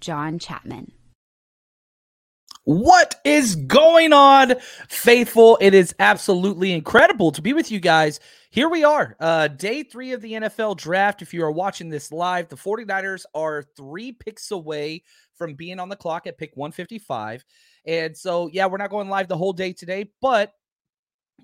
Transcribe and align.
John 0.00 0.38
Chapman. 0.38 0.92
What 2.64 3.14
is 3.24 3.56
going 3.56 4.12
on, 4.12 4.56
faithful? 4.88 5.56
It 5.58 5.72
is 5.72 5.94
absolutely 5.98 6.72
incredible 6.72 7.32
to 7.32 7.40
be 7.40 7.54
with 7.54 7.70
you 7.70 7.80
guys. 7.80 8.20
Here 8.50 8.68
we 8.68 8.84
are, 8.84 9.16
uh, 9.20 9.48
day 9.48 9.82
three 9.82 10.12
of 10.12 10.20
the 10.20 10.32
NFL 10.32 10.76
draft. 10.76 11.22
If 11.22 11.32
you 11.32 11.42
are 11.44 11.50
watching 11.50 11.88
this 11.88 12.12
live, 12.12 12.48
the 12.48 12.56
49ers 12.56 13.24
are 13.34 13.62
three 13.74 14.12
picks 14.12 14.50
away 14.50 15.02
from 15.34 15.54
being 15.54 15.80
on 15.80 15.88
the 15.88 15.96
clock 15.96 16.26
at 16.26 16.36
pick 16.36 16.56
155. 16.56 17.42
And 17.86 18.14
so, 18.14 18.50
yeah, 18.52 18.66
we're 18.66 18.76
not 18.76 18.90
going 18.90 19.08
live 19.08 19.28
the 19.28 19.36
whole 19.38 19.54
day 19.54 19.72
today, 19.72 20.10
but 20.20 20.52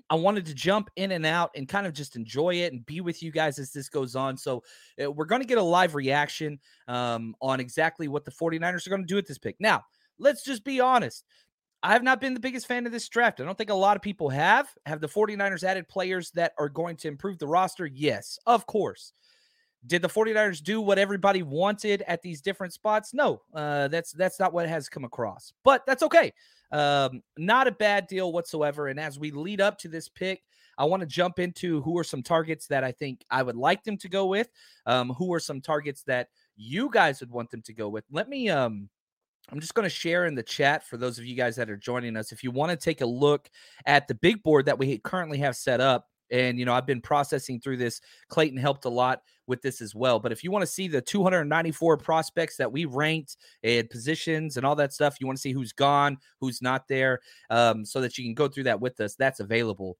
I 0.09 0.15
wanted 0.15 0.45
to 0.45 0.53
jump 0.53 0.89
in 0.95 1.11
and 1.11 1.25
out 1.25 1.51
and 1.55 1.67
kind 1.67 1.87
of 1.87 1.93
just 1.93 2.15
enjoy 2.15 2.55
it 2.55 2.73
and 2.73 2.85
be 2.85 3.01
with 3.01 3.23
you 3.23 3.31
guys 3.31 3.59
as 3.59 3.71
this 3.71 3.89
goes 3.89 4.15
on. 4.15 4.37
So, 4.37 4.63
uh, 5.03 5.11
we're 5.11 5.25
going 5.25 5.41
to 5.41 5.47
get 5.47 5.57
a 5.57 5.63
live 5.63 5.95
reaction 5.95 6.59
um, 6.87 7.35
on 7.41 7.59
exactly 7.59 8.07
what 8.07 8.25
the 8.25 8.31
49ers 8.31 8.85
are 8.85 8.91
going 8.91 9.01
to 9.01 9.07
do 9.07 9.15
with 9.15 9.27
this 9.27 9.37
pick. 9.37 9.55
Now, 9.59 9.83
let's 10.19 10.43
just 10.43 10.63
be 10.63 10.79
honest. 10.79 11.25
I 11.83 11.93
have 11.93 12.03
not 12.03 12.19
been 12.19 12.33
the 12.33 12.39
biggest 12.39 12.67
fan 12.67 12.87
of 12.87 12.91
this 12.91 13.07
draft. 13.07 13.39
I 13.39 13.45
don't 13.45 13.57
think 13.57 13.69
a 13.69 13.75
lot 13.75 13.95
of 13.95 14.01
people 14.01 14.29
have. 14.29 14.67
Have 14.87 15.01
the 15.01 15.07
49ers 15.07 15.63
added 15.63 15.87
players 15.87 16.31
that 16.31 16.53
are 16.57 16.67
going 16.69 16.97
to 16.97 17.07
improve 17.07 17.37
the 17.37 17.47
roster? 17.47 17.85
Yes, 17.85 18.39
of 18.47 18.65
course. 18.65 19.13
Did 19.85 20.01
the 20.01 20.09
49ers 20.09 20.63
do 20.63 20.81
what 20.81 20.97
everybody 20.97 21.43
wanted 21.43 22.03
at 22.07 22.23
these 22.23 22.41
different 22.41 22.73
spots? 22.73 23.13
No, 23.13 23.41
uh, 23.53 23.87
that's 23.89 24.13
that's 24.13 24.39
not 24.39 24.51
what 24.51 24.67
has 24.67 24.89
come 24.89 25.03
across. 25.03 25.53
But 25.63 25.85
that's 25.85 26.01
okay. 26.01 26.33
Um, 26.71 27.21
not 27.37 27.67
a 27.67 27.71
bad 27.71 28.07
deal 28.07 28.31
whatsoever. 28.31 28.87
And 28.87 28.99
as 28.99 29.19
we 29.19 29.31
lead 29.31 29.61
up 29.61 29.77
to 29.79 29.87
this 29.87 30.09
pick, 30.09 30.41
I 30.77 30.85
want 30.85 31.01
to 31.01 31.07
jump 31.07 31.39
into 31.39 31.81
who 31.81 31.97
are 31.97 32.03
some 32.03 32.21
targets 32.21 32.67
that 32.67 32.83
I 32.83 32.91
think 32.91 33.23
I 33.29 33.43
would 33.43 33.55
like 33.55 33.83
them 33.83 33.97
to 33.99 34.09
go 34.09 34.25
with. 34.25 34.49
Um, 34.85 35.09
who 35.11 35.33
are 35.33 35.39
some 35.39 35.61
targets 35.61 36.03
that 36.03 36.29
you 36.55 36.89
guys 36.91 37.19
would 37.21 37.31
want 37.31 37.49
them 37.49 37.61
to 37.63 37.73
go 37.73 37.89
with? 37.89 38.03
Let 38.11 38.29
me 38.29 38.49
um 38.49 38.89
I'm 39.51 39.59
just 39.59 39.75
going 39.75 39.83
to 39.83 39.89
share 39.89 40.25
in 40.25 40.33
the 40.33 40.43
chat 40.43 40.83
for 40.83 40.97
those 40.97 41.19
of 41.19 41.25
you 41.25 41.35
guys 41.35 41.55
that 41.57 41.69
are 41.69 41.77
joining 41.77 42.17
us. 42.17 42.31
If 42.31 42.43
you 42.43 42.49
want 42.49 42.71
to 42.71 42.77
take 42.77 43.01
a 43.01 43.05
look 43.05 43.49
at 43.85 44.07
the 44.07 44.15
big 44.15 44.41
board 44.41 44.65
that 44.65 44.79
we 44.79 44.97
currently 44.97 45.37
have 45.37 45.55
set 45.55 45.79
up, 45.79 46.07
and 46.31 46.59
you 46.59 46.65
know, 46.65 46.73
I've 46.73 46.85
been 46.85 47.01
processing 47.01 47.59
through 47.59 47.77
this. 47.77 48.01
Clayton 48.29 48.57
helped 48.57 48.85
a 48.85 48.89
lot 48.89 49.21
with 49.47 49.61
this 49.61 49.81
as 49.81 49.93
well. 49.93 50.19
But 50.19 50.31
if 50.31 50.43
you 50.43 50.51
want 50.51 50.63
to 50.63 50.67
see 50.67 50.87
the 50.87 51.01
294 51.01 51.97
prospects 51.97 52.57
that 52.57 52.71
we 52.71 52.85
ranked 52.85 53.37
and 53.63 53.89
positions 53.89 54.57
and 54.57 54.65
all 54.65 54.75
that 54.75 54.93
stuff, 54.93 55.17
you 55.19 55.27
want 55.27 55.37
to 55.37 55.41
see 55.41 55.51
who's 55.51 55.73
gone, 55.73 56.17
who's 56.39 56.61
not 56.61 56.87
there, 56.87 57.19
um, 57.49 57.85
so 57.85 58.01
that 58.01 58.17
you 58.17 58.23
can 58.23 58.33
go 58.33 58.47
through 58.47 58.63
that 58.63 58.81
with 58.81 58.99
us. 58.99 59.15
That's 59.15 59.39
available. 59.39 59.97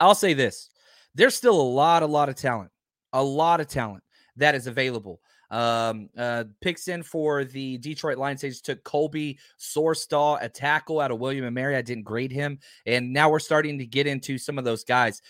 I'll 0.00 0.14
say 0.14 0.34
this: 0.34 0.70
there's 1.14 1.34
still 1.34 1.60
a 1.60 1.62
lot, 1.62 2.02
a 2.02 2.06
lot 2.06 2.28
of 2.28 2.36
talent, 2.36 2.70
a 3.12 3.22
lot 3.22 3.60
of 3.60 3.68
talent 3.68 4.02
that 4.36 4.54
is 4.54 4.66
available. 4.66 5.20
Um, 5.52 6.08
uh, 6.16 6.44
picks 6.62 6.88
in 6.88 7.02
for 7.02 7.44
the 7.44 7.76
Detroit 7.76 8.16
Lions. 8.16 8.40
They 8.40 8.50
took 8.50 8.82
Colby 8.84 9.38
Sorsdahl, 9.60 10.38
a 10.40 10.48
tackle 10.48 10.98
out 10.98 11.10
of 11.10 11.18
William 11.18 11.44
and 11.44 11.54
Mary. 11.54 11.76
I 11.76 11.82
didn't 11.82 12.04
grade 12.04 12.32
him, 12.32 12.58
and 12.86 13.12
now 13.12 13.28
we're 13.28 13.38
starting 13.38 13.78
to 13.78 13.84
get 13.84 14.06
into 14.06 14.38
some 14.38 14.56
of 14.56 14.64
those 14.64 14.82
guys. 14.82 15.20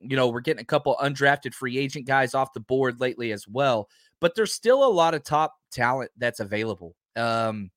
You 0.00 0.16
know, 0.16 0.28
we're 0.28 0.40
getting 0.40 0.60
a 0.60 0.66
couple 0.66 0.96
undrafted 1.00 1.54
free 1.54 1.78
agent 1.78 2.06
guys 2.06 2.34
off 2.34 2.52
the 2.52 2.60
board 2.60 3.00
lately 3.00 3.30
as 3.30 3.46
well, 3.46 3.88
but 4.20 4.34
there's 4.34 4.52
still 4.52 4.84
a 4.84 4.90
lot 4.90 5.14
of 5.14 5.22
top 5.22 5.54
talent 5.70 6.10
that's 6.16 6.40
available. 6.40 6.96
Um, 7.14 7.70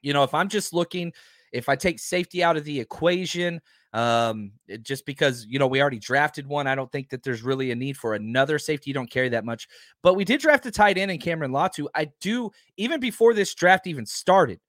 you 0.00 0.12
know, 0.12 0.22
if 0.22 0.34
I'm 0.34 0.48
just 0.48 0.72
looking, 0.72 1.12
if 1.52 1.68
I 1.68 1.74
take 1.74 1.98
safety 1.98 2.44
out 2.44 2.56
of 2.56 2.62
the 2.64 2.78
equation, 2.78 3.60
um, 3.92 4.52
just 4.82 5.04
because 5.04 5.44
you 5.46 5.58
know 5.58 5.66
we 5.66 5.80
already 5.80 5.98
drafted 5.98 6.46
one. 6.46 6.66
I 6.66 6.74
don't 6.74 6.90
think 6.90 7.10
that 7.10 7.22
there's 7.22 7.42
really 7.42 7.70
a 7.70 7.74
need 7.74 7.96
for 7.96 8.14
another 8.14 8.58
safety. 8.58 8.90
You 8.90 8.94
don't 8.94 9.10
carry 9.10 9.28
that 9.30 9.44
much, 9.44 9.68
but 10.02 10.14
we 10.14 10.24
did 10.24 10.40
draft 10.40 10.66
a 10.66 10.70
tight 10.70 10.98
end 10.98 11.10
in 11.10 11.18
Cameron 11.18 11.52
Latu. 11.52 11.86
I 11.94 12.10
do 12.20 12.50
even 12.76 13.00
before 13.00 13.34
this 13.34 13.54
draft 13.54 13.86
even 13.86 14.06
started. 14.06 14.60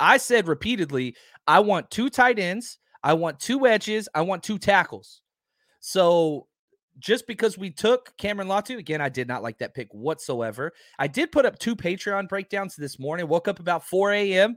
I 0.00 0.16
said 0.16 0.48
repeatedly, 0.48 1.16
I 1.46 1.60
want 1.60 1.90
two 1.90 2.08
tight 2.08 2.38
ends, 2.38 2.78
I 3.02 3.14
want 3.14 3.40
two 3.40 3.66
edges, 3.66 4.08
I 4.14 4.22
want 4.22 4.42
two 4.42 4.58
tackles. 4.58 5.22
So 5.80 6.46
just 6.98 7.26
because 7.26 7.58
we 7.58 7.70
took 7.70 8.16
Cameron 8.16 8.48
Latu, 8.48 8.78
again, 8.78 9.00
I 9.00 9.08
did 9.08 9.28
not 9.28 9.42
like 9.42 9.58
that 9.58 9.74
pick 9.74 9.88
whatsoever. 9.92 10.72
I 10.98 11.06
did 11.06 11.32
put 11.32 11.46
up 11.46 11.58
two 11.58 11.76
Patreon 11.76 12.28
breakdowns 12.28 12.76
this 12.76 12.98
morning. 12.98 13.28
Woke 13.28 13.48
up 13.48 13.60
about 13.60 13.86
4 13.86 14.12
a.m 14.12 14.56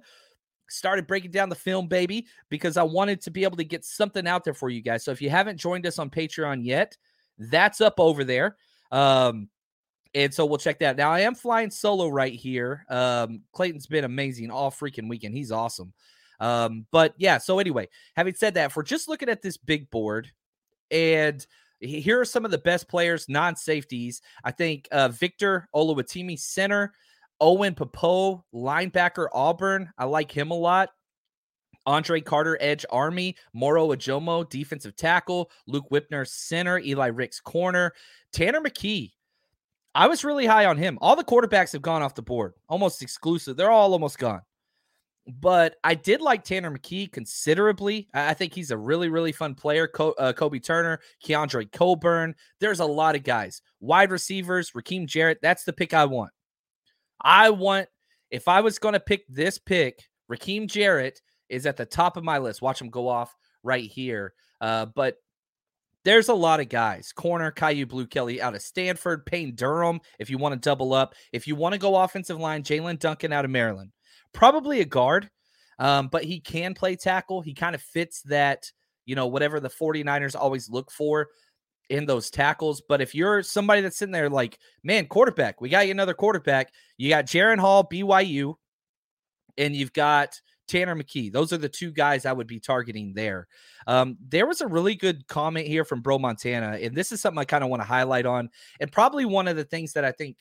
started 0.72 1.08
breaking 1.08 1.32
down 1.32 1.50
the 1.50 1.56
film, 1.56 1.88
baby, 1.88 2.28
because 2.50 2.78
I 2.78 2.84
wanted 2.84 3.22
to 3.22 3.32
be 3.32 3.44
able 3.44 3.58
to 3.58 3.64
get 3.64 3.86
something 3.86 4.28
out 4.28 4.44
there 4.44 4.54
for 4.54 4.70
you 4.70 4.82
guys. 4.82 5.04
So 5.04 5.12
if 5.12 5.22
you 5.22 5.30
haven't 5.30 5.58
joined 5.58 5.86
us 5.86 6.00
on 6.00 6.10
Patreon 6.10 6.64
yet, 6.64 6.98
that's 7.38 7.82
up 7.82 8.00
over 8.00 8.24
there. 8.24 8.58
Um, 8.92 9.50
and 10.14 10.34
so 10.34 10.46
we'll 10.46 10.58
check 10.58 10.80
that. 10.80 10.98
Now 10.98 11.12
I 11.12 11.22
am 11.22 11.36
flying 11.36 11.72
solo 11.72 12.10
right 12.10 12.34
here. 12.34 12.86
Um, 12.90 13.42
Clayton's 13.54 13.88
been 13.88 14.04
amazing 14.04 14.52
all 14.52 14.72
freaking 14.72 15.08
weekend. 15.08 15.36
He's 15.36 15.52
awesome. 15.52 15.94
Um, 16.40 16.86
but 16.92 17.14
yeah, 17.18 17.38
so 17.38 17.60
anyway, 17.60 17.88
having 18.16 18.34
said 18.36 18.56
that, 18.56 18.72
if 18.72 18.76
we're 18.76 18.84
just 18.84 19.08
looking 19.08 19.30
at 19.30 19.42
this 19.42 19.58
big 19.58 19.90
board 19.92 20.32
and 20.90 21.46
here 21.80 22.20
are 22.20 22.26
some 22.26 22.46
of 22.46 22.52
the 22.52 22.58
best 22.58 22.88
players, 22.88 23.28
non-safeties. 23.28 24.22
I 24.44 24.52
think 24.52 24.88
uh, 24.92 25.08
Victor 25.10 25.68
Oluwatimi, 25.74 26.40
center. 26.40 26.94
Owen 27.42 27.76
Pappoe, 27.76 28.46
linebacker, 28.54 29.28
Auburn. 29.34 29.92
I 29.98 30.06
like 30.06 30.32
him 30.32 30.52
a 30.52 30.56
lot. 30.56 30.90
Andre 31.88 32.22
Carter, 32.22 32.58
edge 32.62 32.86
Army, 32.92 33.36
Moro 33.54 33.88
Ojomo, 33.88 34.48
defensive 34.48 34.96
tackle, 34.96 35.50
Luke 35.66 35.90
Wypler, 35.92 36.28
center, 36.28 36.78
Eli 36.78 37.08
Ricks, 37.08 37.40
corner, 37.40 37.94
Tanner 38.32 38.62
McKee. 38.62 39.12
I 39.96 40.08
was 40.08 40.24
really 40.24 40.46
high 40.46 40.66
on 40.66 40.78
him. 40.78 41.00
All 41.02 41.16
the 41.16 41.24
quarterbacks 41.24 41.74
have 41.74 41.82
gone 41.82 42.04
off 42.04 42.16
the 42.16 42.22
board, 42.22 42.54
almost 42.70 43.02
exclusive. 43.02 43.58
They're 43.58 43.72
all 43.72 43.92
almost 43.92 44.20
gone. 44.20 44.42
But 45.28 45.76
I 45.84 45.96
did 45.96 46.22
like 46.22 46.44
Tanner 46.44 46.72
McKee 46.72 47.12
considerably. 47.12 48.08
I 48.14 48.34
think 48.34 48.54
he's 48.54 48.72
a 48.72 48.78
really, 48.78 49.10
really 49.10 49.32
fun 49.32 49.56
player. 49.56 49.88
Co- 49.88 50.16
uh, 50.18 50.34
Kobe 50.34 50.60
Turner, 50.60 51.00
Keondre 51.26 51.72
Coburn. 51.72 52.36
There's 52.60 52.80
a 52.80 52.86
lot 52.86 53.16
of 53.16 53.24
guys. 53.24 53.62
Wide 53.80 54.12
receivers, 54.12 54.72
Rakim 54.72 55.08
Jarrett. 55.08 55.40
That's 55.42 55.64
the 55.64 55.74
pick 55.74 55.94
I 55.94 56.06
want. 56.06 56.32
I 57.24 57.50
want, 57.50 57.88
if 58.30 58.48
I 58.48 58.62
was 58.62 58.80
going 58.80 58.94
to 58.94 59.00
pick 59.00 59.26
this 59.28 59.58
pick, 59.58 60.08
Rakim 60.32 60.68
Jarrett 60.68 61.22
is 61.50 61.66
at 61.66 61.78
the 61.78 61.86
top 61.86 62.18
of 62.18 62.24
my 62.24 62.38
list. 62.38 62.62
Watch 62.62 62.82
him 62.82 62.90
go 62.90 63.08
off 63.08 63.36
right 63.64 63.90
here. 63.90 64.34
Uh, 64.60 64.86
but 64.86 65.18
there's 66.04 66.30
a 66.30 66.34
lot 66.34 66.60
of 66.60 66.70
guys. 66.70 67.12
Corner, 67.12 67.52
Kyu 67.52 67.86
Blu 67.86 68.08
Kelly 68.08 68.42
out 68.42 68.56
of 68.56 68.62
Stanford, 68.62 69.26
Payne 69.26 69.56
Durham, 69.56 70.00
if 70.20 70.30
you 70.30 70.38
want 70.38 70.54
to 70.54 70.60
double 70.60 70.94
up. 70.94 71.14
If 71.32 71.48
you 71.48 71.56
want 71.56 71.74
to 71.74 71.80
go 71.80 71.96
offensive 71.96 72.40
line, 72.40 72.64
Jaelyn 72.64 73.00
Duncan 73.00 73.34
out 73.34 73.46
of 73.46 73.52
Maryland. 73.52 73.92
Probably 74.34 74.82
a 74.82 74.86
guard, 74.86 75.30
um, 75.78 76.08
but 76.08 76.24
he 76.24 76.40
can 76.40 76.74
play 76.74 76.96
tackle. 76.96 77.42
He 77.42 77.54
kind 77.54 77.76
of 77.76 77.82
fits 77.82 78.22
that, 78.24 78.72
you 79.06 79.16
know, 79.16 79.28
whatever 79.28 79.60
the 79.60 79.70
49ers 79.70 80.36
always 80.40 80.70
look 80.70 80.90
for 80.92 81.28
in 81.90 82.06
those 82.06 82.30
tackles. 82.30 82.82
But 82.88 83.02
if 83.02 83.14
you're 83.14 83.44
somebody 83.44 83.82
that's 83.82 83.98
sitting 83.98 84.14
there 84.14 84.30
like, 84.30 84.60
man, 84.84 85.08
quarterback, 85.08 85.62
we 85.62 85.70
got 85.70 85.86
you 85.86 85.92
another 85.92 86.14
quarterback. 86.14 86.74
You 86.98 87.10
got 87.10 87.26
Jaren 87.26 87.60
Hall, 87.60 87.88
BYU, 87.88 88.56
and 89.58 89.76
you've 89.76 89.94
got 89.94 90.40
Tanner 90.68 90.96
McKee. 90.96 91.32
Those 91.32 91.52
are 91.52 91.58
the 91.58 91.70
two 91.70 91.92
guys 91.92 92.26
I 92.26 92.32
would 92.32 92.48
be 92.48 92.60
targeting 92.60 93.14
there. 93.14 93.48
Um, 93.88 94.18
there 94.26 94.48
was 94.48 94.62
a 94.62 94.68
really 94.68 94.96
good 94.96 95.28
comment 95.28 95.68
here 95.68 95.84
from 95.84 96.02
Bro 96.02 96.20
Montana, 96.20 96.78
and 96.82 96.96
this 96.96 97.12
is 97.12 97.22
something 97.22 97.40
I 97.40 97.46
kind 97.46 97.64
of 97.64 97.70
want 97.70 97.82
to 97.82 97.88
highlight 97.88 98.26
on, 98.26 98.50
and 98.80 98.92
probably 98.92 99.26
one 99.26 99.48
of 99.48 99.58
the 99.58 99.66
things 99.66 99.94
that 99.94 100.06
I 100.06 100.12
think 100.12 100.38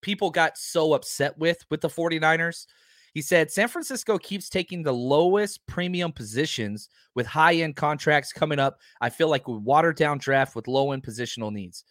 people 0.00 0.30
got 0.30 0.56
so 0.56 0.92
upset 0.94 1.36
with 1.38 1.64
with 1.70 1.80
the 1.80 1.88
49ers. 1.88 2.66
He 3.14 3.22
said 3.22 3.50
San 3.50 3.68
Francisco 3.68 4.18
keeps 4.18 4.48
taking 4.48 4.82
the 4.82 4.92
lowest 4.92 5.66
premium 5.66 6.12
positions 6.12 6.88
with 7.14 7.26
high 7.26 7.54
end 7.54 7.76
contracts 7.76 8.32
coming 8.32 8.58
up. 8.58 8.78
I 9.00 9.10
feel 9.10 9.28
like 9.28 9.48
we 9.48 9.56
watered 9.56 9.96
down 9.96 10.18
draft 10.18 10.54
with 10.54 10.68
low 10.68 10.92
end 10.92 11.02
positional 11.02 11.52
needs. 11.52 11.84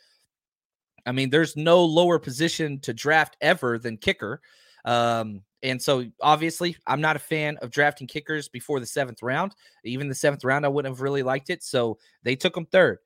I 1.06 1.12
mean, 1.12 1.30
there's 1.30 1.56
no 1.56 1.84
lower 1.84 2.20
position 2.20 2.80
to 2.82 2.94
draft 2.94 3.38
ever 3.42 3.80
than 3.80 3.98
kicker. 3.98 4.42
Um, 4.86 5.42
and 5.64 5.82
so 5.82 6.06
obviously, 6.22 6.78
I'm 6.86 7.02
not 7.02 7.16
a 7.16 7.20
fan 7.20 7.58
of 7.62 7.72
drafting 7.72 8.08
kickers 8.08 8.48
before 8.48 8.80
the 8.80 8.86
seventh 8.86 9.24
round. 9.24 9.56
Even 9.84 10.08
the 10.08 10.16
seventh 10.16 10.44
round, 10.44 10.66
I 10.66 10.70
wouldn't 10.70 10.94
have 10.94 11.02
really 11.02 11.24
liked 11.24 11.50
it. 11.50 11.64
So 11.64 11.98
they 12.24 12.36
took 12.36 12.54
them 12.54 12.68
third. 12.68 13.00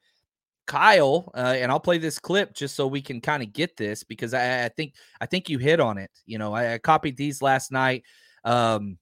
Kyle, 0.71 1.29
uh, 1.35 1.55
and 1.57 1.69
I'll 1.69 1.81
play 1.81 1.97
this 1.97 2.17
clip 2.17 2.53
just 2.53 2.75
so 2.75 2.87
we 2.87 3.01
can 3.01 3.19
kind 3.19 3.43
of 3.43 3.51
get 3.51 3.75
this 3.75 4.05
because 4.05 4.33
I, 4.33 4.63
I, 4.63 4.69
think 4.69 4.93
I 5.19 5.25
think 5.25 5.49
you 5.49 5.57
hit 5.57 5.81
on 5.81 5.97
it. 5.97 6.09
You 6.25 6.37
know, 6.37 6.53
I, 6.53 6.75
I 6.75 6.77
copied 6.77 7.17
these 7.17 7.41
last 7.41 7.73
night. 7.73 8.03
Um, 8.45 8.97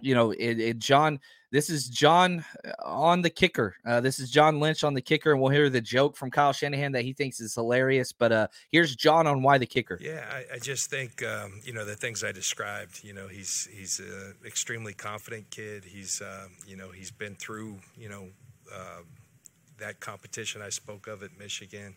you 0.00 0.14
know, 0.14 0.30
it, 0.30 0.58
it, 0.58 0.78
John. 0.78 1.20
This 1.52 1.70
is 1.70 1.88
John 1.88 2.44
uh, 2.64 2.72
on 2.84 3.22
the 3.22 3.30
kicker. 3.30 3.76
Uh, 3.86 4.00
this 4.00 4.18
is 4.18 4.30
John 4.30 4.58
Lynch 4.58 4.84
on 4.84 4.94
the 4.94 5.00
kicker, 5.02 5.32
and 5.32 5.40
we'll 5.40 5.52
hear 5.52 5.70
the 5.70 5.80
joke 5.80 6.16
from 6.16 6.30
Kyle 6.30 6.52
Shanahan 6.52 6.92
that 6.92 7.02
he 7.02 7.12
thinks 7.12 7.40
is 7.40 7.54
hilarious. 7.54 8.12
But 8.12 8.32
uh, 8.32 8.48
here's 8.70 8.96
John 8.96 9.26
on 9.26 9.42
why 9.42 9.58
the 9.58 9.66
kicker. 9.66 9.98
Yeah, 10.00 10.24
I, 10.30 10.56
I 10.56 10.58
just 10.58 10.88
think 10.90 11.22
um, 11.22 11.60
you 11.62 11.74
know 11.74 11.84
the 11.84 11.94
things 11.94 12.24
I 12.24 12.32
described. 12.32 13.04
You 13.04 13.12
know, 13.12 13.28
he's 13.28 13.68
he's 13.70 14.00
an 14.00 14.34
extremely 14.46 14.94
confident 14.94 15.50
kid. 15.50 15.84
He's 15.84 16.22
uh, 16.22 16.48
you 16.66 16.76
know 16.76 16.90
he's 16.90 17.10
been 17.10 17.34
through 17.34 17.76
you 17.96 18.08
know 18.08 18.28
uh, 18.74 19.02
that 19.78 20.00
competition. 20.00 20.62
I 20.62 20.70
spoke 20.70 21.06
of 21.06 21.22
at 21.22 21.38
Michigan. 21.38 21.96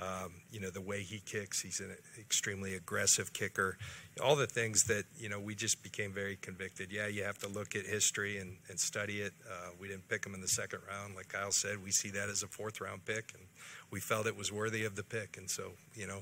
Um, 0.00 0.34
you 0.52 0.60
know 0.60 0.70
the 0.70 0.80
way 0.80 1.02
he 1.02 1.18
kicks 1.18 1.60
he's 1.60 1.80
an 1.80 1.90
extremely 2.20 2.74
aggressive 2.76 3.32
kicker. 3.32 3.76
All 4.22 4.36
the 4.36 4.46
things 4.46 4.84
that 4.84 5.04
you 5.16 5.28
know 5.28 5.40
we 5.40 5.56
just 5.56 5.82
became 5.82 6.12
very 6.12 6.36
convicted. 6.36 6.92
Yeah 6.92 7.08
you 7.08 7.24
have 7.24 7.38
to 7.38 7.48
look 7.48 7.74
at 7.74 7.84
history 7.84 8.38
and, 8.38 8.58
and 8.68 8.78
study 8.78 9.20
it. 9.20 9.32
Uh, 9.44 9.70
we 9.80 9.88
didn't 9.88 10.06
pick 10.08 10.24
him 10.24 10.34
in 10.34 10.40
the 10.40 10.48
second 10.48 10.80
round. 10.88 11.16
Like 11.16 11.28
kyle 11.28 11.50
said 11.50 11.82
we 11.82 11.90
see 11.90 12.10
that 12.10 12.28
as 12.28 12.44
a 12.44 12.46
fourth 12.46 12.80
round 12.80 13.04
pick 13.06 13.32
and 13.34 13.42
we 13.90 13.98
felt 13.98 14.28
it 14.28 14.36
was 14.36 14.52
worthy 14.52 14.84
of 14.84 14.94
the 14.94 15.02
pick. 15.02 15.36
And 15.36 15.50
so 15.50 15.72
you 15.96 16.06
know 16.06 16.20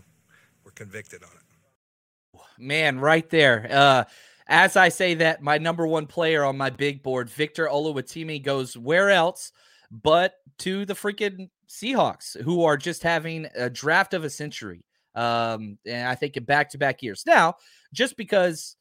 we're 0.65 0.71
convicted 0.71 1.23
on 1.23 1.31
it. 1.35 2.41
Man 2.59 2.99
right 2.99 3.29
there. 3.29 3.69
Uh, 3.71 4.05
as 4.49 4.77
i 4.77 4.89
say 4.89 5.15
that 5.15 5.43
my 5.43 5.59
number 5.59 5.87
one 5.87 6.07
player 6.07 6.45
on 6.45 6.57
my 6.57 6.71
big 6.71 7.03
board 7.03 7.29
victor 7.29 7.67
oluwatimi 7.67 8.43
goes 8.43 8.77
where 8.77 9.11
else 9.11 9.51
but 9.91 10.35
to 10.59 10.85
the 10.85 10.95
freaking 10.95 11.51
Seahawks, 11.69 12.41
who 12.43 12.65
are 12.65 12.77
just 12.77 13.03
having 13.03 13.47
a 13.55 13.69
draft 13.69 14.15
of 14.15 14.25
a 14.25 14.31
century. 14.31 14.85
Um, 15.15 15.79
and 15.87 16.09
I 16.09 16.15
think 16.15 16.37
in 16.37 16.45
back 16.45 16.71
to 16.71 16.79
back 16.79 17.03
years. 17.03 17.25
Now, 17.27 17.57
just 17.93 18.17
because 18.17 18.77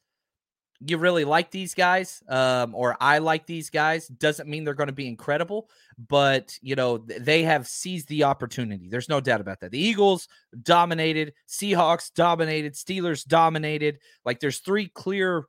you 0.80 0.98
really 0.98 1.24
like 1.24 1.50
these 1.50 1.74
guys, 1.74 2.22
um, 2.28 2.74
or 2.74 2.96
I 3.00 3.18
like 3.18 3.46
these 3.46 3.70
guys, 3.70 4.08
doesn't 4.08 4.48
mean 4.48 4.62
they're 4.62 4.74
going 4.74 4.88
to 4.88 4.92
be 4.92 5.08
incredible. 5.08 5.70
But 6.08 6.58
you 6.60 6.74
know, 6.74 6.98
they 6.98 7.42
have 7.44 7.66
seized 7.66 8.08
the 8.08 8.24
opportunity. 8.24 8.88
There's 8.88 9.08
no 9.08 9.20
doubt 9.20 9.40
about 9.40 9.60
that. 9.60 9.70
The 9.70 9.80
Eagles 9.80 10.28
dominated, 10.62 11.32
Seahawks 11.48 12.12
dominated, 12.12 12.74
Steelers 12.74 13.26
dominated. 13.26 13.98
Like 14.24 14.40
there's 14.40 14.58
three 14.58 14.88
clear 14.88 15.46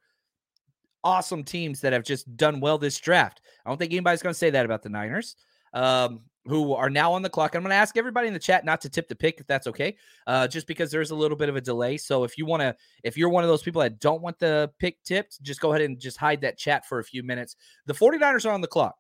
awesome 1.04 1.44
teams 1.44 1.82
that 1.82 1.94
have 1.94 2.04
just 2.04 2.36
done 2.38 2.60
well 2.60 2.78
this 2.78 2.98
draft. 3.00 3.42
I 3.66 3.70
don't 3.70 3.78
think 3.78 3.92
anybody's 3.92 4.24
going 4.24 4.34
to 4.34 4.40
say 4.40 4.50
that 4.52 4.66
about 4.66 4.84
the 4.84 4.90
Niners 4.90 5.36
um, 5.74 6.22
who 6.48 6.74
are 6.74 6.90
now 6.90 7.14
on 7.14 7.22
the 7.22 7.30
clock. 7.30 7.56
I'm 7.56 7.62
going 7.62 7.72
to 7.72 7.76
ask 7.76 7.98
everybody 7.98 8.28
in 8.28 8.34
the 8.34 8.40
chat 8.40 8.66
not 8.66 8.82
to 8.82 8.90
tip 8.90 9.08
the 9.08 9.16
pick 9.16 9.40
if 9.40 9.48
that's 9.48 9.68
okay, 9.68 9.98
uh, 10.26 10.48
just 10.48 10.68
because 10.68 10.90
there's 10.92 11.12
a 11.12 11.16
little 11.16 11.38
bit 11.38 11.50
of 11.50 11.56
a 11.56 11.62
delay. 11.62 11.98
So 11.98 12.24
if 12.24 12.38
you 12.38 12.46
want 12.46 12.62
to, 12.62 12.76
if 13.04 13.18
you're 13.18 13.30
one 13.30 13.44
of 13.44 13.50
those 13.50 13.64
people 13.64 13.82
that 13.82 14.00
don't 14.00 14.22
want 14.22 14.40
the 14.40 14.72
pick 14.80 15.04
tipped, 15.04 15.42
just 15.42 15.60
go 15.60 15.72
ahead 15.72 15.82
and 15.82 16.00
just 16.00 16.18
hide 16.18 16.42
that 16.42 16.58
chat 16.58 16.86
for 16.86 17.00
a 17.00 17.04
few 17.04 17.24
minutes. 17.24 17.56
The 17.86 17.94
49ers 17.94 18.46
are 18.46 18.54
on 18.54 18.62
the 18.62 18.68
clock. 18.68 18.96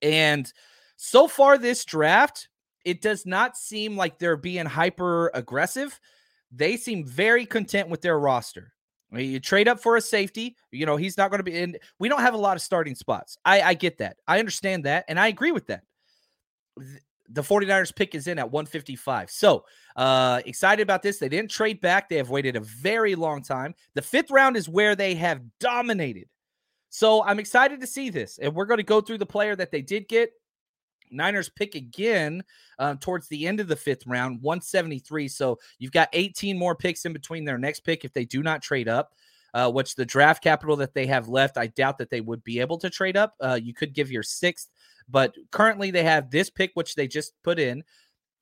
And 0.00 0.50
so 0.96 1.26
far 1.26 1.58
this 1.58 1.84
draft, 1.84 2.48
it 2.84 3.00
does 3.00 3.24
not 3.26 3.56
seem 3.56 3.96
like 3.96 4.18
they're 4.18 4.36
being 4.36 4.66
hyper 4.66 5.30
aggressive. 5.34 5.98
They 6.50 6.76
seem 6.76 7.06
very 7.06 7.46
content 7.46 7.88
with 7.88 8.02
their 8.02 8.18
roster. 8.18 8.72
You 9.14 9.40
trade 9.40 9.68
up 9.68 9.80
for 9.80 9.96
a 9.96 10.00
safety, 10.00 10.56
you 10.70 10.86
know, 10.86 10.96
he's 10.96 11.18
not 11.18 11.30
going 11.30 11.40
to 11.40 11.44
be 11.44 11.58
in. 11.58 11.76
We 11.98 12.08
don't 12.08 12.22
have 12.22 12.34
a 12.34 12.38
lot 12.38 12.56
of 12.56 12.62
starting 12.62 12.94
spots. 12.94 13.36
I, 13.44 13.60
I 13.60 13.74
get 13.74 13.98
that. 13.98 14.16
I 14.26 14.38
understand 14.38 14.84
that. 14.84 15.04
And 15.08 15.20
I 15.20 15.28
agree 15.28 15.52
with 15.52 15.66
that. 15.66 15.82
The 17.28 17.42
49ers 17.42 17.94
pick 17.94 18.14
is 18.14 18.26
in 18.26 18.38
at 18.38 18.50
155. 18.50 19.30
So 19.30 19.64
uh 19.96 20.40
excited 20.46 20.82
about 20.82 21.02
this. 21.02 21.18
They 21.18 21.28
didn't 21.28 21.50
trade 21.50 21.80
back. 21.80 22.08
They 22.08 22.16
have 22.16 22.30
waited 22.30 22.56
a 22.56 22.60
very 22.60 23.14
long 23.14 23.42
time. 23.42 23.74
The 23.94 24.02
fifth 24.02 24.30
round 24.30 24.56
is 24.56 24.68
where 24.68 24.96
they 24.96 25.14
have 25.16 25.42
dominated. 25.60 26.28
So 26.88 27.22
I'm 27.24 27.38
excited 27.38 27.80
to 27.80 27.86
see 27.86 28.10
this. 28.10 28.38
And 28.38 28.54
we're 28.54 28.66
going 28.66 28.78
to 28.78 28.82
go 28.84 29.00
through 29.00 29.18
the 29.18 29.26
player 29.26 29.56
that 29.56 29.70
they 29.70 29.82
did 29.82 30.08
get. 30.08 30.30
Niners 31.12 31.48
pick 31.48 31.74
again 31.74 32.42
um, 32.78 32.98
towards 32.98 33.28
the 33.28 33.46
end 33.46 33.60
of 33.60 33.68
the 33.68 33.76
fifth 33.76 34.06
round, 34.06 34.40
173. 34.42 35.28
So 35.28 35.58
you've 35.78 35.92
got 35.92 36.08
18 36.12 36.58
more 36.58 36.74
picks 36.74 37.04
in 37.04 37.12
between 37.12 37.44
their 37.44 37.58
next 37.58 37.80
pick 37.80 38.04
if 38.04 38.12
they 38.12 38.24
do 38.24 38.42
not 38.42 38.62
trade 38.62 38.88
up. 38.88 39.14
Uh, 39.54 39.70
which 39.70 39.94
the 39.94 40.06
draft 40.06 40.42
capital 40.42 40.76
that 40.76 40.94
they 40.94 41.04
have 41.04 41.28
left, 41.28 41.58
I 41.58 41.66
doubt 41.66 41.98
that 41.98 42.08
they 42.08 42.22
would 42.22 42.42
be 42.42 42.58
able 42.58 42.78
to 42.78 42.88
trade 42.88 43.18
up. 43.18 43.34
Uh, 43.38 43.60
you 43.62 43.74
could 43.74 43.92
give 43.92 44.10
your 44.10 44.22
sixth, 44.22 44.70
but 45.10 45.34
currently 45.50 45.90
they 45.90 46.04
have 46.04 46.30
this 46.30 46.48
pick, 46.48 46.70
which 46.72 46.94
they 46.94 47.06
just 47.06 47.34
put 47.42 47.58
in 47.58 47.84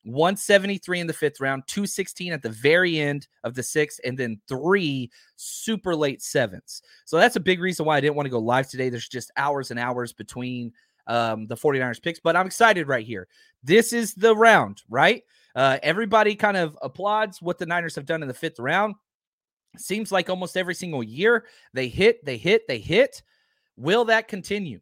173 0.04 1.00
in 1.00 1.06
the 1.06 1.12
fifth 1.12 1.40
round, 1.40 1.64
216 1.66 2.32
at 2.32 2.42
the 2.42 2.48
very 2.48 2.98
end 2.98 3.28
of 3.44 3.54
the 3.54 3.62
sixth, 3.62 4.00
and 4.04 4.16
then 4.16 4.40
three 4.48 5.10
super 5.36 5.94
late 5.94 6.22
sevens. 6.22 6.82
So 7.04 7.18
that's 7.18 7.36
a 7.36 7.40
big 7.40 7.60
reason 7.60 7.84
why 7.84 7.96
I 7.96 8.00
didn't 8.00 8.16
want 8.16 8.26
to 8.26 8.30
go 8.30 8.38
live 8.38 8.68
today. 8.68 8.88
There's 8.88 9.08
just 9.08 9.30
hours 9.36 9.70
and 9.70 9.78
hours 9.78 10.12
between 10.12 10.72
um, 11.10 11.46
the 11.48 11.56
49ers 11.56 12.00
picks, 12.00 12.20
but 12.20 12.36
I'm 12.36 12.46
excited 12.46 12.86
right 12.86 13.04
here. 13.04 13.26
This 13.64 13.92
is 13.92 14.14
the 14.14 14.34
round, 14.34 14.82
right? 14.88 15.22
Uh, 15.56 15.78
everybody 15.82 16.36
kind 16.36 16.56
of 16.56 16.78
applauds 16.80 17.42
what 17.42 17.58
the 17.58 17.66
Niners 17.66 17.96
have 17.96 18.06
done 18.06 18.22
in 18.22 18.28
the 18.28 18.34
fifth 18.34 18.60
round. 18.60 18.94
Seems 19.76 20.12
like 20.12 20.30
almost 20.30 20.56
every 20.56 20.74
single 20.74 21.02
year 21.02 21.46
they 21.74 21.88
hit, 21.88 22.24
they 22.24 22.36
hit, 22.36 22.68
they 22.68 22.78
hit. 22.78 23.22
Will 23.76 24.04
that 24.06 24.28
continue? 24.28 24.80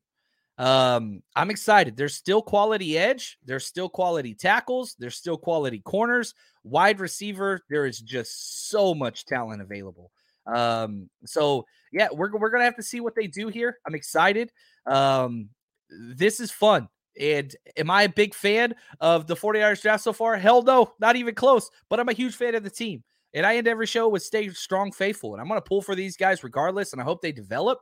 Um, 0.58 1.23
I'm 1.35 1.50
excited. 1.50 1.97
There's 1.97 2.14
still 2.14 2.42
quality 2.42 2.99
edge, 2.99 3.38
there's 3.44 3.64
still 3.64 3.88
quality 3.88 4.35
tackles, 4.35 4.97
there's 4.99 5.16
still 5.16 5.38
quality 5.38 5.80
corners, 5.80 6.35
wide 6.62 7.00
receiver. 7.00 7.62
There 7.70 7.87
is 7.87 8.00
just 8.00 8.68
so 8.68 8.94
much 8.94 9.25
talent 9.25 9.62
available. 9.62 10.11
Um, 10.47 11.08
so 11.25 11.64
yeah, 11.92 12.08
we're, 12.12 12.37
we're 12.37 12.50
gonna 12.50 12.64
have 12.64 12.76
to 12.76 12.82
see 12.82 13.00
what 13.00 13.14
they 13.14 13.28
do 13.28 13.49
here. 13.49 13.78
I'm 13.87 13.94
excited. 13.94 14.50
Um, 14.85 15.49
this 15.90 16.40
is 16.40 16.50
fun. 16.50 16.88
And 17.21 17.54
am 17.76 17.90
I 17.90 18.04
a 18.04 18.09
big 18.09 18.35
fan 18.35 18.75
of 19.00 19.26
the 19.26 19.35
49ers 19.35 19.83
draft 19.83 20.04
so 20.04 20.12
far? 20.12 20.37
Hell 20.37 20.62
no, 20.62 20.92
not 21.00 21.16
even 21.16 21.35
close. 21.35 21.68
But 21.88 21.99
I'm 21.99 22.09
a 22.09 22.12
huge 22.14 22.37
fan 22.37 22.54
of 22.54 22.62
the 22.62 22.71
team. 22.71 23.02
And 23.35 23.45
I 23.45 23.57
end 23.57 23.68
every 23.68 23.87
show 23.87 24.09
with 24.09 24.23
stay 24.23 24.49
strong, 24.50 24.92
faithful. 24.92 25.35
And 25.35 25.40
I'm 25.40 25.49
going 25.49 25.59
to 25.59 25.68
pull 25.68 25.83
for 25.83 25.95
these 25.95 26.16
guys 26.16 26.45
regardless. 26.45 26.92
And 26.92 27.02
I 27.02 27.04
hope 27.04 27.21
they 27.21 27.33
develop. 27.33 27.80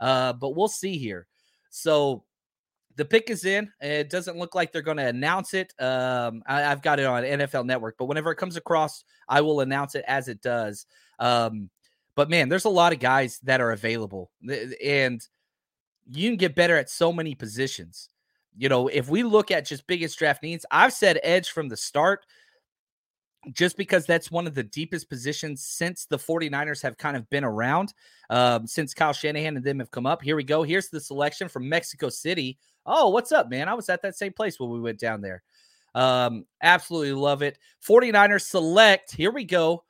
Uh, 0.00 0.32
but 0.32 0.56
we'll 0.56 0.68
see 0.68 0.96
here. 0.96 1.26
So 1.70 2.24
the 2.98 3.04
pick 3.04 3.30
is 3.30 3.44
in. 3.44 3.70
It 3.80 4.10
doesn't 4.10 4.36
look 4.36 4.54
like 4.54 4.72
they're 4.72 4.82
going 4.82 4.96
to 4.96 5.06
announce 5.06 5.54
it. 5.54 5.72
Um, 5.78 6.42
I, 6.46 6.60
have 6.60 6.82
got 6.82 6.98
it 6.98 7.06
on 7.06 7.22
NFL 7.22 7.64
Network, 7.64 7.96
but 7.96 8.06
whenever 8.06 8.32
it 8.32 8.36
comes 8.36 8.56
across, 8.56 9.04
I 9.28 9.40
will 9.40 9.60
announce 9.60 9.94
it 9.94 10.04
as 10.08 10.28
it 10.28 10.42
does. 10.42 10.84
Um, 11.20 11.70
but 12.16 12.28
man, 12.28 12.48
there's 12.48 12.64
a 12.64 12.70
lot 12.70 12.92
of 12.92 12.98
guys 12.98 13.38
that 13.44 13.60
are 13.60 13.70
available, 13.70 14.32
and 14.84 15.24
you 16.10 16.30
can 16.30 16.36
get 16.36 16.54
better 16.54 16.76
at 16.76 16.90
so 16.90 17.12
many 17.12 17.34
positions. 17.34 18.08
You 18.56 18.68
know, 18.68 18.88
if 18.88 19.08
we 19.08 19.22
look 19.22 19.50
at 19.50 19.66
just 19.66 19.86
biggest 19.86 20.18
draft 20.18 20.42
needs, 20.42 20.66
I've 20.70 20.92
said 20.92 21.20
edge 21.22 21.50
from 21.50 21.68
the 21.68 21.76
start 21.76 22.26
just 23.52 23.76
because 23.76 24.04
that's 24.04 24.30
one 24.30 24.46
of 24.46 24.54
the 24.54 24.64
deepest 24.64 25.08
positions 25.08 25.62
since 25.64 26.06
the 26.06 26.18
49ers 26.18 26.82
have 26.82 26.98
kind 26.98 27.16
of 27.16 27.28
been 27.30 27.44
around, 27.44 27.94
um, 28.30 28.66
since 28.66 28.94
Kyle 28.94 29.12
Shanahan 29.12 29.56
and 29.56 29.64
them 29.64 29.78
have 29.78 29.90
come 29.90 30.06
up. 30.06 30.22
Here 30.22 30.36
we 30.36 30.44
go. 30.44 30.62
Here's 30.62 30.88
the 30.88 31.00
selection 31.00 31.48
from 31.48 31.68
Mexico 31.68 32.08
City. 32.08 32.58
Oh, 32.84 33.10
what's 33.10 33.32
up, 33.32 33.48
man? 33.48 33.68
I 33.68 33.74
was 33.74 33.88
at 33.88 34.02
that 34.02 34.16
same 34.16 34.32
place 34.32 34.58
when 34.58 34.70
we 34.70 34.80
went 34.80 34.98
down 34.98 35.20
there. 35.20 35.42
Um, 35.94 36.46
absolutely 36.62 37.12
love 37.12 37.42
it. 37.42 37.58
49ers 37.86 38.42
select. 38.42 39.14
Here 39.14 39.30
we 39.30 39.44
go. 39.44 39.84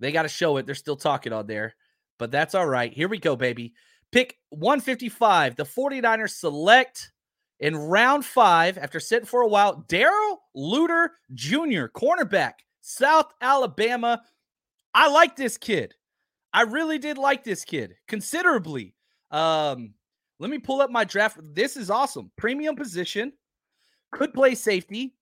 They 0.00 0.12
got 0.12 0.22
to 0.22 0.28
show 0.28 0.56
it. 0.56 0.66
They're 0.66 0.74
still 0.74 0.96
talking 0.96 1.32
on 1.32 1.46
there, 1.46 1.74
but 2.18 2.30
that's 2.30 2.54
all 2.54 2.66
right. 2.66 2.92
Here 2.92 3.08
we 3.08 3.18
go, 3.18 3.36
baby. 3.36 3.74
Pick 4.12 4.38
155. 4.50 5.56
The 5.56 5.64
49ers 5.64 6.30
select 6.30 7.12
in 7.60 7.76
round 7.76 8.24
five 8.24 8.76
after 8.76 9.00
sitting 9.00 9.26
for 9.26 9.40
a 9.40 9.48
while. 9.48 9.84
Darrell 9.88 10.42
Luter 10.56 11.08
Jr., 11.34 11.86
cornerback, 11.86 12.52
South 12.82 13.32
Alabama. 13.40 14.22
I 14.94 15.08
like 15.08 15.34
this 15.34 15.56
kid. 15.56 15.94
I 16.52 16.62
really 16.62 16.98
did 16.98 17.16
like 17.16 17.42
this 17.42 17.64
kid 17.64 17.94
considerably. 18.06 18.94
Um, 19.30 19.94
let 20.38 20.50
me 20.50 20.58
pull 20.58 20.82
up 20.82 20.90
my 20.90 21.04
draft. 21.04 21.38
This 21.42 21.76
is 21.76 21.88
awesome. 21.88 22.30
Premium 22.36 22.76
position, 22.76 23.32
could 24.10 24.34
play 24.34 24.54
safety, 24.54 25.14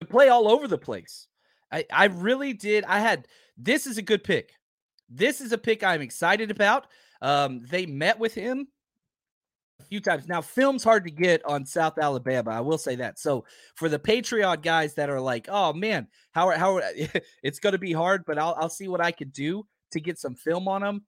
could 0.00 0.10
play 0.10 0.28
all 0.28 0.50
over 0.50 0.66
the 0.66 0.78
place. 0.78 1.28
I, 1.70 1.84
I 1.92 2.06
really 2.06 2.52
did. 2.52 2.84
I 2.84 2.98
had 2.98 3.28
this 3.56 3.86
is 3.86 3.98
a 3.98 4.02
good 4.02 4.24
pick. 4.24 4.52
This 5.08 5.40
is 5.40 5.52
a 5.52 5.58
pick 5.58 5.84
I'm 5.84 6.00
excited 6.00 6.50
about. 6.50 6.86
Um, 7.22 7.64
they 7.70 7.86
met 7.86 8.18
with 8.18 8.34
him 8.34 8.68
a 9.80 9.84
few 9.84 10.00
times. 10.00 10.26
Now, 10.26 10.40
film's 10.40 10.84
hard 10.84 11.04
to 11.04 11.10
get 11.10 11.44
on 11.44 11.66
South 11.66 11.98
Alabama. 11.98 12.50
I 12.50 12.60
will 12.60 12.78
say 12.78 12.96
that. 12.96 13.18
So 13.18 13.44
for 13.74 13.88
the 13.88 13.98
Patreon 13.98 14.62
guys 14.62 14.94
that 14.94 15.10
are 15.10 15.20
like, 15.20 15.48
oh 15.48 15.72
man, 15.72 16.06
how 16.32 16.50
how 16.50 16.80
it's 17.42 17.58
going 17.58 17.72
to 17.72 17.78
be 17.78 17.92
hard, 17.92 18.24
but 18.26 18.38
I'll 18.38 18.54
I'll 18.58 18.70
see 18.70 18.88
what 18.88 19.00
I 19.00 19.12
could 19.12 19.32
do 19.32 19.66
to 19.92 20.00
get 20.00 20.18
some 20.18 20.34
film 20.34 20.68
on 20.68 20.82
him. 20.82 21.04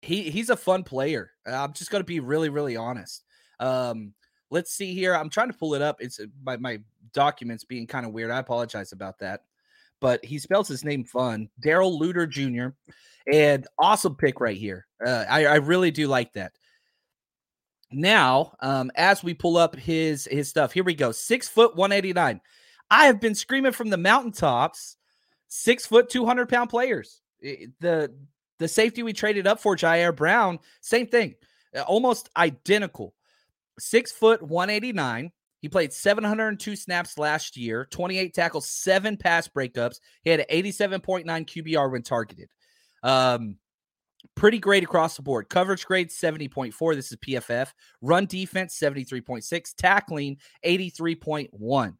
He 0.00 0.30
he's 0.30 0.50
a 0.50 0.56
fun 0.56 0.82
player. 0.82 1.30
I'm 1.46 1.72
just 1.72 1.90
going 1.90 2.02
to 2.02 2.06
be 2.06 2.20
really 2.20 2.48
really 2.48 2.76
honest. 2.76 3.24
Um, 3.60 4.14
let's 4.50 4.72
see 4.72 4.94
here. 4.94 5.14
I'm 5.14 5.30
trying 5.30 5.50
to 5.50 5.56
pull 5.56 5.74
it 5.74 5.82
up. 5.82 5.96
It's 6.00 6.18
uh, 6.20 6.26
my 6.42 6.56
my 6.56 6.80
documents 7.12 7.64
being 7.64 7.86
kind 7.86 8.06
of 8.06 8.12
weird. 8.12 8.30
I 8.30 8.38
apologize 8.38 8.92
about 8.92 9.18
that. 9.20 9.42
But 10.02 10.22
he 10.22 10.38
spells 10.38 10.68
his 10.68 10.84
name 10.84 11.04
fun. 11.04 11.48
Darrell 11.60 11.98
Luter 11.98 12.28
Jr. 12.28 12.74
And 13.32 13.66
awesome 13.78 14.16
pick 14.16 14.38
right 14.40 14.56
here. 14.56 14.86
Uh, 15.04 15.24
I, 15.30 15.46
I 15.46 15.54
really 15.54 15.90
do 15.90 16.08
like 16.08 16.34
that 16.34 16.52
now 17.92 18.52
um, 18.60 18.90
as 18.94 19.22
we 19.22 19.34
pull 19.34 19.56
up 19.56 19.76
his 19.76 20.26
his 20.30 20.48
stuff 20.48 20.72
here 20.72 20.84
we 20.84 20.94
go 20.94 21.12
six 21.12 21.48
foot 21.48 21.76
189 21.76 22.40
i 22.90 23.06
have 23.06 23.20
been 23.20 23.34
screaming 23.34 23.72
from 23.72 23.90
the 23.90 23.96
mountaintops 23.96 24.96
six 25.48 25.86
foot 25.86 26.08
200 26.08 26.48
pound 26.48 26.70
players 26.70 27.20
the 27.40 28.12
the 28.58 28.68
safety 28.68 29.02
we 29.02 29.12
traded 29.12 29.46
up 29.46 29.60
for 29.60 29.76
Ji'Ayir 29.76 30.14
Brown 30.14 30.58
same 30.80 31.06
thing 31.06 31.34
uh, 31.76 31.82
almost 31.82 32.30
identical 32.36 33.14
six 33.78 34.12
foot 34.12 34.42
189 34.42 35.32
he 35.62 35.68
played 35.68 35.92
702 35.92 36.76
snaps 36.76 37.16
last 37.16 37.56
year 37.56 37.86
28 37.90 38.34
tackles 38.34 38.68
seven 38.68 39.16
pass 39.16 39.48
breakups 39.48 40.00
he 40.22 40.30
had 40.30 40.40
an 40.40 40.46
87.9 40.50 41.24
qbr 41.24 41.90
when 41.90 42.02
targeted 42.02 42.50
um 43.02 43.56
pretty 44.34 44.58
great 44.58 44.84
across 44.84 45.16
the 45.16 45.22
board. 45.22 45.48
Coverage 45.48 45.84
grade 45.84 46.10
70.4. 46.10 46.94
This 46.94 47.12
is 47.12 47.18
PFF. 47.18 47.72
Run 48.00 48.26
defense 48.26 48.78
73.6. 48.78 49.74
Tackling 49.76 50.38
83.1. 50.64 51.94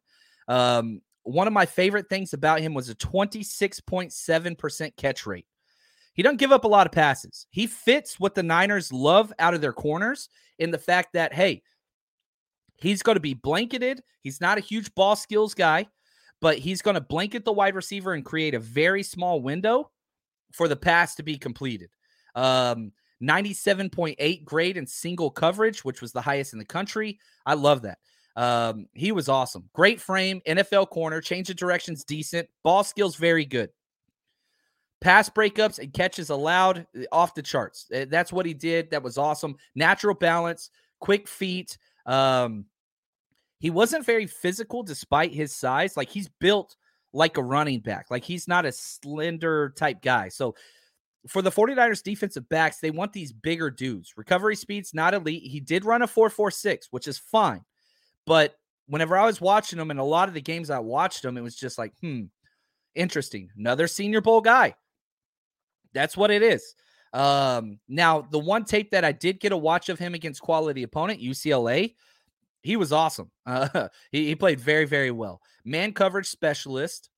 Um, 0.47 1.01
one 1.23 1.47
of 1.47 1.53
my 1.53 1.65
favorite 1.65 2.09
things 2.09 2.33
about 2.33 2.59
him 2.59 2.73
was 2.73 2.89
a 2.89 2.95
26.7% 2.95 4.97
catch 4.97 5.25
rate. 5.25 5.45
He 6.13 6.21
doesn't 6.21 6.37
give 6.37 6.51
up 6.51 6.65
a 6.65 6.69
lot 6.69 6.85
of 6.85 6.91
passes. 6.91 7.47
He 7.49 7.65
fits 7.65 8.19
what 8.19 8.35
the 8.35 8.43
Niners 8.43 8.93
love 8.93 9.33
out 9.39 9.53
of 9.53 9.61
their 9.61 9.73
corners 9.73 10.29
in 10.59 10.69
the 10.69 10.77
fact 10.77 11.13
that, 11.13 11.33
hey, 11.33 11.63
he's 12.83 13.01
going 13.01 13.15
to 13.15 13.21
be 13.21 13.33
blanketed. 13.33 14.03
He's 14.21 14.41
not 14.41 14.57
a 14.57 14.61
huge 14.61 14.93
ball 14.93 15.15
skills 15.15 15.53
guy, 15.53 15.87
but 16.41 16.57
he's 16.57 16.81
going 16.81 16.95
to 16.95 17.01
blanket 17.01 17.45
the 17.45 17.53
wide 17.53 17.75
receiver 17.75 18.13
and 18.13 18.25
create 18.25 18.53
a 18.53 18.59
very 18.59 19.03
small 19.03 19.41
window 19.41 19.89
for 20.51 20.67
the 20.67 20.75
pass 20.75 21.15
to 21.15 21.23
be 21.23 21.37
completed. 21.37 21.89
Um, 22.35 22.91
97.8 23.21 24.43
grade 24.43 24.75
in 24.75 24.85
single 24.85 25.31
coverage, 25.31 25.85
which 25.85 26.01
was 26.01 26.11
the 26.11 26.21
highest 26.21 26.51
in 26.51 26.59
the 26.59 26.65
country. 26.65 27.19
I 27.45 27.53
love 27.53 27.83
that. 27.83 27.99
Um, 28.35 28.87
he 28.93 29.13
was 29.13 29.29
awesome. 29.29 29.69
Great 29.73 30.01
frame, 30.01 30.41
NFL 30.45 30.89
corner, 30.89 31.21
change 31.21 31.49
of 31.49 31.55
directions 31.55 32.03
decent, 32.03 32.49
ball 32.63 32.83
skills 32.83 33.15
very 33.15 33.45
good. 33.45 33.69
Pass 34.99 35.29
breakups 35.29 35.79
and 35.79 35.93
catches 35.93 36.29
allowed 36.31 36.85
eh, 36.97 37.05
off 37.11 37.35
the 37.35 37.41
charts. 37.41 37.87
Eh, 37.93 38.05
that's 38.09 38.33
what 38.33 38.45
he 38.45 38.53
did. 38.53 38.89
That 38.91 39.03
was 39.03 39.17
awesome. 39.17 39.55
Natural 39.75 40.15
balance, 40.15 40.69
quick 40.99 41.27
feet. 41.27 41.77
Um, 42.05 42.65
he 43.63 43.69
wasn't 43.69 44.05
very 44.05 44.27
physical 44.27 44.83
despite 44.83 45.31
his 45.31 45.55
size. 45.55 45.95
Like 45.95 46.09
he's 46.09 46.27
built 46.27 46.75
like 47.13 47.37
a 47.37 47.41
running 47.41 47.79
back. 47.79 48.07
Like 48.11 48.25
he's 48.25 48.45
not 48.45 48.65
a 48.65 48.73
slender 48.73 49.73
type 49.77 50.01
guy. 50.01 50.27
So 50.27 50.53
for 51.29 51.41
the 51.41 51.49
49ers 51.49 52.03
defensive 52.03 52.49
backs, 52.49 52.79
they 52.79 52.91
want 52.91 53.13
these 53.13 53.31
bigger 53.31 53.71
dudes. 53.71 54.15
Recovery 54.17 54.57
speed's 54.57 54.93
not 54.93 55.13
elite. 55.13 55.43
He 55.43 55.61
did 55.61 55.85
run 55.85 56.01
a 56.01 56.07
4.46, 56.07 56.87
which 56.91 57.07
is 57.07 57.17
fine. 57.17 57.61
But 58.25 58.53
whenever 58.87 59.17
I 59.17 59.25
was 59.25 59.39
watching 59.39 59.79
him 59.79 59.91
and 59.91 59.99
a 59.99 60.03
lot 60.03 60.27
of 60.27 60.33
the 60.33 60.41
games 60.41 60.69
I 60.69 60.79
watched 60.79 61.23
him, 61.23 61.37
it 61.37 61.41
was 61.41 61.55
just 61.55 61.77
like, 61.77 61.93
hmm, 62.01 62.23
interesting. 62.95 63.49
Another 63.57 63.87
senior 63.87 64.19
bowl 64.19 64.41
guy. 64.41 64.75
That's 65.93 66.17
what 66.17 66.31
it 66.31 66.43
is. 66.43 66.75
Um, 67.13 67.79
now, 67.87 68.23
the 68.23 68.39
one 68.39 68.65
tape 68.65 68.91
that 68.91 69.05
I 69.05 69.13
did 69.13 69.39
get 69.39 69.53
a 69.53 69.57
watch 69.57 69.87
of 69.87 69.99
him 69.99 70.15
against 70.15 70.41
quality 70.41 70.83
opponent, 70.83 71.21
UCLA, 71.21 71.93
he 72.63 72.77
was 72.77 72.91
awesome. 72.91 73.29
Uh, 73.45 73.89
he, 74.11 74.27
he 74.27 74.35
played 74.35 74.59
very, 74.59 74.85
very 74.85 75.11
well. 75.11 75.41
Man 75.63 75.93
coverage 75.93 76.27
specialist. 76.27 77.09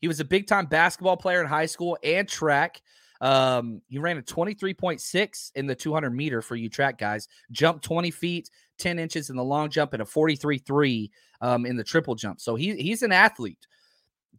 He 0.00 0.08
was 0.08 0.20
a 0.20 0.24
big 0.24 0.46
time 0.46 0.66
basketball 0.66 1.16
player 1.16 1.40
in 1.40 1.46
high 1.46 1.66
school 1.66 1.98
and 2.02 2.28
track. 2.28 2.80
Um, 3.20 3.82
he 3.88 3.98
ran 3.98 4.18
a 4.18 4.22
23.6 4.22 5.52
in 5.54 5.66
the 5.66 5.76
200 5.76 6.10
meter 6.10 6.42
for 6.42 6.56
you 6.56 6.68
track 6.68 6.98
guys, 6.98 7.28
jumped 7.52 7.84
20 7.84 8.10
feet, 8.10 8.50
10 8.78 8.98
inches 8.98 9.30
in 9.30 9.36
the 9.36 9.44
long 9.44 9.70
jump, 9.70 9.92
and 9.92 10.02
a 10.02 10.04
43.3 10.04 11.10
um, 11.40 11.64
in 11.64 11.76
the 11.76 11.84
triple 11.84 12.16
jump. 12.16 12.40
So 12.40 12.56
he, 12.56 12.74
he's 12.74 13.02
an 13.02 13.12
athlete. 13.12 13.64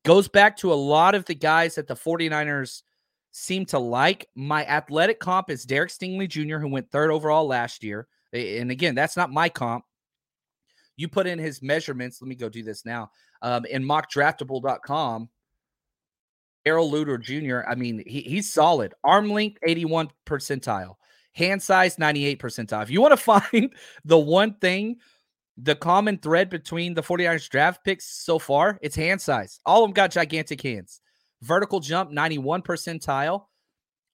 Goes 0.03 0.27
back 0.27 0.57
to 0.57 0.73
a 0.73 0.75
lot 0.75 1.15
of 1.15 1.23
the 1.23 1.35
guys 1.35 1.75
that 1.75 1.87
the 1.87 1.95
49ers 1.95 2.81
seem 3.31 3.65
to 3.67 3.79
like. 3.79 4.27
My 4.35 4.65
athletic 4.65 5.19
comp 5.19 5.49
is 5.49 5.63
Derek 5.63 5.89
Stingley 5.89 6.27
Jr., 6.27 6.57
who 6.57 6.67
went 6.67 6.91
third 6.91 7.09
overall 7.09 7.47
last 7.47 7.85
year. 7.85 8.07
And 8.33 8.69
again, 8.69 8.95
that's 8.95 9.15
not 9.15 9.31
my 9.31 9.47
comp. 9.47 9.85
You 10.95 11.07
put 11.07 11.27
in 11.27 11.39
his 11.39 11.61
measurements. 11.61 12.21
Let 12.21 12.27
me 12.27 12.35
go 12.35 12.49
do 12.49 12.63
this 12.63 12.85
now. 12.85 13.11
Um, 13.41 13.65
in 13.65 13.83
mockdraftable.com, 13.83 15.29
Darrell 16.65 16.91
Luter 16.91 17.19
Jr., 17.19 17.67
I 17.69 17.75
mean, 17.75 18.03
he, 18.05 18.21
he's 18.21 18.51
solid. 18.51 18.93
Arm 19.03 19.29
length, 19.29 19.57
81 19.63 20.09
percentile. 20.25 20.95
Hand 21.33 21.61
size, 21.61 21.97
98 21.97 22.39
percentile. 22.39 22.83
If 22.83 22.89
you 22.89 23.01
want 23.01 23.11
to 23.11 23.17
find 23.51 23.73
the 24.05 24.17
one 24.17 24.55
thing, 24.55 24.97
the 25.57 25.75
common 25.75 26.17
thread 26.17 26.49
between 26.49 26.93
the 26.93 27.03
49ers 27.03 27.49
draft 27.49 27.83
picks 27.83 28.05
so 28.05 28.39
far, 28.39 28.79
it's 28.81 28.95
hand 28.95 29.21
size. 29.21 29.59
All 29.65 29.83
of 29.83 29.89
them 29.89 29.93
got 29.93 30.11
gigantic 30.11 30.61
hands. 30.61 31.01
Vertical 31.41 31.79
jump, 31.79 32.11
91 32.11 32.61
percentile. 32.61 33.45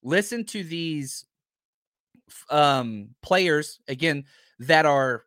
Listen 0.02 0.44
to 0.46 0.64
these 0.64 1.24
um, 2.48 3.10
players, 3.22 3.78
again, 3.86 4.24
that 4.60 4.86
are 4.86 5.24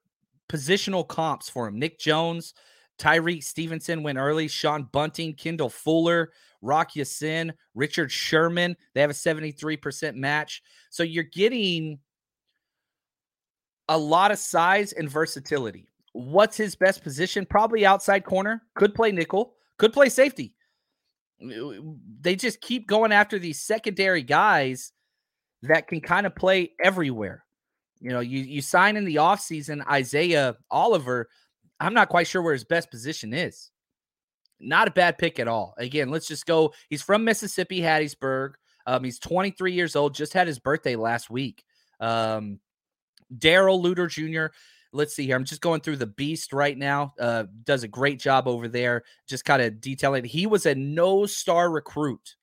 positional 0.54 1.08
comps 1.08 1.50
for 1.50 1.68
him. 1.68 1.80
Nick 1.80 2.00
Jones, 2.00 2.54
Tyrique 3.00 3.44
Stevenson 3.44 4.04
went 4.04 4.20
early. 4.20 4.48
Sean 4.48 4.88
Bunting, 4.92 5.34
Kendall 5.34 5.70
Fuller, 5.70 6.32
Rock 6.62 6.96
Ya-Sin, 6.96 7.54
Richard 7.74 8.12
Sherman. 8.12 8.78
They 8.94 9.02
have 9.02 9.10
a 9.10 9.14
73% 9.14 10.16
match. 10.16 10.62
So 10.92 11.04
you're 11.04 11.24
getting 11.24 12.00
a 13.90 13.98
lot 13.98 14.32
of 14.32 14.38
size 14.38 14.94
and 14.94 15.10
versatility. 15.10 15.90
What's 16.14 16.56
his 16.56 16.76
best 16.76 17.04
position? 17.04 17.46
Probably 17.46 17.86
outside 17.86 18.24
corner. 18.24 18.62
Could 18.76 18.94
play 18.94 19.12
nickel. 19.12 19.56
Could 19.80 19.92
play 19.92 20.10
safety. 20.10 20.56
They 22.22 22.36
just 22.36 22.62
keep 22.62 22.88
going 22.88 23.12
after 23.12 23.40
these 23.40 23.60
secondary 23.60 24.22
guys 24.22 24.94
that 25.64 25.88
can 25.88 26.00
kind 26.00 26.28
of 26.28 26.36
play 26.36 26.72
everywhere. 26.82 27.44
You 28.04 28.10
know, 28.10 28.20
you 28.20 28.42
you 28.42 28.62
sign 28.62 28.98
in 28.98 29.06
the 29.06 29.16
offseason 29.16 29.88
Isaiah 29.90 30.58
Oliver. 30.70 31.30
I'm 31.80 31.94
not 31.94 32.10
quite 32.10 32.28
sure 32.28 32.42
where 32.42 32.52
his 32.52 32.66
best 32.66 32.92
position 32.92 33.34
is. 33.34 33.72
Not 34.60 34.90
a 34.90 34.92
bad 34.92 35.18
pick 35.18 35.40
at 35.40 35.48
all. 35.48 35.74
Again, 35.78 36.10
let's 36.10 36.28
just 36.28 36.46
go. 36.46 36.74
He's 36.90 37.02
from 37.02 37.24
Mississippi, 37.24 37.80
Hattiesburg. 37.80 38.56
Um, 38.86 39.06
he's 39.06 39.20
23 39.20 39.72
years 39.72 39.96
old, 39.96 40.14
just 40.14 40.34
had 40.34 40.48
his 40.48 40.60
birthday 40.60 40.98
last 40.98 41.30
week. 41.30 41.64
Um, 42.02 42.60
Darrell 43.38 43.82
Luter 43.82 44.10
Jr. 44.10 44.54
Let's 44.92 45.16
see 45.16 45.26
here. 45.26 45.38
I'm 45.38 45.46
just 45.46 45.62
going 45.62 45.80
through 45.80 45.96
the 45.96 46.06
beast 46.06 46.52
right 46.52 46.78
now. 46.78 47.14
Uh, 47.18 47.46
does 47.64 47.84
a 47.84 47.88
great 47.88 48.20
job 48.20 48.50
over 48.50 48.68
there, 48.68 49.04
just 49.30 49.46
kind 49.46 49.62
of 49.62 49.80
detailing. 49.80 50.26
He 50.26 50.46
was 50.46 50.66
a 50.66 50.76
no 50.76 51.26
star 51.26 51.72
recruit, 51.72 52.36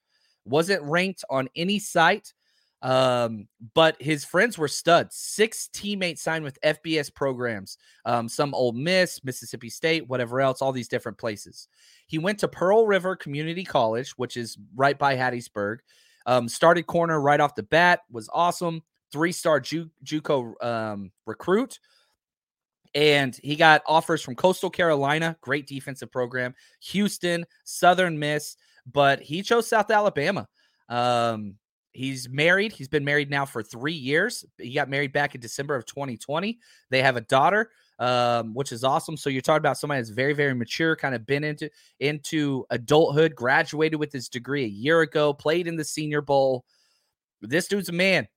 wasn't 0.47 0.83
ranked 0.85 1.23
on 1.29 1.51
any 1.55 1.79
site. 1.79 2.33
Um, 2.83 3.47
but 3.75 4.01
his 4.01 4.25
friends 4.25 4.57
were 4.57 4.69
studs. 4.69 5.17
Six 5.17 5.69
teammates 5.69 6.23
signed 6.23 6.45
with 6.45 6.61
FBS 6.63 7.15
programs, 7.15 7.77
um, 8.07 8.29
some 8.29 8.55
Ole 8.55 8.73
Miss, 8.73 9.23
Mississippi 9.23 9.69
State, 9.69 10.09
whatever 10.09 10.41
else, 10.41 10.63
all 10.63 10.73
these 10.73 10.89
different 10.89 11.19
places. 11.19 11.69
He 12.07 12.19
went 12.19 12.39
to 12.41 12.49
Pearl 12.49 12.87
River 12.87 13.17
Community 13.17 13.65
College, 13.65 14.13
which 14.13 14.37
is 14.37 14.57
right 14.75 14.99
by 14.99 15.17
Hattiesburg. 15.17 15.79
Um, 16.27 16.49
started 16.49 16.87
corner 16.87 17.21
right 17.21 17.41
off 17.41 17.55
the 17.55 17.63
bat, 17.63 18.01
was 18.11 18.29
awesome. 18.33 18.83
Three 19.13 19.33
star 19.33 19.61
Ju- 19.61 19.91
JUCO 20.05 20.65
um, 20.65 21.13
recruit. 21.27 21.79
And 22.95 23.39
he 23.43 23.55
got 23.57 23.83
offers 23.87 24.21
from 24.21 24.35
Coastal 24.35 24.71
Carolina, 24.71 25.37
great 25.41 25.67
defensive 25.67 26.11
program, 26.11 26.55
Houston, 26.81 27.45
Southern 27.65 28.19
Miss, 28.19 28.57
but 28.91 29.21
he 29.21 29.43
chose 29.43 29.69
South 29.69 29.91
Alabama. 29.91 30.49
Um, 30.89 31.55
He's 31.93 32.29
married. 32.29 32.73
He's 32.73 32.89
been 32.89 33.05
married 33.05 33.31
now 33.31 33.45
for 33.45 33.63
three 33.63 33.95
years. 33.95 34.45
He 34.59 34.75
got 34.75 34.89
married 34.89 35.13
back 35.13 35.35
in 35.35 35.41
December 35.41 35.75
of 35.75 35.85
2020. 35.87 36.59
They 36.89 37.03
have 37.03 37.17
a 37.17 37.23
daughter, 37.23 37.71
um, 37.99 38.55
which 38.55 38.71
is 38.71 38.85
awesome. 38.85 39.17
So 39.17 39.29
you're 39.29 39.43
talking 39.43 39.59
about 39.59 39.77
somebody 39.77 40.01
that's 40.01 40.11
very, 40.11 40.33
very 40.33 40.55
mature, 40.55 40.95
kind 40.95 41.17
of 41.17 41.27
been 41.27 41.43
into 41.43 41.69
into 41.99 42.65
adulthood, 42.71 43.35
graduated 43.35 43.99
with 43.99 44.13
his 44.13 44.29
degree 44.29 44.65
a 44.65 44.69
year 44.69 45.01
ago, 45.01 45.33
played 45.35 45.67
in 45.67 45.75
the 45.75 45.85
Senior 45.85 46.21
Bowl. 46.21 46.65
This 47.43 47.67
dude's 47.67 47.89
a 47.89 47.93
man. 47.93 48.29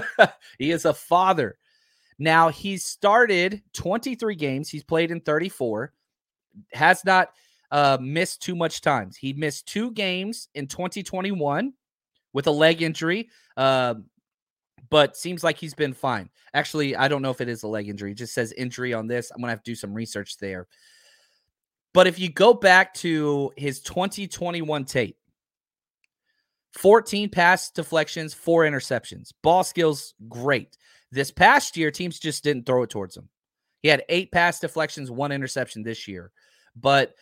he 0.58 0.70
is 0.70 0.86
a 0.86 0.94
father. 0.94 1.58
Now 2.18 2.48
he's 2.48 2.86
started 2.86 3.62
23 3.74 4.34
games. 4.34 4.70
He's 4.70 4.84
played 4.84 5.10
in 5.10 5.20
34. 5.20 5.92
Has 6.72 7.04
not 7.04 7.30
uh, 7.70 7.98
missed 8.00 8.40
too 8.40 8.54
much 8.54 8.80
times. 8.80 9.16
He 9.16 9.34
missed 9.34 9.66
two 9.66 9.90
games 9.90 10.48
in 10.54 10.68
2021 10.68 11.74
with 12.34 12.46
a 12.46 12.50
leg 12.50 12.82
injury. 12.82 13.30
Uh, 13.56 13.94
but 14.90 15.16
seems 15.16 15.42
like 15.42 15.56
he's 15.56 15.74
been 15.74 15.94
fine. 15.94 16.28
Actually, 16.52 16.94
I 16.94 17.08
don't 17.08 17.22
know 17.22 17.30
if 17.30 17.40
it 17.40 17.48
is 17.48 17.62
a 17.62 17.68
leg 17.68 17.88
injury. 17.88 18.12
It 18.12 18.18
just 18.18 18.34
says 18.34 18.52
injury 18.52 18.92
on 18.92 19.06
this. 19.06 19.30
I'm 19.30 19.40
going 19.40 19.48
to 19.48 19.52
have 19.52 19.62
to 19.62 19.70
do 19.70 19.74
some 19.74 19.94
research 19.94 20.36
there. 20.36 20.66
But 21.94 22.06
if 22.06 22.18
you 22.18 22.28
go 22.28 22.52
back 22.52 22.92
to 22.94 23.52
his 23.56 23.80
2021 23.80 24.84
tape, 24.84 25.16
14 26.74 27.28
pass 27.30 27.70
deflections, 27.70 28.34
four 28.34 28.64
interceptions. 28.64 29.32
Ball 29.42 29.62
skills, 29.64 30.14
great. 30.28 30.76
This 31.12 31.30
past 31.30 31.76
year, 31.76 31.90
teams 31.90 32.18
just 32.18 32.42
didn't 32.42 32.66
throw 32.66 32.82
it 32.82 32.90
towards 32.90 33.16
him. 33.16 33.28
He 33.82 33.88
had 33.88 34.02
eight 34.08 34.32
pass 34.32 34.58
deflections, 34.58 35.10
one 35.10 35.30
interception 35.30 35.84
this 35.84 36.08
year. 36.08 36.32
But 36.74 37.14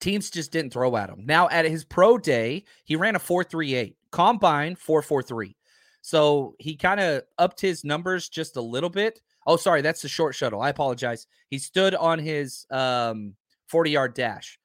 teams 0.00 0.30
just 0.30 0.52
didn't 0.52 0.72
throw 0.72 0.96
at 0.96 1.10
him. 1.10 1.26
Now, 1.26 1.48
at 1.50 1.66
his 1.66 1.84
pro 1.84 2.16
day, 2.16 2.64
he 2.84 2.96
ran 2.96 3.16
a 3.16 3.20
4.38 3.20 3.94
combine 4.16 4.74
443. 4.74 5.54
So 6.00 6.54
he 6.58 6.74
kind 6.74 7.00
of 7.00 7.22
upped 7.36 7.60
his 7.60 7.84
numbers 7.84 8.30
just 8.30 8.56
a 8.56 8.62
little 8.62 8.88
bit. 8.88 9.20
Oh, 9.46 9.56
sorry, 9.56 9.82
that's 9.82 10.00
the 10.00 10.08
short 10.08 10.34
shuttle. 10.34 10.62
I 10.62 10.70
apologize. 10.70 11.26
He 11.50 11.58
stood 11.58 11.94
on 11.94 12.18
his 12.18 12.64
um 12.70 13.34
40 13.68 13.90
yard 13.90 14.14
dash. 14.14 14.58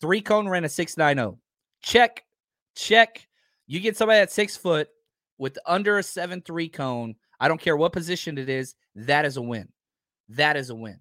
Three 0.00 0.20
cone 0.20 0.48
ran 0.48 0.64
a 0.64 0.68
690. 0.68 1.38
Check, 1.82 2.24
check. 2.74 3.28
You 3.68 3.78
get 3.78 3.96
somebody 3.96 4.18
at 4.18 4.32
six 4.32 4.56
foot 4.56 4.88
with 5.38 5.56
under 5.66 5.98
a 5.98 6.02
seven 6.02 6.42
three 6.42 6.68
cone. 6.68 7.14
I 7.38 7.46
don't 7.46 7.60
care 7.60 7.76
what 7.76 7.92
position 7.92 8.38
it 8.38 8.48
is. 8.48 8.74
That 8.96 9.24
is 9.24 9.36
a 9.36 9.42
win. 9.42 9.68
That 10.30 10.56
is 10.56 10.70
a 10.70 10.74
win. 10.74 10.98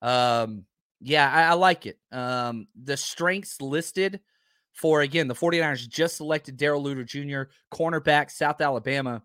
Um, 0.00 0.64
yeah, 1.00 1.30
I, 1.30 1.50
I 1.50 1.52
like 1.54 1.84
it. 1.84 1.98
Um, 2.12 2.66
the 2.82 2.96
strengths 2.96 3.60
listed 3.60 4.20
for 4.72 5.02
again 5.02 5.28
the 5.28 5.34
49ers 5.34 5.88
just 5.88 6.16
selected 6.16 6.56
Darrell 6.56 6.82
Luter 6.82 7.06
Jr., 7.06 7.50
cornerback, 7.72 8.30
South 8.30 8.60
Alabama. 8.60 9.22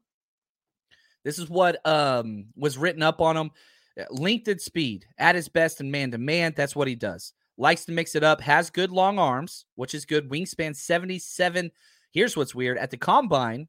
This 1.24 1.40
is 1.40 1.50
what 1.50 1.86
um, 1.86 2.46
was 2.56 2.78
written 2.78 3.04
up 3.04 3.22
on 3.22 3.36
him. 3.36 3.52
Uh, 4.00 4.04
length 4.12 4.48
and 4.48 4.62
speed 4.62 5.06
at 5.18 5.36
his 5.36 5.50
best 5.50 5.82
in 5.82 5.92
man 5.92 6.12
to 6.12 6.18
man. 6.18 6.54
That's 6.56 6.76
what 6.76 6.88
he 6.88 6.96
does. 6.96 7.34
Likes 7.58 7.86
to 7.86 7.92
mix 7.92 8.16
it 8.16 8.24
up. 8.24 8.40
Has 8.42 8.70
good 8.70 8.92
long 8.92 9.18
arms, 9.18 9.66
which 9.76 9.94
is 9.96 10.06
good. 10.06 10.30
Wingspan 10.30 10.76
77. 10.76 11.72
Here's 12.12 12.38
what's 12.38 12.56
weird. 12.56 12.78
At 12.78 12.92
the 12.92 12.98
combine, 12.98 13.68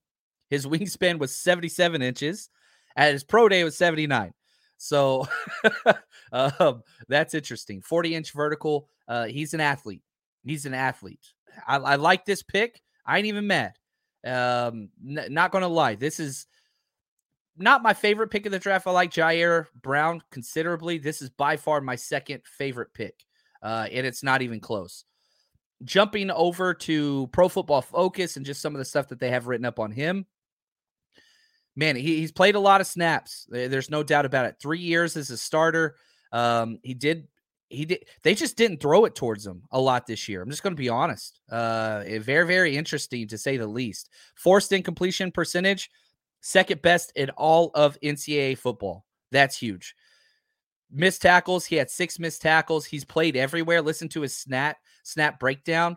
his 0.51 0.67
wingspan 0.69 1.19
was 1.19 1.35
77 1.35 2.03
inches. 2.03 2.51
At 2.97 3.12
his 3.12 3.25
pro 3.25 3.49
day, 3.49 3.61
it 3.61 3.64
was 3.64 3.77
79. 3.77 4.33
So 4.77 5.27
um, 6.33 6.83
that's 7.09 7.35
interesting. 7.35 7.81
40 7.81 8.14
inch 8.14 8.33
vertical. 8.33 8.88
Uh, 9.07 9.27
he's 9.27 9.55
an 9.55 9.61
athlete. 9.61 10.03
He's 10.48 10.64
an 10.64 10.72
athlete. 10.74 11.26
I, 11.66 11.76
I 11.76 11.94
like 11.96 12.24
this 12.24 12.42
pick. 12.42 12.80
I 13.04 13.18
ain't 13.18 13.26
even 13.26 13.46
mad. 13.46 13.74
Um, 14.26 14.88
n- 15.06 15.26
not 15.28 15.52
gonna 15.52 15.68
lie, 15.68 15.94
this 15.94 16.18
is 16.18 16.46
not 17.56 17.82
my 17.82 17.92
favorite 17.92 18.30
pick 18.30 18.46
of 18.46 18.52
the 18.52 18.58
draft. 18.58 18.87
I 18.87 18.92
like 18.92 19.11
Ji'Ayir 19.11 19.66
Brown 19.82 20.22
considerably. 20.30 20.98
This 20.98 21.20
is 21.20 21.28
by 21.28 21.56
far 21.56 21.80
my 21.80 21.96
second 21.96 22.42
favorite 22.46 22.94
pick, 22.94 23.14
uh, 23.62 23.88
and 23.92 24.06
it's 24.06 24.22
not 24.22 24.40
even 24.40 24.58
close. 24.58 25.04
Jumping 25.84 26.30
over 26.30 26.72
to 26.72 27.28
Pro 27.32 27.48
Football 27.48 27.82
Focus 27.82 28.37
and 28.37 28.46
just 28.46 28.62
some 28.62 28.74
of 28.74 28.78
the 28.78 28.84
stuff 28.84 29.08
that 29.08 29.20
they 29.20 29.30
have 29.30 29.48
written 29.48 29.66
up 29.66 29.78
on 29.78 29.92
him. 29.92 30.24
Man, 31.76 31.94
he, 31.94 32.20
he's 32.20 32.32
played 32.32 32.54
a 32.54 32.61
lot 32.61 32.80
of 32.80 32.87
snaps. 32.87 33.46
There's 33.50 33.90
no 33.90 34.02
doubt 34.02 34.24
about 34.24 34.46
it. 34.46 34.56
Three 34.61 34.80
years 34.80 35.16
as 35.16 35.30
a 35.30 35.37
starter. 35.37 35.96
Um, 36.32 36.78
he 36.82 36.94
did 36.94 37.28
he 37.68 37.85
did 37.85 38.04
they 38.22 38.35
just 38.35 38.57
didn't 38.57 38.81
throw 38.81 39.04
it 39.04 39.14
towards 39.14 39.46
him 39.46 39.62
a 39.70 39.81
lot 39.81 40.07
this 40.07 40.28
year. 40.28 40.42
I'm 40.42 40.50
just 40.50 40.62
going 40.62 40.74
to 40.74 40.81
be 40.81 40.88
honest. 40.88 41.40
Uh 41.50 42.02
very 42.20 42.46
very 42.46 42.76
interesting 42.76 43.28
to 43.28 43.38
say 43.38 43.57
the 43.57 43.66
least. 43.66 44.11
Forced 44.37 44.72
incompletion 44.72 45.31
percentage 45.31 45.90
second 46.40 46.83
best 46.83 47.12
in 47.16 47.31
all 47.31 47.70
of 47.74 47.98
NCAA 48.02 48.57
football. 48.57 49.04
That's 49.33 49.59
huge. 49.59 49.94
Missed 50.90 51.20
tackles, 51.20 51.66
he 51.66 51.76
had 51.76 51.90
6 51.90 52.18
missed 52.18 52.40
tackles. 52.40 52.87
He's 52.87 53.04
played 53.04 53.37
everywhere. 53.37 53.83
Listen 53.83 54.09
to 54.11 54.22
his 54.22 54.35
snap 54.35 54.78
snap 55.02 55.38
breakdown. 55.38 55.96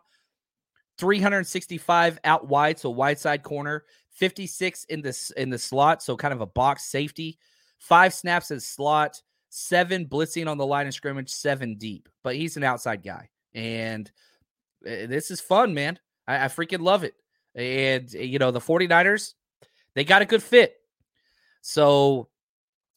365 0.98 2.20
out 2.24 2.48
wide, 2.48 2.78
so 2.78 2.90
wide 2.90 3.18
side 3.18 3.42
corner, 3.42 3.86
56 4.12 4.84
in 4.86 5.02
this 5.02 5.32
in 5.32 5.50
the 5.50 5.58
slot, 5.58 6.04
so 6.04 6.16
kind 6.16 6.34
of 6.34 6.42
a 6.42 6.46
box 6.46 6.86
safety. 6.86 7.40
Five 7.80 8.14
snaps 8.14 8.52
as 8.52 8.68
slot, 8.68 9.20
seven 9.52 10.06
blitzing 10.06 10.50
on 10.50 10.58
the 10.58 10.66
line 10.66 10.88
of 10.88 10.94
scrimmage, 10.94 11.30
seven 11.30 11.76
deep. 11.76 12.10
But 12.24 12.36
he's 12.36 12.58
an 12.58 12.64
outside 12.64 13.04
guy. 13.04 13.30
And 13.54 14.10
eh, 14.86 15.06
this 15.06 15.30
is 15.30 15.42
fun, 15.42 15.74
man. 15.74 16.00
I, 16.28 16.46
I 16.46 16.48
freaking 16.48 16.82
love 16.82 17.04
it. 17.04 17.14
And, 17.54 18.10
eh, 18.16 18.24
you 18.24 18.40
know, 18.40 18.52
the 18.52 18.60
49ers, 18.60 19.34
they 19.94 20.06
got 20.06 20.22
a 20.22 20.26
good 20.26 20.42
fit. 20.42 20.76
So 21.62 22.30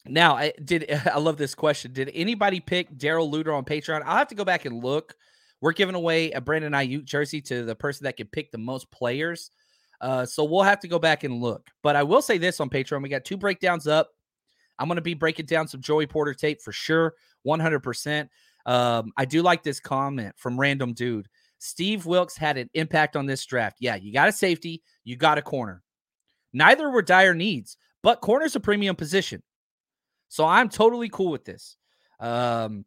now 0.05 0.35
I 0.35 0.53
did 0.63 0.89
I 1.13 1.19
love 1.19 1.37
this 1.37 1.53
question. 1.53 1.93
Did 1.93 2.09
anybody 2.13 2.59
pick 2.59 2.97
Darrell 2.97 3.29
Luter 3.29 3.55
on 3.55 3.65
Patreon? 3.65 4.01
I'll 4.05 4.17
have 4.17 4.29
to 4.29 4.35
go 4.35 4.45
back 4.45 4.65
and 4.65 4.83
look. 4.83 5.15
We're 5.61 5.73
giving 5.73 5.95
away 5.95 6.31
a 6.31 6.41
Brandon 6.41 6.73
Aiyuk 6.73 7.05
jersey 7.05 7.41
to 7.41 7.63
the 7.63 7.75
person 7.75 8.05
that 8.05 8.17
can 8.17 8.27
pick 8.27 8.51
the 8.51 8.57
most 8.57 8.89
players. 8.91 9.51
Uh, 10.01 10.25
so 10.25 10.43
we'll 10.43 10.63
have 10.63 10.81
to 10.81 10.87
go 10.87 10.99
back 10.99 11.23
and 11.23 11.41
look. 11.41 11.67
But 11.81 11.95
I 11.95 12.03
will 12.03 12.21
say 12.21 12.37
this 12.37 12.59
on 12.59 12.69
Patreon: 12.69 13.03
we 13.03 13.09
got 13.09 13.25
two 13.25 13.37
breakdowns 13.37 13.87
up. 13.87 14.11
I'm 14.79 14.87
going 14.87 14.97
to 14.97 15.01
be 15.01 15.13
breaking 15.13 15.45
down 15.45 15.67
some 15.67 15.81
Joey 15.81 16.07
Porter 16.07 16.33
tape 16.33 16.61
for 16.61 16.71
sure, 16.71 17.13
100%. 17.45 18.27
Um, 18.65 19.11
I 19.17 19.25
do 19.25 19.41
like 19.41 19.63
this 19.63 19.79
comment 19.79 20.33
from 20.37 20.59
Random 20.59 20.93
Dude. 20.93 21.27
Steve 21.59 22.05
Wilks 22.05 22.35
had 22.37 22.57
an 22.57 22.69
impact 22.73 23.15
on 23.15 23.25
this 23.25 23.45
draft. 23.45 23.77
Yeah, 23.79 23.95
you 23.95 24.11
got 24.11 24.27
a 24.27 24.31
safety, 24.31 24.83
you 25.03 25.15
got 25.15 25.37
a 25.37 25.41
corner. 25.41 25.81
Neither 26.53 26.89
were 26.89 27.01
dire 27.01 27.33
needs, 27.33 27.77
but 28.03 28.21
corner's 28.21 28.55
a 28.55 28.59
premium 28.59 28.95
position. 28.95 29.41
So 30.29 30.45
I'm 30.45 30.69
totally 30.69 31.09
cool 31.09 31.31
with 31.31 31.45
this. 31.45 31.77
Um, 32.19 32.85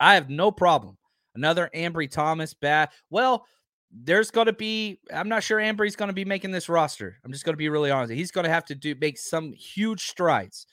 I 0.00 0.14
have 0.14 0.30
no 0.30 0.50
problem. 0.50 0.96
Another 1.34 1.70
Ambry 1.74 2.10
Thomas 2.10 2.54
bat. 2.54 2.92
Well, 3.10 3.46
there's 3.90 4.30
going 4.30 4.46
to 4.46 4.52
be. 4.52 5.00
I'm 5.12 5.28
not 5.28 5.42
sure 5.42 5.58
Ambry's 5.58 5.96
going 5.96 6.08
to 6.08 6.14
be 6.14 6.24
making 6.24 6.50
this 6.50 6.68
roster. 6.68 7.18
I'm 7.24 7.32
just 7.32 7.44
going 7.44 7.54
to 7.54 7.58
be 7.58 7.68
really 7.68 7.90
honest. 7.90 8.12
He's 8.12 8.30
going 8.30 8.44
to 8.44 8.50
have 8.50 8.64
to 8.66 8.74
do 8.74 8.94
make 9.00 9.18
some 9.18 9.52
huge 9.52 10.08
strides. 10.08 10.66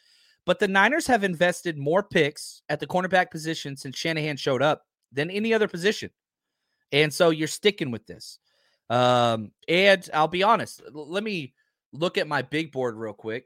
But 0.46 0.60
the 0.60 0.68
Niners 0.68 1.08
have 1.08 1.24
invested 1.24 1.78
more 1.78 2.02
picks 2.02 2.62
at 2.70 2.80
the 2.80 2.88
cornerback 2.88 3.30
position 3.30 3.78
since 3.78 3.98
Shanahan 3.98 4.38
showed 4.38 4.62
up 4.62 4.84
than 5.12 5.30
any 5.30 5.54
other 5.54 5.68
position. 5.68 6.10
And 6.92 7.14
so 7.14 7.30
you're 7.30 7.48
sticking 7.48 7.92
with 7.92 8.08
this. 8.08 8.40
Um, 8.90 9.52
and 9.68 10.10
I'll 10.14 10.28
be 10.28 10.42
honest, 10.42 10.82
let 10.92 11.24
me 11.24 11.54
look 11.94 12.18
at 12.18 12.28
my 12.28 12.42
big 12.42 12.72
board 12.72 12.96
real 12.96 13.14
quick. 13.14 13.46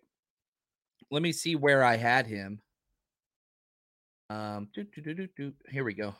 let 1.12 1.21
me 1.21 1.32
see 1.32 1.56
where 1.56 1.84
I 1.84 1.97
had 1.97 2.25
him. 2.27 2.62
Um, 4.29 4.69
doo, 4.73 4.84
doo, 4.84 5.27
doo, 5.36 5.53
here 5.69 5.84
we 5.84 5.93
go. 5.93 6.15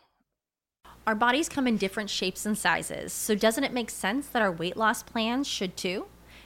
Our 1.08 1.16
bodies 1.16 1.50
come 1.50 1.68
in 1.68 1.78
different 1.78 2.10
shapes 2.10 2.46
and 2.46 2.58
sizes, 2.58 3.12
so 3.12 3.36
doesn't 3.36 3.64
it 3.64 3.74
make 3.74 3.90
sense 3.90 4.28
that 4.28 4.42
our 4.42 4.52
weight 4.52 4.78
loss 4.78 5.04
plans 5.04 5.48
should 5.48 5.76
too? 5.76 6.06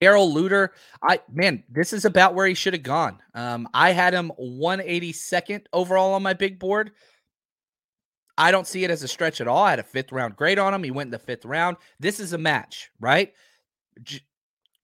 Darrell 0.00 0.32
Luter, 0.32 0.70
I 1.02 1.20
man, 1.30 1.62
this 1.68 1.92
is 1.92 2.04
about 2.04 2.34
where 2.34 2.46
he 2.46 2.54
should 2.54 2.72
have 2.72 2.82
gone. 2.82 3.18
Um, 3.34 3.68
I 3.74 3.92
had 3.92 4.14
him 4.14 4.32
182nd 4.40 5.66
overall 5.72 6.14
on 6.14 6.22
my 6.22 6.32
big 6.32 6.58
board. 6.58 6.92
I 8.38 8.50
don't 8.50 8.66
see 8.66 8.84
it 8.84 8.90
as 8.90 9.02
a 9.02 9.08
stretch 9.08 9.42
at 9.42 9.48
all. 9.48 9.62
I 9.62 9.70
had 9.70 9.78
a 9.78 9.84
fifth 9.84 10.12
round 10.12 10.36
grade 10.36 10.58
on 10.58 10.72
him. 10.72 10.82
He 10.82 10.90
went 10.90 11.08
in 11.08 11.12
the 11.12 11.18
fifth 11.18 11.44
round. 11.44 11.76
This 11.98 12.18
is 12.18 12.32
a 12.32 12.38
match, 12.38 12.90
right? 12.98 13.34
J- 14.02 14.22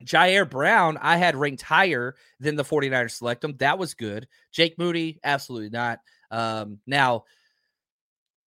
Ji'Ayir 0.04 0.48
Brown, 0.48 0.98
I 1.00 1.16
had 1.16 1.34
ranked 1.36 1.62
higher 1.62 2.16
than 2.38 2.56
the 2.56 2.64
49ers 2.64 3.12
select 3.12 3.42
him. 3.42 3.56
That 3.56 3.78
was 3.78 3.94
good. 3.94 4.28
Jake 4.52 4.78
Moody, 4.78 5.18
absolutely 5.24 5.70
not. 5.70 6.00
Um, 6.30 6.80
now, 6.86 7.24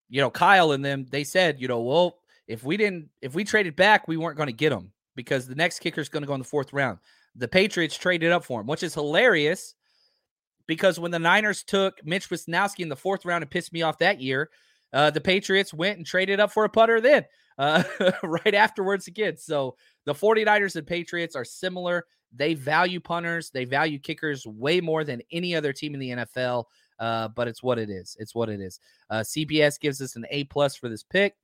you 0.09 0.21
know, 0.21 0.29
Kyle 0.29 0.73
and 0.73 0.85
them, 0.85 1.07
they 1.09 1.23
said, 1.23 1.59
you 1.59 1.67
know, 1.67 1.81
well, 1.81 2.19
if 2.47 2.63
we 2.63 2.77
didn't, 2.77 3.09
if 3.19 3.33
we 3.33 3.43
traded 3.43 3.75
back, 3.75 4.07
we 4.07 4.17
weren't 4.17 4.37
going 4.37 4.47
to 4.47 4.53
get 4.53 4.71
him 4.71 4.91
because 5.19 5.47
the 5.47 5.55
next 5.55 5.79
kicker 5.79 5.99
is 5.99 6.07
going 6.07 6.23
to 6.23 6.27
go 6.27 6.33
in 6.33 6.39
the 6.39 6.45
fourth 6.45 6.71
round. 6.71 6.97
The 7.35 7.49
Patriots 7.49 7.97
traded 7.97 8.31
up 8.31 8.45
for 8.45 8.61
him, 8.61 8.67
which 8.67 8.83
is 8.83 8.93
hilarious 8.93 9.75
because 10.65 10.97
when 10.97 11.11
the 11.11 11.19
Niners 11.19 11.61
took 11.61 11.99
Mitch 12.05 12.29
Wishnowsky 12.29 12.79
in 12.79 12.87
the 12.87 12.95
fourth 12.95 13.25
round 13.25 13.41
and 13.41 13.51
pissed 13.51 13.73
me 13.73 13.81
off 13.81 13.97
that 13.97 14.21
year, 14.21 14.49
uh, 14.93 15.09
the 15.09 15.19
Patriots 15.19 15.73
went 15.73 15.97
and 15.97 16.05
traded 16.05 16.39
up 16.39 16.53
for 16.53 16.63
a 16.63 16.69
putter 16.69 17.01
then 17.01 17.25
uh, 17.57 17.83
right 18.23 18.55
afterwards 18.55 19.07
again. 19.07 19.35
So 19.35 19.75
the 20.05 20.13
49ers 20.13 20.77
and 20.77 20.87
Patriots 20.87 21.35
are 21.35 21.43
similar. 21.43 22.05
They 22.33 22.53
value 22.53 23.01
punters, 23.01 23.49
they 23.49 23.65
value 23.65 23.99
kickers 23.99 24.47
way 24.47 24.79
more 24.79 25.03
than 25.03 25.21
any 25.33 25.53
other 25.53 25.73
team 25.73 25.95
in 25.95 25.99
the 25.99 26.11
NFL. 26.11 26.63
Uh, 26.97 27.27
but 27.27 27.49
it's 27.49 27.61
what 27.61 27.77
it 27.77 27.89
is. 27.89 28.15
It's 28.21 28.33
what 28.33 28.47
it 28.47 28.61
is. 28.61 28.79
Uh, 29.09 29.19
CBS 29.19 29.81
gives 29.81 30.01
us 30.01 30.15
an 30.15 30.25
A 30.29 30.45
plus 30.45 30.77
for 30.77 30.87
this 30.87 31.03
pick. 31.03 31.35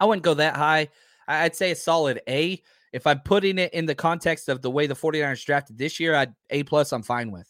I 0.00 0.06
wouldn't 0.06 0.24
go 0.24 0.34
that 0.34 0.56
high. 0.56 0.88
I'd 1.26 1.56
say 1.56 1.70
a 1.70 1.76
solid 1.76 2.20
A. 2.28 2.62
If 2.92 3.06
I'm 3.06 3.20
putting 3.20 3.58
it 3.58 3.74
in 3.74 3.86
the 3.86 3.94
context 3.94 4.48
of 4.48 4.62
the 4.62 4.70
way 4.70 4.86
the 4.86 4.94
49ers 4.94 5.44
drafted 5.44 5.78
this 5.78 5.98
year, 5.98 6.14
I'd 6.14 6.34
A 6.50 6.62
plus 6.62 6.92
I'm 6.92 7.02
fine 7.02 7.30
with. 7.30 7.48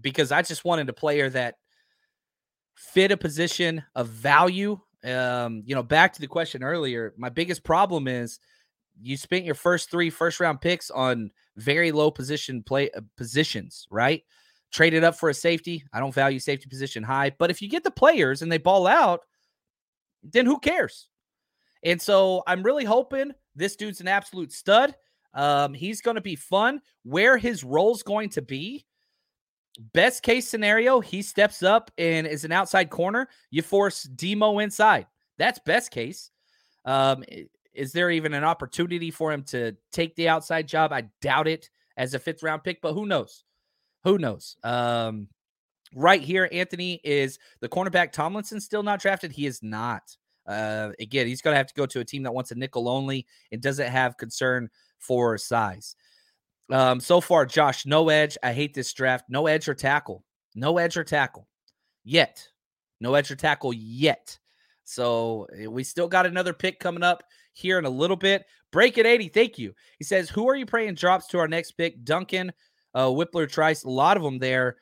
Because 0.00 0.32
I 0.32 0.42
just 0.42 0.64
wanted 0.64 0.88
a 0.88 0.92
player 0.92 1.28
that 1.30 1.56
fit 2.74 3.12
a 3.12 3.16
position 3.16 3.82
of 3.94 4.08
value. 4.08 4.78
Um, 5.04 5.62
you 5.66 5.74
know, 5.74 5.82
back 5.82 6.12
to 6.14 6.20
the 6.20 6.26
question 6.26 6.62
earlier, 6.62 7.14
my 7.16 7.28
biggest 7.28 7.62
problem 7.64 8.08
is 8.08 8.38
you 9.00 9.16
spent 9.16 9.44
your 9.44 9.54
first 9.54 9.90
three 9.90 10.10
first 10.10 10.40
round 10.40 10.60
picks 10.60 10.90
on 10.90 11.30
very 11.56 11.92
low 11.92 12.10
position 12.10 12.62
play 12.62 12.90
uh, 12.90 13.00
positions, 13.16 13.86
right? 13.90 14.22
Traded 14.72 15.04
up 15.04 15.16
for 15.16 15.28
a 15.28 15.34
safety. 15.34 15.84
I 15.92 16.00
don't 16.00 16.14
value 16.14 16.38
safety 16.38 16.68
position 16.68 17.02
high, 17.02 17.32
but 17.38 17.50
if 17.50 17.60
you 17.62 17.68
get 17.68 17.84
the 17.84 17.90
players 17.90 18.42
and 18.42 18.50
they 18.50 18.58
ball 18.58 18.86
out, 18.86 19.20
then 20.22 20.46
who 20.46 20.58
cares? 20.58 21.08
And 21.84 22.00
so 22.00 22.42
I'm 22.46 22.62
really 22.62 22.84
hoping 22.84 23.32
this 23.54 23.76
dude's 23.76 24.00
an 24.00 24.08
absolute 24.08 24.52
stud. 24.52 24.94
Um, 25.34 25.74
he's 25.74 26.00
going 26.00 26.14
to 26.14 26.20
be 26.20 26.36
fun. 26.36 26.80
Where 27.02 27.36
his 27.36 27.62
role's 27.62 28.02
going 28.02 28.30
to 28.30 28.42
be, 28.42 28.86
Best 29.92 30.22
case 30.22 30.48
scenario, 30.48 31.00
he 31.00 31.20
steps 31.20 31.62
up 31.62 31.90
and 31.98 32.26
is 32.26 32.44
an 32.44 32.52
outside 32.52 32.90
corner. 32.90 33.28
You 33.50 33.62
force 33.62 34.04
Demo 34.04 34.60
inside. 34.60 35.06
That's 35.36 35.58
best 35.66 35.90
case. 35.90 36.30
Um, 36.84 37.24
is 37.72 37.92
there 37.92 38.10
even 38.10 38.34
an 38.34 38.44
opportunity 38.44 39.10
for 39.10 39.32
him 39.32 39.42
to 39.44 39.76
take 39.90 40.14
the 40.14 40.28
outside 40.28 40.68
job? 40.68 40.92
I 40.92 41.08
doubt 41.20 41.48
it 41.48 41.70
as 41.96 42.14
a 42.14 42.20
fifth 42.20 42.44
round 42.44 42.62
pick, 42.62 42.80
but 42.80 42.92
who 42.92 43.04
knows? 43.04 43.42
Who 44.04 44.16
knows? 44.16 44.56
Um, 44.62 45.28
right 45.92 46.22
here, 46.22 46.48
Anthony 46.52 47.00
is 47.02 47.40
the 47.60 47.68
cornerback. 47.68 48.12
Tomlinson 48.12 48.60
still 48.60 48.84
not 48.84 49.00
drafted. 49.00 49.32
He 49.32 49.44
is 49.44 49.60
not. 49.60 50.16
Uh, 50.46 50.90
again, 51.00 51.26
he's 51.26 51.40
going 51.40 51.54
to 51.54 51.58
have 51.58 51.66
to 51.66 51.74
go 51.74 51.86
to 51.86 52.00
a 52.00 52.04
team 52.04 52.22
that 52.24 52.34
wants 52.34 52.50
a 52.50 52.54
nickel 52.54 52.88
only 52.88 53.26
and 53.50 53.62
doesn't 53.62 53.90
have 53.90 54.16
concern 54.16 54.68
for 54.98 55.38
size. 55.38 55.96
Um, 56.70 57.00
so 57.00 57.20
far, 57.20 57.46
Josh, 57.46 57.86
no 57.86 58.08
edge. 58.08 58.38
I 58.42 58.52
hate 58.52 58.74
this 58.74 58.92
draft. 58.92 59.24
No 59.28 59.46
edge 59.46 59.68
or 59.68 59.74
tackle. 59.74 60.24
No 60.54 60.78
edge 60.78 60.96
or 60.96 61.04
tackle 61.04 61.46
yet. 62.04 62.46
No 63.00 63.14
edge 63.14 63.30
or 63.30 63.36
tackle 63.36 63.72
yet. 63.72 64.38
So 64.84 65.46
eh, 65.58 65.66
we 65.66 65.82
still 65.84 66.08
got 66.08 66.26
another 66.26 66.52
pick 66.52 66.78
coming 66.78 67.02
up 67.02 67.22
here 67.52 67.78
in 67.78 67.84
a 67.84 67.90
little 67.90 68.16
bit. 68.16 68.44
Break 68.70 68.98
it 68.98 69.06
80. 69.06 69.28
Thank 69.28 69.58
you. 69.58 69.74
He 69.98 70.04
says, 70.04 70.28
Who 70.30 70.48
are 70.48 70.56
you 70.56 70.66
praying 70.66 70.94
drops 70.94 71.26
to 71.28 71.38
our 71.38 71.48
next 71.48 71.72
pick? 71.72 72.04
Duncan, 72.04 72.52
uh, 72.94 73.06
Wypler, 73.06 73.50
Trice, 73.50 73.84
a 73.84 73.90
lot 73.90 74.16
of 74.16 74.22
them 74.22 74.38
there. 74.38 74.76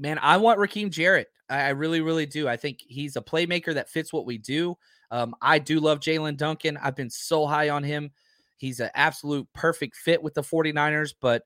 Man, 0.00 0.18
I 0.18 0.38
want 0.38 0.58
Rakim 0.58 0.90
Jarrett. 0.90 1.28
I, 1.50 1.70
really, 1.70 2.00
really 2.00 2.24
do. 2.24 2.48
I 2.48 2.56
think 2.56 2.80
he's 2.80 3.16
a 3.16 3.20
playmaker 3.20 3.74
that 3.74 3.90
fits 3.90 4.12
what 4.12 4.24
we 4.24 4.38
do. 4.38 4.78
Um, 5.10 5.34
I 5.42 5.58
do 5.58 5.78
love 5.78 6.00
Jaelyn 6.00 6.38
Duncan. 6.38 6.78
I've 6.78 6.96
been 6.96 7.10
so 7.10 7.46
high 7.46 7.68
on 7.68 7.84
him. 7.84 8.10
He's 8.56 8.80
an 8.80 8.90
absolute 8.94 9.46
perfect 9.52 9.96
fit 9.96 10.22
with 10.22 10.32
the 10.32 10.42
49ers, 10.42 11.12
but 11.20 11.42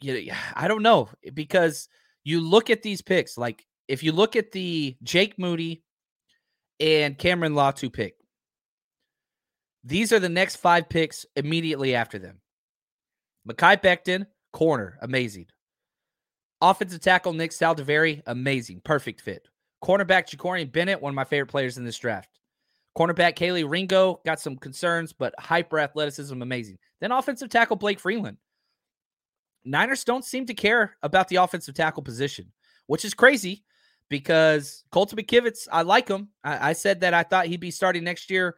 you 0.00 0.32
I 0.54 0.68
don't 0.68 0.82
know 0.82 1.10
because 1.34 1.88
you 2.24 2.40
look 2.40 2.70
at 2.70 2.82
these 2.82 3.02
picks, 3.02 3.36
like 3.36 3.66
if 3.88 4.02
you 4.02 4.12
look 4.12 4.34
at 4.34 4.52
the 4.52 4.96
Jake 5.02 5.38
Moody 5.38 5.82
and 6.80 7.18
Cameron 7.18 7.52
Latu 7.52 7.92
pick, 7.92 8.14
these 9.84 10.12
are 10.12 10.20
the 10.20 10.28
next 10.28 10.56
five 10.56 10.88
picks 10.88 11.26
immediately 11.36 11.94
after 11.94 12.18
them. 12.18 12.40
Mekhi 13.46 13.82
Becton, 13.82 14.26
corner, 14.52 14.98
amazing. 15.02 15.46
Offensive 16.60 17.00
tackle 17.00 17.32
Nick 17.32 17.52
Saldiveri, 17.52 18.22
amazing, 18.26 18.80
perfect 18.84 19.20
fit. 19.20 19.46
Cornerback 19.82 20.28
Jakorian 20.28 20.72
Bennett, 20.72 21.00
one 21.00 21.10
of 21.10 21.14
my 21.14 21.24
favorite 21.24 21.50
players 21.50 21.78
in 21.78 21.84
this 21.84 21.98
draft. 21.98 22.28
Cornerback 22.96 23.36
Kelee 23.36 23.68
Ringo, 23.68 24.20
got 24.26 24.40
some 24.40 24.56
concerns, 24.56 25.12
but 25.12 25.32
hyper 25.38 25.78
athleticism, 25.78 26.42
amazing. 26.42 26.78
Then 27.00 27.12
offensive 27.12 27.48
tackle 27.48 27.76
Blake 27.76 28.00
Freeland. 28.00 28.38
Niners 29.64 30.02
don't 30.02 30.24
seem 30.24 30.46
to 30.46 30.54
care 30.54 30.96
about 31.02 31.28
the 31.28 31.36
offensive 31.36 31.74
tackle 31.74 32.02
position, 32.02 32.50
which 32.86 33.04
is 33.04 33.14
crazy 33.14 33.64
because 34.08 34.82
Colton 34.90 35.18
McKivitz, 35.18 35.68
I 35.70 35.82
like 35.82 36.08
him. 36.08 36.30
I, 36.42 36.70
I 36.70 36.72
said 36.72 37.00
that 37.00 37.14
I 37.14 37.22
thought 37.22 37.46
he'd 37.46 37.60
be 37.60 37.70
starting 37.70 38.02
next 38.02 38.30
year, 38.30 38.56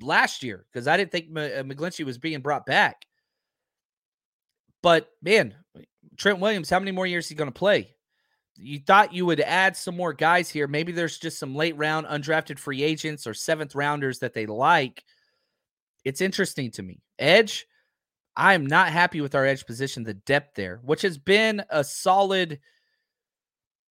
last 0.00 0.42
year, 0.42 0.64
because 0.72 0.88
I 0.88 0.96
didn't 0.96 1.12
think 1.12 1.26
M- 1.36 1.36
uh, 1.36 1.74
McGlinchey 1.74 2.06
was 2.06 2.16
being 2.16 2.40
brought 2.40 2.64
back. 2.64 3.04
But 4.82 5.10
man, 5.22 5.54
Trent 6.16 6.40
Williams, 6.40 6.70
how 6.70 6.78
many 6.78 6.92
more 6.92 7.06
years 7.06 7.26
is 7.26 7.30
he 7.30 7.34
going 7.34 7.50
to 7.50 7.58
play? 7.58 7.94
You 8.56 8.78
thought 8.78 9.14
you 9.14 9.24
would 9.26 9.40
add 9.40 9.76
some 9.76 9.96
more 9.96 10.12
guys 10.12 10.50
here. 10.50 10.66
Maybe 10.66 10.92
there's 10.92 11.18
just 11.18 11.38
some 11.38 11.54
late 11.54 11.76
round 11.76 12.06
undrafted 12.06 12.58
free 12.58 12.82
agents 12.82 13.26
or 13.26 13.32
seventh 13.32 13.74
rounders 13.74 14.18
that 14.18 14.34
they 14.34 14.46
like. 14.46 15.02
It's 16.04 16.20
interesting 16.20 16.70
to 16.72 16.82
me. 16.82 17.00
Edge, 17.18 17.66
I 18.36 18.54
am 18.54 18.66
not 18.66 18.88
happy 18.88 19.20
with 19.20 19.34
our 19.34 19.46
edge 19.46 19.66
position, 19.66 20.02
the 20.02 20.14
depth 20.14 20.56
there, 20.56 20.80
which 20.82 21.02
has 21.02 21.18
been 21.18 21.62
a 21.70 21.82
solid, 21.82 22.60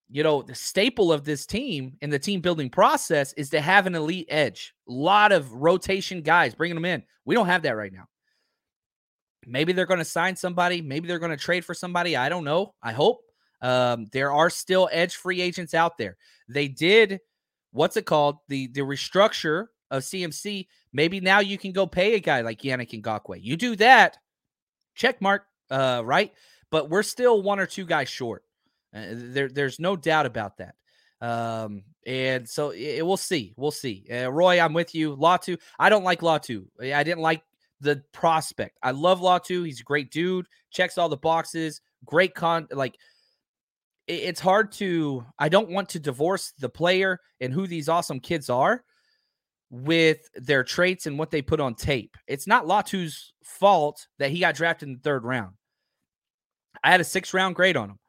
you 0.10 0.24
know, 0.24 0.42
the 0.42 0.56
staple 0.56 1.12
of 1.12 1.24
this 1.24 1.46
team 1.46 1.98
in 2.02 2.10
the 2.10 2.20
team 2.20 2.42
building 2.42 2.70
process 2.70 3.34
is 3.34 3.50
to 3.52 3.62
have 3.62 3.88
an 3.88 3.96
elite 3.96 4.28
edge. 4.30 4.74
A 4.88 4.92
lot 4.92 5.32
of 5.32 5.52
rotation 5.54 6.22
guys, 6.22 6.56
bringing 6.56 6.76
them 6.76 6.86
in. 6.86 7.04
We 7.26 7.36
don't 7.36 7.48
have 7.48 7.64
that 7.64 7.76
right 7.76 7.94
now. 7.94 8.06
Maybe 9.50 9.74
they're 9.74 9.86
going 9.86 10.00
to 10.00 10.06
sign 10.06 10.36
somebody. 10.36 10.82
Maybe 10.82 11.08
they're 11.08 11.20
going 11.20 11.32
to 11.32 11.38
trade 11.38 11.66
for 11.66 11.74
somebody. 11.74 12.16
I 12.16 12.30
don't 12.30 12.44
know. 12.44 12.74
I 12.82 12.92
hope. 12.94 13.22
Um, 13.62 14.08
there 14.12 14.32
are 14.32 14.50
still 14.50 14.90
edge 14.92 15.16
free 15.16 15.42
agents 15.42 15.74
out 15.74 15.98
there. 15.98 16.18
They 16.48 16.68
did, 16.68 17.20
what's 17.72 17.98
it 17.98 18.06
called? 18.06 18.38
The 18.48 18.68
the 18.68 18.82
restructure 18.82 19.68
of 19.92 20.04
CMC. 20.04 20.68
Maybe 20.94 21.20
now 21.20 21.40
you 21.40 21.58
can 21.58 21.72
go 21.72 21.86
pay 21.86 22.16
a 22.16 22.20
guy 22.20 22.42
like 22.42 22.62
Yannick 22.62 23.02
Ngakoue. 23.02 23.40
You 23.42 23.58
do 23.58 23.76
that, 23.78 24.18
check 24.96 25.22
mark, 25.22 25.44
uh, 25.70 26.02
right? 26.06 26.32
But 26.72 26.90
we're 26.90 27.04
still 27.04 27.42
one 27.42 27.60
or 27.60 27.66
two 27.66 27.86
guys 27.86 28.10
short. 28.10 28.44
Uh, 28.96 29.06
there, 29.12 29.50
there's 29.50 29.80
no 29.80 29.96
doubt 29.96 30.26
about 30.26 30.58
that. 30.58 30.76
Um, 31.22 31.84
and 32.06 32.48
so 32.48 32.70
it, 32.70 33.06
we'll 33.06 33.18
see. 33.18 33.54
We'll 33.58 33.72
see. 33.72 34.06
Uh, 34.12 34.32
Roy, 34.32 34.60
I'm 34.60 34.74
with 34.74 34.96
you. 34.96 35.16
Law 35.16 35.38
Latu, 35.38 35.60
I 35.78 35.90
don't 35.90 36.04
like 36.04 36.22
Law 36.22 36.40
Latu. 36.40 36.66
I 36.82 37.04
didn't 37.04 37.22
like 37.22 37.44
the 37.82 38.04
prospect. 38.12 38.78
I 38.84 38.92
love 38.92 39.20
Latu. 39.22 39.66
He's 39.66 39.82
a 39.82 39.84
great 39.84 40.12
dude. 40.12 40.48
Checks 40.72 40.98
all 40.98 41.10
the 41.10 41.18
boxes. 41.18 41.82
Great 42.06 42.36
con. 42.36 42.68
Like 42.72 42.96
it, 44.08 44.14
it's 44.14 44.40
hard 44.40 44.72
to. 44.74 45.26
I 45.38 45.50
don't 45.50 45.70
want 45.70 45.90
to 45.90 46.00
divorce 46.00 46.54
the 46.60 46.70
player 46.70 47.20
and 47.40 47.54
who 47.54 47.68
these 47.68 47.90
awesome 47.90 48.20
kids 48.20 48.50
are 48.50 48.84
with 49.70 50.20
their 50.36 50.64
traits 50.64 51.06
and 51.06 51.20
what 51.20 51.32
they 51.32 51.42
put 51.42 51.60
on 51.60 51.76
tape. 51.76 52.18
It's 52.28 52.48
not 52.48 52.66
Latu's 52.66 53.34
fault 53.44 54.08
that 54.18 54.32
he 54.32 54.40
got 54.40 54.56
drafted 54.56 54.90
in 54.90 54.96
the 54.96 55.02
third 55.02 55.24
round. 55.24 55.54
I 56.84 56.92
had 56.92 57.02
a 57.02 57.06
six 57.06 57.34
round 57.34 57.56
grade 57.56 57.78
on 57.78 57.92
him. 57.92 58.00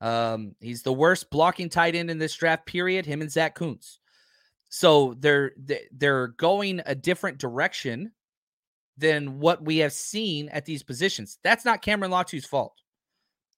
Um, 0.00 0.56
he's 0.60 0.82
the 0.82 0.92
worst 0.92 1.30
blocking 1.30 1.68
tight 1.68 1.94
end 1.94 2.10
in 2.10 2.18
this 2.18 2.34
draft 2.34 2.64
period. 2.64 3.04
Him 3.04 3.20
and 3.20 3.30
Zach 3.30 3.54
Kuntz. 3.54 4.00
So 4.70 5.14
they're 5.18 5.52
they're 5.92 6.28
going 6.28 6.80
a 6.86 6.94
different 6.94 7.38
direction 7.38 8.12
than 9.00 9.40
what 9.40 9.64
we 9.64 9.78
have 9.78 9.92
seen 9.92 10.48
at 10.50 10.64
these 10.64 10.82
positions. 10.82 11.38
That's 11.42 11.64
not 11.64 11.82
Cameron 11.82 12.10
Latu's 12.10 12.44
fault. 12.44 12.74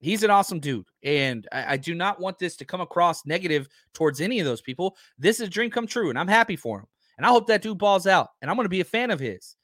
He's 0.01 0.23
an 0.23 0.31
awesome 0.31 0.61
dude. 0.61 0.87
And 1.03 1.47
I, 1.53 1.75
I, 1.75 1.77
do 1.77 1.95
not 1.95 2.21
want 2.21 2.39
this 2.39 2.57
to 2.57 2.65
come 2.65 2.81
across 2.81 3.25
negative 3.25 3.69
towards 3.95 4.21
any 4.21 4.41
of 4.41 4.47
those 4.47 4.61
people. 4.61 4.97
This 5.19 5.39
is 5.39 5.47
a 5.47 5.51
dream 5.51 5.71
come 5.71 5.87
true, 5.87 6.11
and 6.11 6.19
I'm 6.19 6.29
happy 6.29 6.57
for 6.57 6.81
him. 6.81 6.87
And 7.19 7.27
I 7.27 7.29
hope 7.29 7.47
that 7.47 7.63
dude 7.63 7.79
balls 7.79 8.07
out. 8.07 8.31
And 8.41 8.51
I'm 8.51 8.57
going 8.57 8.65
to 8.65 8.71
be 8.71 8.81
a 8.81 8.85
fan 8.85 9.11
of 9.11 9.21
his. 9.21 9.55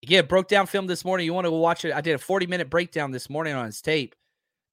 Yeah, 0.00 0.22
broke 0.22 0.48
down 0.48 0.66
film 0.66 0.86
this 0.86 1.04
morning. 1.04 1.26
You 1.26 1.34
want 1.34 1.46
to 1.46 1.50
watch 1.50 1.84
it? 1.84 1.92
I 1.92 2.00
did 2.00 2.14
a 2.14 2.18
40 2.18 2.46
minute 2.46 2.70
breakdown 2.70 3.10
this 3.10 3.28
morning 3.28 3.54
on 3.54 3.66
his 3.66 3.82
tape. 3.82 4.14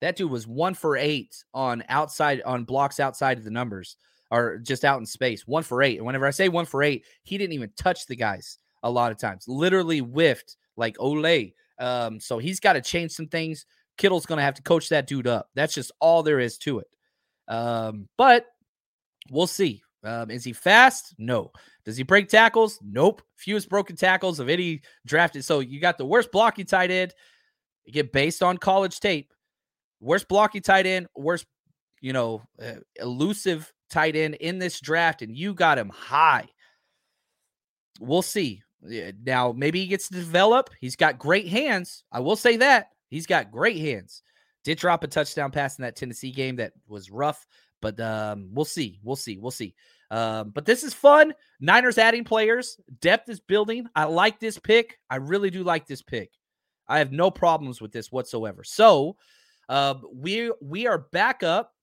That 0.02 0.16
dude 0.16 0.30
was 0.30 0.46
one 0.46 0.74
for 0.74 0.98
eight 0.98 1.44
on 1.54 1.84
outside 1.90 2.42
on 2.46 2.64
blocks 2.64 3.00
outside 3.00 3.38
of 3.38 3.44
the 3.44 3.50
numbers 3.50 3.98
or 4.30 4.58
just 4.60 4.86
out 4.86 5.00
in 5.00 5.06
space. 5.06 5.48
One 5.48 5.64
for 5.64 5.82
eight. 5.82 5.98
And 5.98 6.06
whenever 6.06 6.28
I 6.28 6.32
say 6.32 6.48
one 6.48 6.66
for 6.66 6.84
eight, 6.84 7.06
he 7.24 7.38
didn't 7.38 7.54
even 7.54 7.72
touch 7.76 8.06
the 8.06 8.16
guys 8.16 8.60
a 8.86 8.90
lot 8.90 9.12
of 9.12 9.18
times. 9.18 9.46
Literally 9.48 10.00
whiffed 10.00 10.56
like 10.78 10.96
Ole. 11.00 11.52
Um, 11.80 12.20
so 12.22 12.38
he's 12.38 12.62
got 12.62 12.74
to 12.74 12.82
change 12.82 13.12
some 13.12 13.28
things. 13.28 13.66
Kittle's 13.98 14.26
going 14.26 14.38
to 14.38 14.44
have 14.44 14.54
to 14.54 14.62
coach 14.62 14.90
that 14.90 15.08
dude 15.08 15.28
up. 15.28 15.50
That's 15.56 15.74
just 15.74 15.92
all 16.00 16.24
there 16.24 16.40
is 16.40 16.58
to 16.60 16.80
it. 16.80 16.88
Um, 17.48 18.08
but 18.18 18.46
we'll 19.32 19.48
see. 19.48 19.82
Um, 20.04 20.30
is 20.30 20.44
he 20.44 20.54
fast? 20.54 21.16
No. 21.18 21.52
Does 21.84 21.98
he 21.98 22.04
break 22.04 22.30
tackles? 22.30 22.80
Nope. 22.84 23.24
Fewest 23.36 23.70
broken 23.70 23.96
tackles 23.96 24.40
of 24.40 24.50
any 24.50 24.82
drafted. 25.06 25.44
So 25.44 25.60
you 25.60 25.82
got 25.82 25.98
the 25.98 26.06
worst 26.06 26.32
blocking 26.32 26.66
tight 26.66 26.92
end. 26.92 27.14
You 27.86 27.94
get 27.94 28.14
based 28.14 28.44
on 28.44 28.58
college 28.58 29.00
tape. 29.00 29.34
Worst 30.00 30.28
blocking 30.28 30.62
tight 30.62 30.86
end, 30.86 31.08
worst, 31.16 31.48
you 32.02 32.14
know, 32.14 32.44
uh, 32.62 32.74
elusive 32.98 33.72
tight 33.90 34.16
end 34.16 34.36
in 34.36 34.60
this 34.60 34.80
draft, 34.80 35.22
and 35.22 35.36
you 35.36 35.54
got 35.54 35.78
him 35.78 35.90
high. 35.90 36.48
We'll 38.00 38.22
see. 38.22 38.62
Now, 38.82 39.52
maybe 39.52 39.80
he 39.80 39.88
gets 39.88 40.08
to 40.10 40.14
develop. 40.14 40.70
He's 40.80 40.96
got 40.96 41.18
great 41.18 41.48
hands. 41.48 42.04
I 42.12 42.20
will 42.20 42.36
say 42.36 42.58
that. 42.58 42.90
He's 43.10 43.26
got 43.26 43.52
great 43.52 43.78
hands. 43.78 44.22
Did 44.64 44.78
drop 44.78 45.04
a 45.04 45.08
touchdown 45.08 45.52
pass 45.52 45.78
in 45.78 45.84
that 45.84 45.96
Tennessee 45.96 46.32
game 46.32 46.56
that 46.58 46.74
was 46.88 47.12
rough, 47.12 47.46
but 47.82 48.00
um, 48.00 48.50
we'll 48.52 48.66
see. 48.66 49.00
We'll 49.04 49.16
see. 49.16 49.38
We'll 49.38 49.52
see. 49.52 49.76
Um, 50.12 50.50
but 50.50 50.66
this 50.66 50.84
is 50.84 50.94
fun. 50.94 51.34
Niners 51.60 51.98
adding 51.98 52.24
players. 52.24 52.80
Depth 53.00 53.30
is 53.30 53.40
building. 53.40 53.88
I 53.96 54.06
like 54.06 54.40
this 54.40 54.58
pick. 54.58 55.00
I 55.10 55.18
really 55.18 55.50
do 55.50 55.64
like 55.64 55.88
this 55.88 56.02
pick. 56.02 56.32
I 56.88 57.00
have 57.00 57.12
no 57.12 57.32
problems 57.32 57.82
with 57.82 57.92
this 57.92 58.12
whatsoever. 58.12 58.64
So 58.64 59.18
uh, 59.70 59.96
we 60.14 60.52
we 60.62 60.88
are 60.88 61.00
back 61.12 61.44
up. 61.44 61.75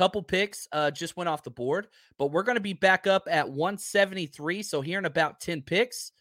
Couple 0.00 0.22
picks 0.22 0.66
uh, 0.72 0.90
just 0.90 1.18
went 1.18 1.28
off 1.28 1.42
the 1.42 1.50
board, 1.50 1.88
but 2.16 2.28
we're 2.28 2.42
going 2.42 2.56
to 2.56 2.60
be 2.62 2.72
back 2.72 3.06
up 3.06 3.24
at 3.30 3.46
173. 3.46 4.62
So 4.62 4.80
here 4.80 4.98
in 4.98 5.04
about 5.04 5.40
10 5.40 5.60
picks, 5.60 6.12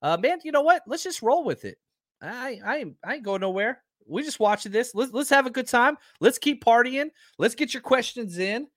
uh, 0.00 0.16
man, 0.16 0.38
you 0.42 0.52
know 0.52 0.62
what? 0.62 0.80
Let's 0.86 1.02
just 1.02 1.20
roll 1.20 1.44
with 1.44 1.66
it. 1.66 1.76
I 2.22 2.58
I 2.64 2.84
I 3.04 3.14
ain't 3.16 3.24
going 3.24 3.42
nowhere. 3.42 3.82
We 4.06 4.22
just 4.22 4.40
watching 4.40 4.72
this. 4.72 4.94
Let's 4.94 5.12
let's 5.12 5.28
have 5.28 5.44
a 5.44 5.50
good 5.50 5.68
time. 5.68 5.98
Let's 6.18 6.38
keep 6.38 6.64
partying. 6.64 7.10
Let's 7.36 7.54
get 7.54 7.74
your 7.74 7.82
questions 7.82 8.38
in. 8.38 8.68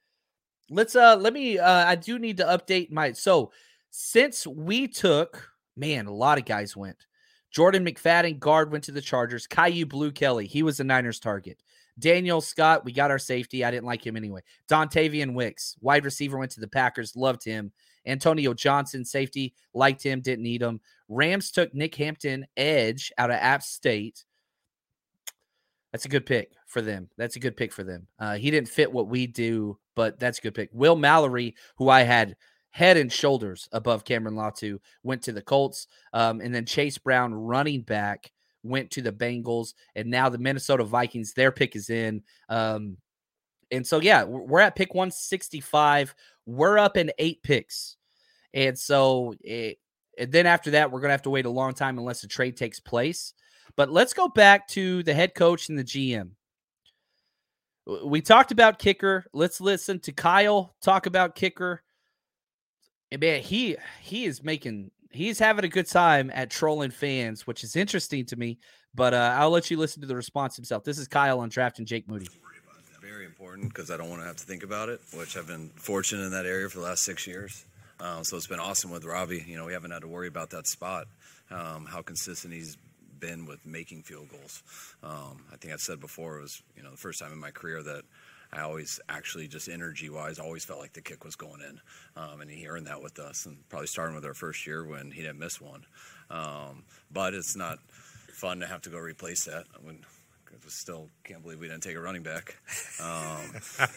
Let's 0.69 0.93
uh 0.93 1.15
let 1.15 1.31
me 1.31 1.57
uh 1.57 1.85
I 1.85 1.95
do 1.95 2.19
need 2.19 2.35
to 2.39 2.43
update 2.43 2.91
my 2.91 3.13
so 3.13 3.53
since 3.91 4.45
we 4.45 4.89
took 4.89 5.53
man, 5.77 6.05
a 6.05 6.13
lot 6.13 6.37
of 6.37 6.43
guys 6.43 6.75
went. 6.75 7.07
Jordan 7.49 7.85
McFadden, 7.85 8.39
guard, 8.39 8.73
went 8.73 8.83
to 8.83 8.91
the 8.91 8.99
Chargers. 8.99 9.47
Kyu 9.47 9.85
Blu 9.85 10.11
Kelly, 10.11 10.47
he 10.47 10.63
was 10.63 10.75
the 10.75 10.83
Niners 10.83 11.21
target. 11.21 11.63
Daniel 11.99 12.41
Scott, 12.41 12.85
we 12.85 12.91
got 12.91 13.11
our 13.11 13.19
safety. 13.19 13.63
I 13.63 13.71
didn't 13.71 13.85
like 13.85 14.05
him 14.05 14.17
anyway. 14.17 14.41
Dontayvion 14.69 15.33
Wicks, 15.33 15.75
wide 15.81 16.05
receiver, 16.05 16.37
went 16.37 16.51
to 16.51 16.59
the 16.59 16.67
Packers. 16.67 17.15
Loved 17.15 17.43
him. 17.43 17.71
Antonio 18.05 18.53
Johnson, 18.53 19.05
safety, 19.05 19.53
liked 19.73 20.01
him, 20.03 20.21
didn't 20.21 20.43
need 20.43 20.61
him. 20.61 20.79
Rams 21.09 21.51
took 21.51 21.73
Nick 21.73 21.95
Hampton, 21.95 22.45
edge, 22.57 23.11
out 23.17 23.29
of 23.29 23.35
App 23.35 23.61
State. 23.61 24.25
That's 25.91 26.05
a 26.05 26.09
good 26.09 26.25
pick 26.25 26.53
for 26.67 26.81
them. 26.81 27.09
That's 27.17 27.35
a 27.35 27.39
good 27.39 27.57
pick 27.57 27.73
for 27.73 27.83
them. 27.83 28.07
Uh, 28.19 28.35
he 28.35 28.51
didn't 28.51 28.69
fit 28.69 28.91
what 28.91 29.07
we 29.07 29.27
do, 29.27 29.77
but 29.95 30.19
that's 30.19 30.39
a 30.39 30.41
good 30.41 30.53
pick. 30.53 30.69
Will 30.71 30.95
Mallory, 30.95 31.55
who 31.77 31.89
I 31.89 32.01
had 32.01 32.35
head 32.71 32.97
and 32.97 33.11
shoulders 33.11 33.67
above 33.71 34.05
Cameron 34.05 34.35
Latu, 34.35 34.79
went 35.03 35.23
to 35.23 35.31
the 35.31 35.41
Colts. 35.41 35.87
Um, 36.13 36.41
and 36.41 36.53
then 36.53 36.65
Chase 36.65 36.97
Brown, 36.97 37.33
running 37.33 37.81
back, 37.81 38.31
went 38.63 38.91
to 38.91 39.01
the 39.01 39.11
Bengals. 39.11 39.73
And 39.95 40.09
now 40.09 40.29
the 40.29 40.37
Minnesota 40.37 40.83
Vikings, 40.83 41.33
their 41.33 41.51
pick 41.51 41.75
is 41.75 41.89
in. 41.89 42.23
Um, 42.49 42.97
and 43.71 43.85
so, 43.85 44.01
yeah, 44.01 44.23
we're 44.23 44.61
at 44.61 44.75
pick 44.75 44.93
165. 44.93 46.15
We're 46.45 46.77
up 46.77 46.97
in 46.97 47.11
eight 47.19 47.43
picks. 47.43 47.97
And 48.53 48.77
so, 48.77 49.35
it, 49.41 49.77
and 50.17 50.31
then 50.31 50.45
after 50.45 50.71
that, 50.71 50.91
we're 50.91 50.99
going 50.99 51.09
to 51.09 51.13
have 51.13 51.21
to 51.23 51.29
wait 51.29 51.45
a 51.45 51.49
long 51.51 51.73
time 51.73 51.97
unless 51.97 52.23
a 52.23 52.27
trade 52.27 52.57
takes 52.57 52.79
place. 52.79 53.33
But 53.75 53.89
let's 53.89 54.13
go 54.13 54.27
back 54.27 54.67
to 54.69 55.03
the 55.03 55.13
head 55.13 55.35
coach 55.35 55.69
and 55.69 55.77
the 55.77 55.83
GM. 55.83 56.31
we 58.05 58.21
talked 58.21 58.51
about 58.51 58.79
kicker. 58.79 59.25
Let's 59.33 59.61
listen 59.61 59.99
to 60.01 60.11
Kyle 60.11 60.75
talk 60.81 61.05
about 61.05 61.35
kicker. 61.35 61.83
And 63.11 63.21
man, 63.21 63.41
he 63.41 63.77
he 64.01 64.25
is 64.25 64.43
making 64.43 64.91
he's 65.11 65.39
having 65.39 65.65
a 65.65 65.69
good 65.69 65.87
time 65.87 66.31
at 66.33 66.49
trolling 66.49 66.91
fans, 66.91 67.47
which 67.47 67.63
is 67.63 67.75
interesting 67.75 68.25
to 68.25 68.35
me. 68.35 68.59
But 68.95 69.13
uh, 69.13 69.35
I'll 69.37 69.51
let 69.51 69.69
you 69.69 69.77
listen 69.77 70.01
to 70.01 70.07
the 70.07 70.15
response 70.15 70.55
himself. 70.55 70.83
This 70.83 70.97
is 70.97 71.07
Kyle 71.07 71.39
on 71.39 71.49
drafting 71.49 71.85
Jake 71.85 72.07
Moody. 72.07 72.27
Very 73.01 73.25
important 73.25 73.69
because 73.69 73.91
I 73.91 73.97
don't 73.97 74.09
want 74.09 74.21
to 74.21 74.27
have 74.27 74.37
to 74.37 74.45
think 74.45 74.63
about 74.63 74.89
it, 74.89 75.01
which 75.15 75.35
I've 75.37 75.47
been 75.47 75.69
fortunate 75.75 76.23
in 76.23 76.31
that 76.31 76.45
area 76.45 76.69
for 76.69 76.79
the 76.79 76.85
last 76.85 77.03
six 77.03 77.25
years. 77.25 77.65
Um, 77.99 78.23
so 78.23 78.37
it's 78.37 78.47
been 78.47 78.59
awesome 78.59 78.91
with 78.91 79.03
Robbie. 79.03 79.43
You 79.47 79.57
know, 79.57 79.65
we 79.65 79.73
haven't 79.73 79.91
had 79.91 80.01
to 80.01 80.07
worry 80.07 80.27
about 80.27 80.51
that 80.51 80.67
spot. 80.67 81.07
Um, 81.51 81.85
how 81.85 82.01
consistent 82.01 82.53
he's 82.53 82.77
been 83.19 83.45
with 83.45 83.65
making 83.65 84.03
field 84.03 84.29
goals. 84.29 84.63
Um, 85.03 85.43
I 85.51 85.57
think 85.57 85.73
I've 85.73 85.81
said 85.81 85.99
before 85.99 86.39
it 86.39 86.41
was 86.43 86.61
you 86.75 86.83
know 86.83 86.91
the 86.91 86.97
first 86.97 87.19
time 87.19 87.31
in 87.31 87.39
my 87.39 87.51
career 87.51 87.83
that 87.83 88.03
I 88.51 88.61
always 88.61 88.99
actually 89.07 89.47
just 89.47 89.69
energy 89.69 90.09
wise 90.09 90.39
always 90.39 90.65
felt 90.65 90.79
like 90.79 90.93
the 90.93 91.01
kick 91.01 91.23
was 91.23 91.35
going 91.35 91.61
in, 91.61 91.79
um, 92.15 92.41
and 92.41 92.49
he 92.49 92.67
earned 92.67 92.87
that 92.87 93.01
with 93.01 93.19
us. 93.19 93.45
And 93.45 93.57
probably 93.69 93.87
starting 93.87 94.15
with 94.15 94.25
our 94.25 94.33
first 94.33 94.65
year 94.65 94.83
when 94.83 95.11
he 95.11 95.21
didn't 95.21 95.39
miss 95.39 95.61
one. 95.61 95.85
Um, 96.31 96.83
but 97.11 97.33
it's 97.33 97.55
not 97.55 97.79
fun 98.33 98.59
to 98.59 98.67
have 98.67 98.81
to 98.81 98.89
go 98.89 98.97
replace 98.97 99.45
that. 99.45 99.65
I 99.75 99.85
mean, 99.85 100.03
still 100.69 101.09
can't 101.23 101.41
believe 101.41 101.59
we 101.59 101.67
didn't 101.67 101.83
take 101.83 101.95
a 101.95 101.99
running 101.99 102.23
back. 102.23 102.55
Um, 103.01 103.51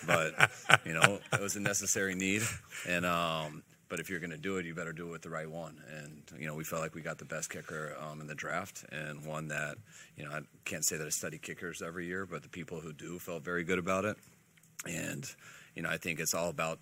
but 0.07 0.51
you 0.85 0.95
know, 0.95 1.19
it 1.33 1.41
was 1.41 1.57
a 1.57 1.61
necessary 1.61 2.15
need, 2.15 2.43
and 2.89 3.05
um, 3.05 3.63
but 3.89 4.01
if 4.01 4.09
you're 4.09 4.21
going 4.21 4.31
to 4.31 4.37
do 4.37 4.59
it, 4.59 4.67
you 4.67 4.75
better 4.75 4.93
do 4.93 5.09
it 5.09 5.11
with 5.11 5.23
the 5.23 5.31
right 5.31 5.51
one. 5.51 5.81
And 5.99 6.23
you 6.41 6.47
know, 6.47 6.55
we 6.55 6.65
felt 6.65 6.83
like 6.83 6.95
we 6.95 7.03
got 7.03 7.19
the 7.19 7.25
best 7.25 7.51
kicker 7.51 7.97
um, 8.01 8.21
in 8.21 8.27
the 8.27 8.35
draft, 8.35 8.85
and 8.93 9.25
one 9.25 9.49
that 9.49 9.77
you 10.17 10.25
know 10.25 10.31
I 10.31 10.41
can't 10.65 10.85
say 10.85 10.97
that 10.97 11.07
I 11.07 11.11
study 11.11 11.39
kickers 11.39 11.83
every 11.83 12.07
year, 12.07 12.27
but 12.27 12.43
the 12.43 12.49
people 12.49 12.81
who 12.81 12.93
do 12.93 13.19
felt 13.19 13.45
very 13.45 13.65
good 13.65 13.79
about 13.79 14.05
it. 14.05 14.17
And 14.87 15.27
you 15.75 15.83
know, 15.83 15.89
I 15.89 15.97
think 15.97 16.21
it's 16.21 16.35
all 16.35 16.51
about 16.51 16.79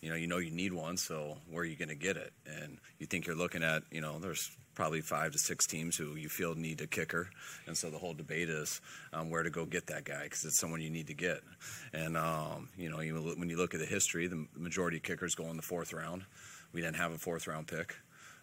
you 0.00 0.10
know, 0.10 0.16
you 0.16 0.26
know 0.26 0.36
you 0.36 0.50
need 0.50 0.74
one, 0.74 0.98
so 0.98 1.38
where 1.50 1.62
are 1.62 1.66
you 1.66 1.76
going 1.76 1.88
to 1.88 1.94
get 1.94 2.18
it? 2.18 2.32
And 2.46 2.78
you 2.98 3.06
think 3.06 3.26
you're 3.26 3.36
looking 3.36 3.62
at, 3.62 3.84
you 3.90 4.02
know, 4.02 4.18
there's 4.18 4.50
probably 4.74 5.00
five 5.00 5.32
to 5.32 5.38
six 5.38 5.66
teams 5.66 5.96
who 5.96 6.16
you 6.16 6.28
feel 6.28 6.54
need 6.54 6.80
a 6.82 6.86
kicker, 6.86 7.30
and 7.66 7.76
so 7.76 7.88
the 7.88 7.96
whole 7.96 8.12
debate 8.12 8.50
is 8.50 8.82
um, 9.14 9.30
where 9.30 9.42
to 9.42 9.50
go 9.50 9.64
get 9.64 9.86
that 9.86 10.04
guy 10.04 10.24
because 10.24 10.44
it's 10.44 10.60
someone 10.60 10.82
you 10.82 10.90
need 10.90 11.06
to 11.06 11.14
get. 11.14 11.40
And 11.94 12.18
um, 12.18 12.68
you 12.76 12.90
know, 12.90 13.00
you, 13.00 13.14
when 13.38 13.48
you 13.48 13.56
look 13.56 13.72
at 13.72 13.80
the 13.80 13.86
history, 13.86 14.26
the 14.26 14.46
majority 14.56 14.98
of 14.98 15.04
kickers 15.04 15.34
go 15.34 15.44
in 15.46 15.56
the 15.56 15.62
fourth 15.62 15.92
round. 15.92 16.24
We 16.72 16.80
didn't 16.80 16.96
have 16.96 17.12
a 17.12 17.18
fourth 17.18 17.46
round 17.46 17.68
pick. 17.68 17.96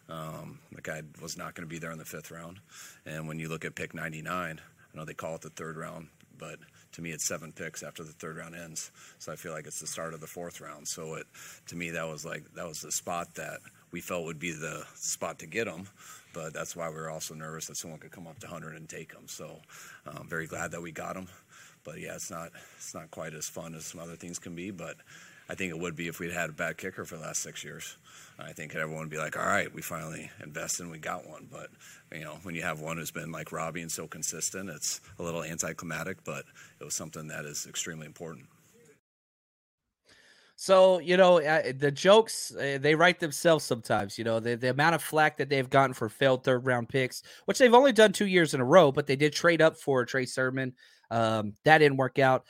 Um, 0.08 0.58
the 0.72 0.82
guy 0.82 1.02
was 1.20 1.36
not 1.36 1.54
going 1.54 1.66
to 1.66 1.70
be 1.72 1.78
there 1.78 1.92
in 1.92 1.98
the 1.98 2.04
fifth 2.04 2.30
round. 2.30 2.58
And 3.06 3.28
when 3.28 3.38
you 3.38 3.48
look 3.48 3.64
at 3.64 3.74
pick 3.74 3.94
99, 3.94 4.60
I 4.60 4.98
know 4.98 5.04
they 5.04 5.14
call 5.14 5.36
it 5.36 5.42
the 5.42 5.50
third 5.50 5.76
round, 5.76 6.08
but 6.38 6.58
to 6.92 7.02
me 7.02 7.10
it's 7.10 7.24
seven 7.24 7.52
picks 7.52 7.82
after 7.82 8.04
the 8.04 8.12
third 8.12 8.36
round 8.36 8.54
ends. 8.54 8.90
So 9.18 9.32
I 9.32 9.36
feel 9.36 9.52
like 9.52 9.66
it's 9.66 9.80
the 9.80 9.86
start 9.86 10.14
of 10.14 10.20
the 10.20 10.26
fourth 10.26 10.60
round. 10.60 10.86
So 10.86 11.14
it 11.14 11.26
to 11.66 11.76
me 11.76 11.90
that 11.90 12.08
was 12.08 12.24
like 12.24 12.44
that 12.54 12.66
was 12.66 12.82
the 12.82 12.92
spot 12.92 13.34
that 13.34 13.60
we 13.90 14.00
felt 14.00 14.24
would 14.24 14.38
be 14.38 14.52
the 14.52 14.84
spot 14.94 15.38
to 15.40 15.46
get 15.46 15.66
him. 15.66 15.88
But 16.32 16.54
that's 16.54 16.74
why 16.74 16.88
we 16.88 16.96
were 16.96 17.10
also 17.10 17.34
nervous 17.34 17.66
that 17.66 17.76
someone 17.76 18.00
could 18.00 18.10
come 18.10 18.26
up 18.26 18.38
to 18.40 18.46
100 18.46 18.74
and 18.76 18.88
take 18.88 19.12
him. 19.12 19.26
So 19.26 19.58
I'm 20.06 20.22
um, 20.22 20.28
very 20.28 20.46
glad 20.46 20.70
that 20.70 20.80
we 20.80 20.90
got 20.90 21.14
him. 21.14 21.28
But 21.84 22.00
yeah, 22.00 22.14
it's 22.14 22.30
not 22.30 22.52
it's 22.76 22.94
not 22.94 23.10
quite 23.10 23.34
as 23.34 23.48
fun 23.48 23.74
as 23.74 23.84
some 23.86 24.00
other 24.00 24.16
things 24.16 24.38
can 24.38 24.54
be. 24.54 24.70
But 24.70 24.96
I 25.52 25.54
think 25.54 25.70
it 25.70 25.78
would 25.78 25.94
be 25.94 26.08
if 26.08 26.18
we'd 26.18 26.32
had 26.32 26.48
a 26.48 26.54
bad 26.54 26.78
kicker 26.78 27.04
for 27.04 27.16
the 27.16 27.24
last 27.24 27.42
six 27.42 27.62
years. 27.62 27.98
I 28.38 28.54
think 28.54 28.74
everyone 28.74 29.02
would 29.02 29.10
be 29.10 29.18
like, 29.18 29.36
all 29.36 29.44
right, 29.44 29.72
we 29.72 29.82
finally 29.82 30.30
invested 30.42 30.84
and 30.84 30.90
we 30.90 30.96
got 30.96 31.28
one. 31.28 31.46
But, 31.52 31.68
you 32.10 32.24
know, 32.24 32.38
when 32.42 32.54
you 32.54 32.62
have 32.62 32.80
one 32.80 32.96
who's 32.96 33.10
been 33.10 33.30
like 33.30 33.52
Robbie 33.52 33.82
and 33.82 33.92
so 33.92 34.06
consistent, 34.06 34.70
it's 34.70 35.02
a 35.18 35.22
little 35.22 35.44
anticlimactic, 35.44 36.24
but 36.24 36.46
it 36.80 36.84
was 36.84 36.94
something 36.94 37.28
that 37.28 37.44
is 37.44 37.66
extremely 37.66 38.06
important. 38.06 38.46
So, 40.56 41.00
you 41.00 41.18
know, 41.18 41.38
the 41.72 41.90
jokes, 41.90 42.54
uh, 42.56 42.78
they 42.80 42.94
write 42.94 43.20
themselves 43.20 43.66
sometimes. 43.66 44.16
You 44.16 44.24
know, 44.24 44.40
the, 44.40 44.56
the 44.56 44.70
amount 44.70 44.94
of 44.94 45.02
flack 45.02 45.36
that 45.36 45.50
they've 45.50 45.68
gotten 45.68 45.92
for 45.92 46.08
failed 46.08 46.44
third 46.44 46.64
round 46.64 46.88
picks, 46.88 47.22
which 47.44 47.58
they've 47.58 47.74
only 47.74 47.92
done 47.92 48.14
two 48.14 48.26
years 48.26 48.54
in 48.54 48.62
a 48.62 48.64
row, 48.64 48.90
but 48.90 49.06
they 49.06 49.16
did 49.16 49.34
trade 49.34 49.60
up 49.60 49.76
for 49.76 50.06
Trey 50.06 50.24
Sermon. 50.24 50.72
Um, 51.10 51.52
that 51.64 51.78
didn't 51.78 51.98
work 51.98 52.18
out. 52.18 52.46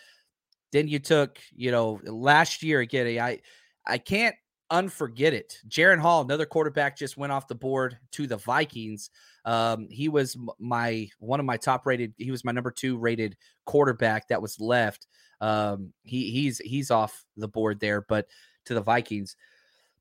Then 0.72 0.88
you 0.88 0.98
took, 0.98 1.38
you 1.54 1.70
know, 1.70 2.00
last 2.04 2.62
year 2.62 2.80
again. 2.80 3.18
I 3.18 3.40
I 3.86 3.98
can't 3.98 4.34
unforget 4.72 5.32
it. 5.32 5.58
Jaren 5.68 5.98
Hall, 5.98 6.22
another 6.22 6.46
quarterback, 6.46 6.96
just 6.96 7.18
went 7.18 7.30
off 7.30 7.46
the 7.46 7.54
board 7.54 7.98
to 8.12 8.26
the 8.26 8.38
Vikings. 8.38 9.10
Um, 9.44 9.86
he 9.90 10.08
was 10.08 10.36
my 10.58 11.08
one 11.18 11.40
of 11.40 11.46
my 11.46 11.58
top 11.58 11.86
rated. 11.86 12.14
He 12.16 12.30
was 12.30 12.44
my 12.44 12.52
number 12.52 12.70
two 12.70 12.96
rated 12.96 13.36
quarterback 13.66 14.28
that 14.28 14.40
was 14.40 14.58
left. 14.58 15.06
Um, 15.40 15.92
he 16.04 16.30
he's 16.30 16.58
he's 16.58 16.90
off 16.90 17.24
the 17.36 17.48
board 17.48 17.80
there, 17.80 18.00
but 18.00 18.26
to 18.64 18.74
the 18.74 18.80
Vikings. 18.80 19.36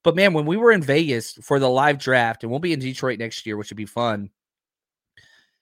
But 0.03 0.15
man, 0.15 0.33
when 0.33 0.45
we 0.45 0.57
were 0.57 0.71
in 0.71 0.81
Vegas 0.81 1.33
for 1.33 1.59
the 1.59 1.69
live 1.69 1.99
draft, 1.99 2.43
and 2.43 2.49
we'll 2.49 2.59
be 2.59 2.73
in 2.73 2.79
Detroit 2.79 3.19
next 3.19 3.45
year, 3.45 3.57
which 3.57 3.69
would 3.69 3.77
be 3.77 3.85
fun. 3.85 4.29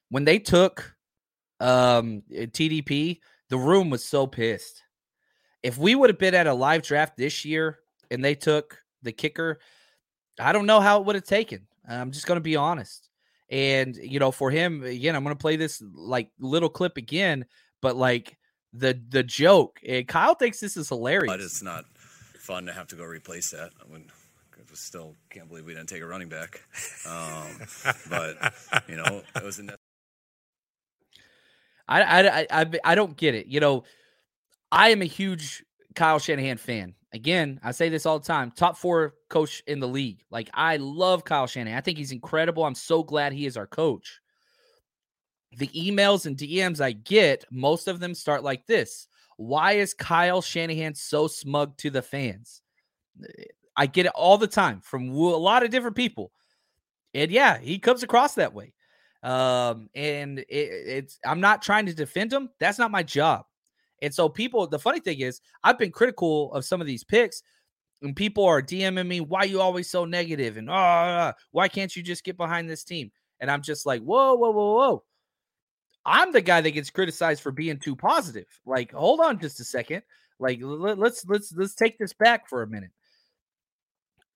When 0.10 0.24
they 0.24 0.40
took 0.40 0.96
um 1.60 2.22
TDP, 2.32 3.20
the 3.50 3.58
room 3.58 3.90
was 3.90 4.04
so 4.06 4.28
pissed. 4.28 4.84
If 5.64 5.78
we 5.78 5.96
would 5.96 6.10
have 6.10 6.20
been 6.20 6.36
at 6.36 6.48
a 6.48 6.54
live 6.54 6.84
draft 6.84 7.18
this 7.18 7.44
year 7.44 7.80
and 8.10 8.24
they 8.24 8.36
took 8.36 8.82
the 9.04 9.12
kicker, 9.12 9.60
I 10.40 10.52
don't 10.54 10.66
know 10.66 10.80
how 10.80 11.00
it 11.00 11.06
would 11.06 11.16
have 11.16 11.26
taken. 11.26 11.68
I'm 11.88 12.12
just 12.12 12.28
going 12.28 12.38
to 12.38 12.42
be 12.42 12.56
honest. 12.56 13.10
And, 13.50 13.96
you 13.96 14.20
know, 14.20 14.32
for 14.32 14.52
him, 14.52 14.84
again, 14.84 15.16
I'm 15.16 15.24
going 15.24 15.36
to 15.36 15.42
play 15.42 15.56
this 15.56 15.82
like 15.94 16.30
little 16.40 16.70
clip 16.70 16.98
again, 16.98 17.46
but 17.82 17.96
like 17.96 18.38
the 18.74 19.02
the 19.10 19.24
joke, 19.24 19.80
and 19.88 20.08
Kyle 20.08 20.36
thinks 20.36 20.60
this 20.60 20.78
is 20.78 20.90
hilarious. 20.90 21.34
But 21.34 21.42
it's 21.42 21.64
not 21.64 21.86
fun 22.38 22.68
to 22.68 22.74
have 22.74 22.88
to 22.88 22.96
go 22.96 23.04
replace 23.04 23.50
that. 23.50 23.72
I 23.84 23.92
mean, 23.92 24.06
I 24.54 24.62
still 24.76 25.16
can't 25.32 25.48
believe 25.50 25.66
we 25.66 25.74
didn't 25.74 25.90
take 25.90 26.04
a 26.04 26.06
running 26.06 26.30
back. 26.30 26.62
Um, 27.08 27.48
but, 28.10 28.54
you 28.88 28.96
know, 28.96 29.24
it 29.36 29.44
was 29.44 29.60
a. 29.60 29.76
I, 31.88 32.02
I, 32.04 32.48
I, 32.52 32.72
I 32.84 32.96
don't 32.96 33.18
get 33.18 33.34
it. 33.34 33.48
You 33.48 33.60
know, 33.60 33.84
I 34.72 34.90
am 34.90 35.02
a 35.02 35.06
huge 35.06 35.64
Kyle 35.96 36.20
Shanahan 36.20 36.58
fan. 36.58 36.96
Again, 37.12 37.60
I 37.64 37.72
say 37.72 37.90
this 37.90 38.06
all 38.06 38.20
the 38.20 38.26
time. 38.26 38.52
Top 38.52 38.78
four 38.78 39.16
coach 39.30 39.64
in 39.66 39.80
the 39.80 39.88
league. 39.88 40.24
Like 40.30 40.50
I 40.54 40.78
love 40.78 41.24
Kyle 41.26 41.48
Shanahan. 41.48 41.78
I 41.78 41.82
think 41.82 41.98
he's 41.98 42.12
incredible. 42.12 42.64
I'm 42.64 42.76
so 42.76 43.04
glad 43.04 43.34
he 43.34 43.46
is 43.46 43.58
our 43.58 43.66
coach. 43.66 44.20
The 45.58 45.68
emails 45.70 46.28
and 46.28 46.38
DMs 46.38 46.80
I 46.80 46.92
get, 46.92 47.46
most 47.52 47.88
of 47.88 48.00
them 48.00 48.14
start 48.14 48.44
like 48.44 48.68
this. 48.68 49.08
Why 49.38 49.74
is 49.74 49.96
Kyle 49.96 50.42
Shanahan 50.42 50.94
so 50.94 51.28
smug 51.28 51.76
to 51.78 51.90
the 51.90 52.04
fans? 52.04 52.62
I 53.76 53.88
get 53.88 54.06
it 54.06 54.12
all 54.14 54.38
the 54.38 54.48
time 54.48 54.82
from 54.82 55.10
a 55.10 55.14
lot 55.14 55.64
of 55.64 55.72
different 55.72 55.96
people. 55.96 56.32
And 57.14 57.32
yeah, 57.32 57.58
he 57.58 57.80
comes 57.80 58.04
across 58.04 58.36
that 58.36 58.54
way. 58.54 58.74
Um, 59.24 59.90
and 59.96 60.40
it, 60.40 60.46
it's 60.50 61.20
I'm 61.26 61.40
not 61.40 61.62
trying 61.62 61.88
to 61.88 61.94
defend 61.94 62.32
him. 62.32 62.50
That's 62.60 62.78
not 62.78 62.92
my 62.92 63.02
job. 63.02 63.46
And 64.02 64.14
so 64.14 64.30
people, 64.30 64.66
the 64.68 64.80
funny 64.80 65.00
thing 65.00 65.20
is, 65.20 65.42
I've 65.64 65.78
been 65.78 65.92
critical 65.92 66.54
of 66.54 66.66
some 66.66 66.82
of 66.82 66.88
these 66.88 67.04
picks, 67.04 67.44
and 68.02 68.16
people 68.16 68.46
are 68.46 68.62
DMing 68.62 69.08
me, 69.08 69.20
"Why 69.20 69.44
you 69.44 69.62
always 69.62 69.90
so 69.90 70.06
negative?" 70.06 70.58
And 70.58 70.70
oh, 70.70 71.34
why 71.52 71.68
can't 71.68 71.96
you 71.96 72.02
just 72.04 72.24
get 72.24 72.38
behind 72.38 72.70
this 72.70 72.84
team? 72.84 73.12
And 73.40 73.50
I'm 73.50 73.62
just 73.62 73.86
like, 73.86 74.02
whoa, 74.02 74.36
whoa, 74.36 74.52
whoa, 74.52 74.74
whoa. 74.74 75.04
I'm 76.06 76.32
the 76.32 76.42
guy 76.42 76.62
that 76.62 76.72
gets 76.72 76.90
criticized 76.90 77.42
for 77.42 77.52
being 77.52 77.78
too 77.78 77.96
positive. 77.96 78.48
Like, 78.66 78.92
hold 78.92 79.20
on 79.20 79.40
just 79.40 79.60
a 79.60 79.64
second. 79.64 80.02
Like, 80.40 80.60
let's 80.62 81.26
let's 81.28 81.54
let's 81.54 81.76
take 81.76 81.98
this 81.98 82.14
back 82.14 82.48
for 82.48 82.64
a 82.64 82.68
minute. 82.68 82.92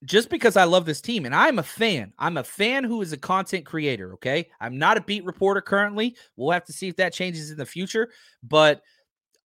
Just 0.04 0.30
because 0.30 0.58
I 0.58 0.65
love 0.65 0.86
this 0.86 0.99
team 0.99 1.26
and 1.26 1.34
I'm 1.34 1.60
a 1.60 1.63
fan, 1.63 2.12
I'm 2.19 2.36
a 2.36 2.43
fan 2.43 2.84
who 2.84 3.02
is 3.02 3.13
a 3.13 3.17
content 3.17 3.65
creator. 3.65 4.13
Okay, 4.15 4.49
I'm 4.60 4.78
not 4.78 4.97
a 4.97 5.02
beat 5.02 5.23
reporter 5.23 5.62
currently. 5.62 6.17
We'll 6.36 6.52
have 6.52 6.65
to 6.65 6.73
see 6.73 6.89
if 6.89 6.97
that 6.97 7.13
changes 7.13 7.52
in 7.52 7.58
the 7.58 7.65
future, 7.65 8.10
but 8.43 8.82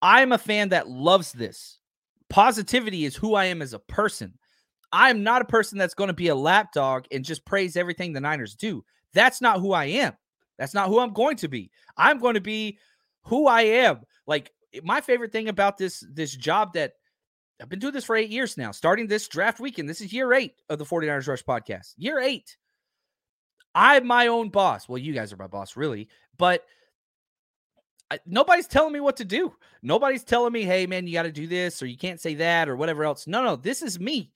I'm 0.02 0.32
a 0.32 0.38
fan 0.38 0.70
that 0.70 0.88
loves 0.88 1.32
this. 1.32 1.78
Positivity 2.30 3.04
is 3.04 3.16
who 3.16 3.34
I 3.34 3.46
am 3.46 3.62
as 3.62 3.72
a 3.72 3.78
person. 3.78 4.34
I'm 4.92 5.22
not 5.22 5.42
a 5.42 5.46
person 5.46 5.78
that's 5.78 5.94
going 5.94 6.08
to 6.08 6.14
be 6.14 6.28
a 6.28 6.34
lapdog 6.34 7.06
and 7.10 7.24
just 7.24 7.44
praise 7.44 7.76
everything 7.76 8.12
the 8.12 8.20
Niners 8.20 8.54
do. 8.54 8.84
That's 9.12 9.40
not 9.40 9.60
who 9.60 9.72
I 9.72 9.84
am. 9.86 10.14
That's 10.58 10.74
not 10.74 10.88
who 10.88 10.98
I'm 10.98 11.12
going 11.12 11.36
to 11.38 11.48
be. 11.48 11.70
I'm 11.96 12.18
going 12.18 12.34
to 12.34 12.40
be 12.40 12.78
who 13.24 13.46
I 13.46 13.62
am. 13.62 14.00
Like 14.26 14.50
eh, 14.74 14.80
my 14.82 15.00
favorite 15.00 15.32
thing 15.32 15.48
about 15.48 15.78
this 15.78 16.04
this 16.12 16.34
job 16.34 16.72
that 16.74 16.92
I've 17.60 17.68
been 17.68 17.78
doing 17.80 17.94
this 17.94 18.04
for 18.04 18.16
8 18.16 18.30
years 18.30 18.56
now, 18.56 18.70
starting 18.70 19.06
this 19.06 19.26
draft 19.26 19.58
weekend. 19.58 19.88
This 19.88 20.00
is 20.00 20.12
year 20.12 20.32
8 20.32 20.52
of 20.68 20.78
the 20.78 20.84
49ers 20.84 21.26
Rush 21.26 21.44
podcast. 21.44 21.94
Year 21.96 22.20
8. 22.20 22.56
I'm 23.74 24.06
my 24.06 24.28
own 24.28 24.48
boss. 24.48 24.88
Well, 24.88 24.98
you 24.98 25.12
guys 25.12 25.32
are 25.32 25.36
my 25.36 25.46
boss 25.46 25.76
really, 25.76 26.08
but 26.36 26.64
I, 28.10 28.18
nobody's 28.26 28.66
telling 28.66 28.92
me 28.92 29.00
what 29.00 29.16
to 29.16 29.24
do. 29.24 29.54
Nobody's 29.82 30.24
telling 30.24 30.52
me, 30.52 30.62
hey, 30.62 30.86
man, 30.86 31.06
you 31.06 31.12
got 31.12 31.24
to 31.24 31.32
do 31.32 31.46
this 31.46 31.82
or 31.82 31.86
you 31.86 31.96
can't 31.96 32.20
say 32.20 32.34
that 32.36 32.68
or 32.68 32.76
whatever 32.76 33.04
else. 33.04 33.26
No, 33.26 33.42
no, 33.42 33.56
this 33.56 33.82
is 33.82 34.00
me. 34.00 34.32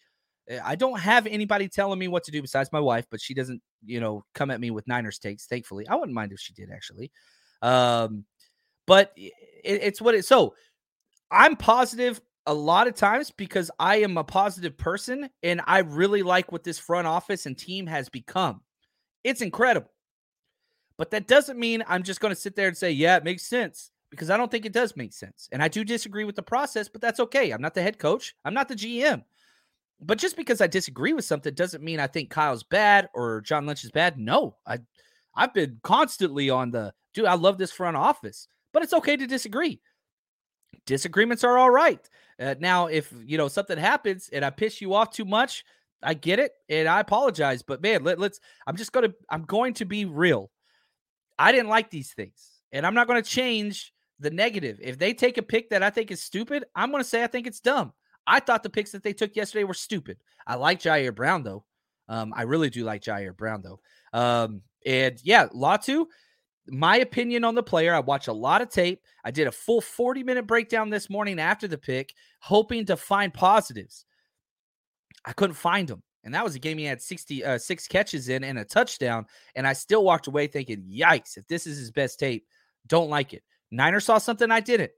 Eh, 0.49 0.59
I 0.63 0.75
don't 0.75 0.99
have 0.99 1.27
anybody 1.27 1.69
telling 1.69 1.99
me 1.99 2.09
what 2.09 2.25
to 2.25 2.31
do 2.31 2.43
besides 2.43 2.71
my 2.73 2.81
wife, 2.81 3.07
but 3.11 3.21
she 3.21 3.35
doesn't, 3.35 3.63
you 3.85 4.01
know, 4.01 4.25
come 4.35 4.51
at 4.51 4.61
me 4.61 4.71
with 4.71 4.87
Niners 4.87 5.19
takes, 5.19 5.47
thankfully. 5.47 5.89
I 5.89 5.95
wouldn't 5.95 6.15
mind 6.15 6.33
if 6.33 6.41
she 6.41 6.53
did, 6.53 6.71
actually. 6.71 7.11
Um, 7.63 8.25
but 8.87 9.13
it, 9.17 9.33
it's 9.65 10.01
what 10.01 10.15
it 10.15 10.25
so 10.25 10.55
I'm 11.31 11.57
positive 11.57 12.21
a 12.47 12.53
lot 12.53 12.89
of 12.89 12.95
times 12.95 13.31
because 13.31 13.71
I 13.79 13.97
am 13.97 14.19
a 14.19 14.25
positive 14.25 14.77
person 14.77 15.31
and 15.43 15.61
I 15.67 15.79
really 15.79 16.23
like 16.23 16.53
what 16.53 16.65
this 16.65 16.79
front 16.79 17.07
office 17.07 17.47
and 17.47 17.57
team 17.57 17.87
has 17.87 18.09
become. 18.09 18.61
It's 19.25 19.41
incredible. 19.41 19.91
But 21.03 21.11
that 21.11 21.27
doesn't 21.27 21.59
mean 21.59 21.83
I'm 21.89 22.05
just 22.05 22.21
going 22.21 22.33
to 22.33 22.41
sit 22.41 22.55
there 22.55 22.69
and 22.69 22.77
say, 22.77 22.93
yeah, 22.93 23.17
it 23.17 23.25
makes 23.25 23.43
sense 23.43 23.91
because 24.11 24.31
I 24.31 24.37
don't 24.37 24.53
think 24.53 24.65
it 24.65 24.73
does 24.73 24.95
make 24.95 25.13
sense. 25.13 25.49
And 25.51 25.61
I 25.61 25.67
do 25.67 25.83
disagree 25.83 26.23
with 26.23 26.37
the 26.37 26.45
process, 26.45 26.89
but 26.89 27.01
that's 27.01 27.19
okay. 27.19 27.51
I'm 27.51 27.61
not 27.61 27.75
the 27.75 27.83
head 27.83 27.99
coach, 27.99 28.37
I'm 28.45 28.55
not 28.55 28.69
the 28.69 28.77
GM. 28.77 29.25
But 30.01 30.19
just 30.19 30.37
because 30.37 30.61
I 30.61 30.69
disagree 30.69 31.13
with 31.13 31.25
something 31.25 31.55
doesn't 31.55 31.83
mean 31.83 31.99
I 31.99 32.07
think 32.07 32.31
Kyle's 32.31 32.63
bad 32.63 33.09
or 33.15 33.41
John 33.41 33.67
Lynch 33.67 33.83
is 33.83 33.91
bad. 33.91 34.17
No, 34.17 34.55
I 34.65 34.79
I've 35.35 35.53
been 35.53 35.81
constantly 35.83 36.51
on 36.51 36.71
the 36.71 36.95
dude, 37.15 37.25
I 37.25 37.35
love 37.35 37.59
this 37.59 37.73
front 37.73 37.97
office, 37.97 38.47
but 38.73 38.85
it's 38.85 38.95
okay 38.95 39.17
to 39.17 39.27
disagree. 39.27 39.81
Disagreements 40.87 41.43
are 41.43 41.59
all 41.59 41.71
right. 41.71 42.09
Uh, 42.39 42.55
now, 42.61 42.87
if 42.87 43.13
you 43.27 43.39
know 43.39 43.49
something 43.49 43.77
happens 43.77 44.31
and 44.33 44.45
I 44.45 44.51
piss 44.51 44.81
you 44.81 44.95
off 44.95 45.11
too 45.11 45.25
much, 45.25 45.65
I 46.01 46.15
get 46.15 46.39
it 46.39 46.53
and 46.69 46.87
I 46.87 47.01
apologize. 47.01 47.65
But 47.65 47.83
man, 47.83 48.05
let, 48.05 48.21
let's. 48.21 48.39
I'm 48.69 48.77
just 48.77 48.93
gonna. 48.93 49.15
I'm 49.29 49.43
going 49.43 49.75
to 49.75 49.85
be 49.85 50.05
real. 50.05 50.52
I 51.43 51.51
didn't 51.51 51.71
like 51.71 51.91
these 51.91 52.13
things, 52.13 52.61
and 52.71 52.87
I'm 52.87 52.95
not 52.95 53.09
going 53.09 53.21
to 53.21 53.29
change 53.29 53.93
the 54.21 54.31
negative. 54.31 54.79
If 54.81 54.97
they 54.97 55.13
take 55.13 55.39
a 55.39 55.43
pick 55.43 55.71
that 55.71 55.83
I 55.83 55.91
think 55.91 56.13
is 56.13 56.23
stupid, 56.23 56.65
I'm 56.77 56.93
going 56.93 57.03
to 57.03 57.09
say 57.09 57.25
I 57.25 57.27
think 57.27 57.49
it's 57.49 57.59
dumb. 57.59 57.93
I 58.29 58.39
thought 58.39 58.63
the 58.63 58.71
picks 58.71 58.93
that 58.93 59.03
they 59.03 59.13
took 59.13 59.35
yesterday 59.35 59.65
were 59.65 59.75
stupid. 59.75 60.19
I 60.47 60.55
like 60.55 60.81
Ji'Ayir 60.81 61.13
Brown 61.13 61.43
though. 61.43 61.65
Um, 62.09 62.33
I 62.37 62.43
really 62.43 62.71
do 62.71 62.85
like 62.85 63.03
Ji'Ayir 63.03 63.37
Brown 63.37 63.61
though. 63.61 63.81
Um, 64.17 64.63
and 64.87 65.19
yeah, 65.25 65.49
Latu, 65.49 66.07
my 66.69 66.99
opinion 66.99 67.43
on 67.43 67.57
the 67.57 67.63
player. 67.65 67.93
I 67.93 67.99
watch 67.99 68.29
a 68.29 68.33
lot 68.33 68.63
of 68.63 68.71
tape. 68.71 69.03
I 69.25 69.33
did 69.33 69.49
a 69.49 69.53
full 69.53 69.81
40 69.81 70.23
minute 70.23 70.47
breakdown 70.47 70.91
this 70.91 71.11
morning 71.11 71.41
after 71.41 71.67
the 71.67 71.77
pick, 71.77 72.15
hoping 72.39 72.87
to 72.87 72.97
find 72.97 73.35
positives. 73.35 74.05
I 75.25 75.33
couldn't 75.33 75.57
find 75.57 75.89
them. 75.89 76.05
And 76.25 76.35
that 76.35 76.45
was 76.45 76.55
a 76.55 76.61
game 76.61 76.79
he 76.79 76.85
had 76.85 77.03
60 77.03 77.45
uh, 77.45 77.59
six 77.59 77.89
catches 77.89 78.29
in 78.29 78.45
and 78.45 78.59
a 78.59 78.65
touchdown. 78.65 79.27
And 79.57 79.67
I 79.67 79.73
still 79.73 80.05
walked 80.05 80.29
away 80.29 80.47
thinking, 80.47 80.83
yikes, 80.83 81.37
if 81.37 81.47
this 81.49 81.67
is 81.67 81.79
his 81.79 81.91
best 81.91 82.19
tape, 82.19 82.47
don't 82.87 83.11
like 83.11 83.35
it. 83.35 83.43
Niner 83.71 84.01
saw 84.01 84.19
something 84.19 84.51
I 84.51 84.61
didn't. 84.61 84.93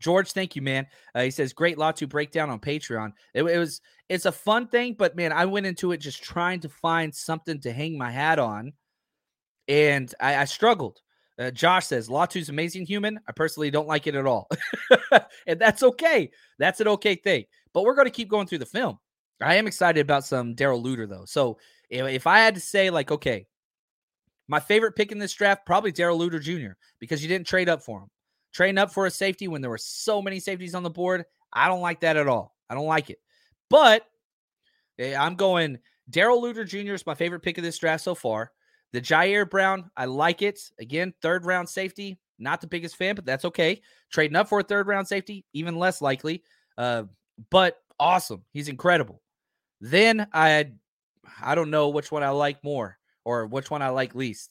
George, 0.00 0.32
thank 0.32 0.56
you, 0.56 0.62
man. 0.62 0.86
Uh, 1.14 1.22
he 1.22 1.30
says, 1.30 1.52
great 1.52 1.76
Latu 1.76 2.08
breakdown 2.08 2.48
on 2.48 2.58
Patreon. 2.58 3.12
It, 3.34 3.42
it 3.42 3.58
was, 3.58 3.82
it's 4.08 4.24
a 4.24 4.32
fun 4.32 4.66
thing, 4.66 4.96
but 4.98 5.14
man, 5.14 5.30
I 5.30 5.44
went 5.44 5.66
into 5.66 5.92
it 5.92 5.98
just 5.98 6.22
trying 6.22 6.60
to 6.60 6.68
find 6.70 7.14
something 7.14 7.60
to 7.60 7.72
hang 7.72 7.98
my 7.98 8.10
hat 8.10 8.38
on 8.38 8.72
and 9.70 10.12
I, 10.20 10.36
I 10.36 10.44
struggled. 10.44 11.00
Uh, 11.38 11.50
Josh 11.50 11.86
says 11.86 12.08
Latu's 12.08 12.50
amazing 12.50 12.84
human. 12.84 13.18
I 13.26 13.32
personally 13.32 13.70
don't 13.70 13.88
like 13.88 14.06
it 14.06 14.14
at 14.14 14.26
all, 14.26 14.48
and 15.46 15.58
that's 15.58 15.82
okay. 15.82 16.30
That's 16.58 16.80
an 16.80 16.88
okay 16.88 17.14
thing. 17.14 17.44
But 17.72 17.84
we're 17.84 17.94
going 17.94 18.06
to 18.06 18.12
keep 18.12 18.28
going 18.28 18.46
through 18.46 18.58
the 18.58 18.66
film. 18.66 18.98
I 19.42 19.56
am 19.56 19.66
excited 19.66 20.00
about 20.00 20.24
some 20.24 20.54
Darrell 20.54 20.82
Luter 20.82 21.08
though. 21.08 21.24
So 21.24 21.58
if, 21.88 22.06
if 22.06 22.26
I 22.26 22.40
had 22.40 22.54
to 22.54 22.60
say, 22.60 22.90
like, 22.90 23.10
okay, 23.10 23.46
my 24.48 24.60
favorite 24.60 24.96
pick 24.96 25.12
in 25.12 25.18
this 25.18 25.32
draft 25.32 25.64
probably 25.64 25.92
Darrell 25.92 26.18
Luter 26.18 26.40
Jr. 26.40 26.72
because 26.98 27.22
you 27.22 27.28
didn't 27.28 27.46
trade 27.46 27.68
up 27.68 27.82
for 27.82 28.00
him. 28.00 28.08
Trading 28.52 28.78
up 28.78 28.92
for 28.92 29.06
a 29.06 29.10
safety 29.10 29.46
when 29.46 29.60
there 29.60 29.70
were 29.70 29.78
so 29.78 30.20
many 30.20 30.40
safeties 30.40 30.74
on 30.74 30.82
the 30.82 30.90
board, 30.90 31.24
I 31.52 31.68
don't 31.68 31.80
like 31.80 32.00
that 32.00 32.16
at 32.16 32.26
all. 32.26 32.54
I 32.68 32.74
don't 32.74 32.86
like 32.86 33.10
it. 33.10 33.18
But 33.68 34.04
eh, 34.98 35.16
I'm 35.16 35.36
going 35.36 35.78
Darrell 36.08 36.42
Luter 36.42 36.66
Jr. 36.66 36.94
is 36.94 37.06
my 37.06 37.14
favorite 37.14 37.40
pick 37.40 37.58
of 37.58 37.64
this 37.64 37.78
draft 37.78 38.02
so 38.02 38.14
far. 38.14 38.50
The 38.92 39.00
Ji'Ayir 39.00 39.48
Brown, 39.48 39.88
I 39.96 40.06
like 40.06 40.42
it. 40.42 40.58
Again, 40.80 41.14
third 41.22 41.46
round 41.46 41.68
safety, 41.68 42.18
not 42.40 42.60
the 42.60 42.66
biggest 42.66 42.96
fan, 42.96 43.14
but 43.14 43.24
that's 43.24 43.44
okay. 43.44 43.80
Trading 44.10 44.34
up 44.34 44.48
for 44.48 44.58
a 44.58 44.64
third 44.64 44.88
round 44.88 45.06
safety, 45.06 45.44
even 45.52 45.76
less 45.76 46.02
likely. 46.02 46.42
Uh, 46.76 47.04
but 47.50 47.76
awesome. 48.00 48.44
He's 48.52 48.68
incredible. 48.68 49.22
Then 49.80 50.26
I 50.32 50.72
I 51.40 51.54
don't 51.54 51.70
know 51.70 51.88
which 51.88 52.12
one 52.12 52.22
I 52.22 52.30
like 52.30 52.62
more 52.64 52.98
or 53.24 53.46
which 53.46 53.70
one 53.70 53.82
I 53.82 53.88
like 53.88 54.14
least. 54.14 54.50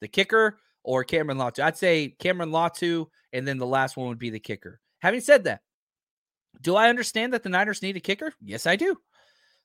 The 0.00 0.08
kicker 0.08 0.58
or 0.82 1.04
Cameron 1.04 1.38
Latu. 1.38 1.62
I'd 1.62 1.76
say 1.76 2.14
Cameron 2.18 2.50
Latu, 2.50 3.06
and 3.32 3.46
then 3.46 3.58
the 3.58 3.66
last 3.66 3.96
one 3.96 4.08
would 4.08 4.18
be 4.18 4.30
the 4.30 4.38
kicker. 4.38 4.80
Having 5.00 5.20
said 5.20 5.44
that, 5.44 5.60
do 6.60 6.76
I 6.76 6.88
understand 6.88 7.32
that 7.32 7.42
the 7.42 7.48
Niners 7.48 7.82
need 7.82 7.96
a 7.96 8.00
kicker? 8.00 8.32
Yes, 8.40 8.66
I 8.66 8.76
do. 8.76 8.96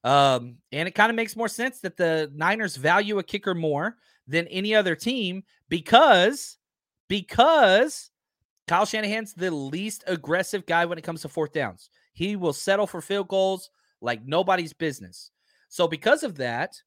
Um, 0.04 0.58
and 0.72 0.88
it 0.88 0.96
kind 0.96 1.10
of 1.10 1.16
makes 1.16 1.36
more 1.36 1.48
sense 1.48 1.80
that 1.82 1.96
the 1.96 2.32
Niners 2.34 2.76
value 2.76 3.20
a 3.20 3.24
kicker 3.24 3.54
more 3.54 3.98
than 4.28 4.48
any 4.48 4.74
other 4.74 4.96
team 4.96 5.44
because 5.70 6.58
because 7.08 8.10
Kyle 8.68 8.86
Shanahan's 8.86 9.34
the 9.34 9.52
least 9.52 10.04
aggressive 10.08 10.66
guy 10.66 10.86
when 10.86 10.98
it 10.98 11.04
comes 11.04 11.22
to 11.22 11.30
fourth 11.30 11.52
downs. 11.52 11.90
He 12.14 12.36
will 12.36 12.54
settle 12.54 12.88
for 12.88 13.02
field 13.02 13.28
goals 13.28 13.70
like 14.02 14.26
nobody's 14.26 14.74
business. 14.74 15.32
So 15.70 15.88
because 15.88 16.24
of 16.24 16.36
that, 16.38 16.82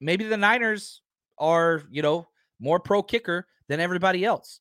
maybe 0.00 0.24
the 0.24 0.36
Niners 0.36 1.00
are, 1.38 1.82
you 1.90 2.02
know, 2.02 2.28
more 2.60 2.80
pro 2.80 3.02
kicker 3.02 3.46
than 3.68 3.80
everybody 3.80 4.24
else. 4.24 4.60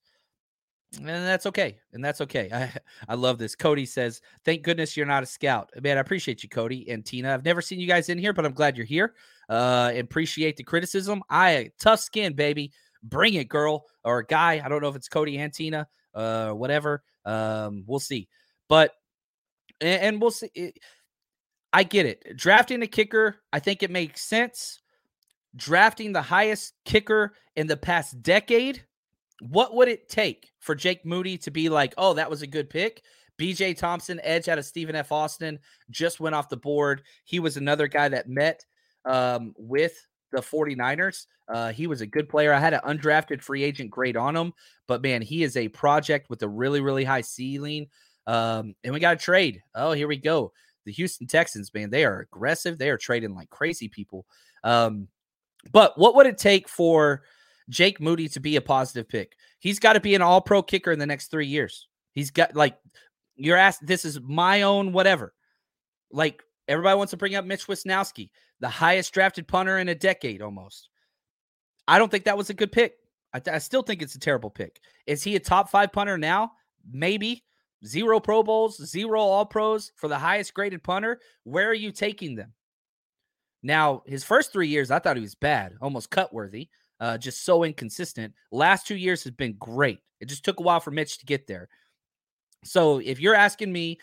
And 0.96 1.08
that's 1.08 1.46
okay 1.48 1.78
and 1.92 2.04
that's 2.04 2.22
okay. 2.22 2.50
I 2.54 2.72
i 3.10 3.16
love 3.16 3.38
this. 3.38 3.56
Cody 3.56 3.86
says 3.86 4.22
thank 4.46 4.64
goodness 4.64 4.96
you're 4.96 5.06
not 5.06 5.24
a 5.24 5.26
scout. 5.26 5.70
Man 5.82 5.98
i 5.98 6.00
appreciate 6.00 6.44
you 6.44 6.50
cody 6.50 6.90
and 6.90 7.06
tina. 7.06 7.34
I've 7.34 7.44
never 7.44 7.62
seen 7.62 7.80
you 7.80 7.88
guys 7.88 8.10
in 8.10 8.18
here 8.18 8.32
but 8.32 8.46
i'm 8.46 8.54
glad 8.54 8.78
you're 8.78 8.86
here 8.86 9.14
uh 9.50 9.92
appreciate 9.96 10.56
the 10.56 10.64
criticism. 10.64 11.22
I 11.30 11.72
tough 11.80 12.00
skin 12.00 12.34
baby. 12.34 12.72
Bring 13.04 13.34
it 13.34 13.50
girl 13.50 13.86
or 14.06 14.24
guy. 14.24 14.62
I 14.64 14.70
don't 14.70 14.82
know 14.82 14.88
if 14.88 14.96
it's 14.96 15.10
cody 15.10 15.38
and 15.38 15.54
tina 15.54 15.88
uh 16.14 16.52
whatever. 16.52 17.04
Um 17.26 17.84
we'll 17.86 18.00
see. 18.00 18.30
But 18.70 18.92
and, 19.82 20.20
we'll 20.22 20.32
see 20.32 20.74
i 21.74 21.84
get 21.84 22.06
it 22.06 22.36
drafting 22.36 22.82
a 22.82 22.88
kicker 22.88 23.38
i 23.54 23.60
think 23.60 23.84
it 23.84 23.92
makes 23.92 24.22
sense 24.22 24.80
drafting 25.56 26.14
the 26.14 26.22
highest 26.22 26.74
kicker 26.86 27.34
in 27.56 27.68
the 27.68 27.78
past 27.78 28.22
decade 28.22 28.84
what 29.42 29.76
would 29.76 29.88
it 29.88 30.10
take 30.10 30.52
for 30.60 30.76
Jake 30.76 31.06
Moody 31.06 31.38
to 31.40 31.52
be 31.52 31.70
like, 31.70 31.94
oh, 31.98 32.14
that 32.14 32.30
was 32.30 32.42
a 32.42 32.48
good 32.48 32.70
pick? 32.70 33.04
BJ 33.40 33.78
Thompson, 33.78 34.20
edge 34.24 34.50
out 34.50 34.58
of 34.58 34.66
Stephen 34.66 34.96
F. 34.96 35.12
Austin, 35.12 35.60
just 35.92 36.20
went 36.20 36.36
off 36.36 36.50
the 36.50 36.58
board. 36.58 37.04
He 37.24 37.40
was 37.40 37.56
another 37.56 37.88
guy 37.88 38.10
that 38.10 38.28
met 38.28 38.66
um, 39.06 39.54
with 39.58 39.94
the 40.32 40.42
49ers. 40.42 41.28
Uh, 41.48 41.72
he 41.72 41.88
was 41.88 42.02
a 42.02 42.08
good 42.08 42.28
player. 42.28 42.52
I 42.52 42.60
had 42.60 42.74
an 42.74 42.82
undrafted 42.84 43.42
free 43.42 43.64
agent 43.64 43.92
grade 43.92 44.18
on 44.18 44.36
him, 44.36 44.54
but 44.88 45.04
man, 45.04 45.22
he 45.22 45.44
is 45.44 45.56
a 45.56 45.68
project 45.68 46.30
with 46.30 46.42
a 46.42 46.48
really, 46.48 46.82
really 46.82 47.04
high 47.04 47.22
ceiling. 47.22 47.88
Um, 48.26 48.76
and 48.84 48.94
we 48.94 49.00
got 49.00 49.16
a 49.16 49.20
trade. 49.20 49.62
Oh, 49.76 49.92
here 49.92 50.08
we 50.08 50.18
go. 50.18 50.52
The 50.88 50.94
Houston 50.94 51.28
Texans, 51.28 51.72
man, 51.74 51.92
they 51.92 52.04
are 52.04 52.22
aggressive. 52.22 52.80
They 52.80 52.90
are 52.90 52.98
trading 52.98 53.36
like 53.36 53.52
crazy 53.52 53.88
people. 53.88 54.26
Um, 54.64 55.08
but 55.72 55.98
what 55.98 56.16
would 56.16 56.26
it 56.26 56.40
take 56.40 56.68
for 56.68 57.22
Jake 57.70 58.00
Moody 58.00 58.28
to 58.30 58.40
be 58.40 58.56
a 58.56 58.62
positive 58.62 59.08
pick. 59.08 59.36
He's 59.60 59.80
got 59.80 59.94
to 59.94 60.00
be 60.00 60.16
an 60.16 60.22
all 60.22 60.42
pro 60.42 60.62
kicker 60.62 60.92
in 60.92 61.00
the 61.00 61.06
next 61.06 61.30
three 61.30 61.48
years. 61.48 61.88
He's 62.14 62.32
got 62.32 62.56
like 62.56 62.78
you're 63.36 63.58
asked, 63.58 63.86
this 63.86 64.06
is 64.06 64.20
my 64.22 64.64
own 64.64 64.94
whatever. 64.94 65.34
Like 66.12 66.42
everybody 66.68 66.98
wants 66.98 67.12
to 67.12 67.18
bring 67.18 67.36
up 67.36 67.46
Mitch 67.46 67.68
Wishnowsky, 67.68 68.30
the 68.60 68.70
highest 68.70 69.14
drafted 69.14 69.48
punter 69.48 69.78
in 69.80 69.90
a 69.90 69.96
decade 69.96 70.42
almost. 70.42 70.90
I 71.88 72.00
don't 72.00 72.10
think 72.10 72.26
that 72.26 72.38
was 72.38 72.50
a 72.50 72.56
good 72.56 72.72
pick. 72.72 72.96
I, 73.34 73.40
th- 73.40 73.56
I 73.56 73.60
still 73.60 73.84
think 73.84 74.02
it's 74.02 74.16
a 74.16 74.20
terrible 74.20 74.50
pick. 74.50 74.80
Is 75.06 75.24
he 75.24 75.36
a 75.36 75.40
top 75.40 75.70
five 75.70 75.92
punter 75.92 76.18
now? 76.18 76.52
Maybe. 76.90 77.44
Zero 77.86 78.20
Pro 78.20 78.44
Bowls, 78.44 78.84
zero 78.84 79.22
All 79.22 79.46
Pros 79.46 79.92
for 79.96 80.08
the 80.08 80.18
highest 80.18 80.54
graded 80.54 80.84
punter. 80.84 81.20
Where 81.44 81.70
are 81.70 81.76
you 81.76 81.92
taking 81.92 82.36
them? 82.36 82.54
Now, 83.64 84.04
his 84.06 84.24
first 84.24 84.52
three 84.52 84.68
years, 84.68 84.92
I 84.92 85.00
thought 85.00 85.18
he 85.18 85.22
was 85.22 85.36
bad, 85.36 85.74
almost 85.82 86.10
cut 86.10 86.34
worthy 86.34 86.70
uh, 87.00 87.18
just 87.18 87.46
so 87.46 87.64
inconsistent. 87.64 88.34
Last 88.52 88.88
two 88.88 88.96
years 88.96 89.24
has 89.24 89.34
been 89.34 89.56
great. 89.60 90.00
It 90.20 90.28
just 90.28 90.44
took 90.44 90.60
a 90.60 90.64
while 90.64 90.80
for 90.80 90.92
Mitch 90.92 91.18
to 91.20 91.26
get 91.26 91.48
there. 91.48 91.70
So 92.64 93.00
if 93.00 93.20
you're 93.20 93.36
asking 93.36 93.72
me, 93.72 94.00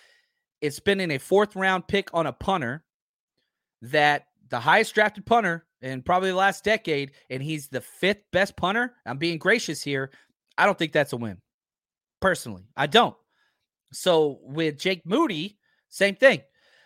it's 0.60 0.80
been 0.80 1.00
in 1.00 1.10
a 1.10 1.18
fourth 1.18 1.56
round 1.56 1.86
pick 1.88 2.08
on 2.14 2.26
a 2.26 2.32
punter 2.32 2.84
that 3.82 4.26
the 4.48 4.60
highest 4.60 4.94
drafted 4.94 5.26
punter 5.26 5.66
in 5.82 6.02
probably 6.02 6.30
the 6.30 6.36
last 6.36 6.64
decade, 6.64 7.12
and 7.28 7.42
he's 7.42 7.68
the 7.68 7.80
fifth 7.80 8.22
best 8.32 8.56
punter. 8.56 8.94
I'm 9.04 9.18
being 9.18 9.38
gracious 9.38 9.82
here. 9.82 10.10
I 10.56 10.64
don't 10.64 10.78
think 10.78 10.92
that's 10.92 11.12
a 11.12 11.16
win. 11.16 11.38
Personally, 12.20 12.68
I 12.76 12.86
don't. 12.86 13.16
So 13.94 14.38
with 14.42 14.78
Jake 14.78 15.06
Moody, 15.06 15.58
same 15.88 16.16
thing. 16.16 16.42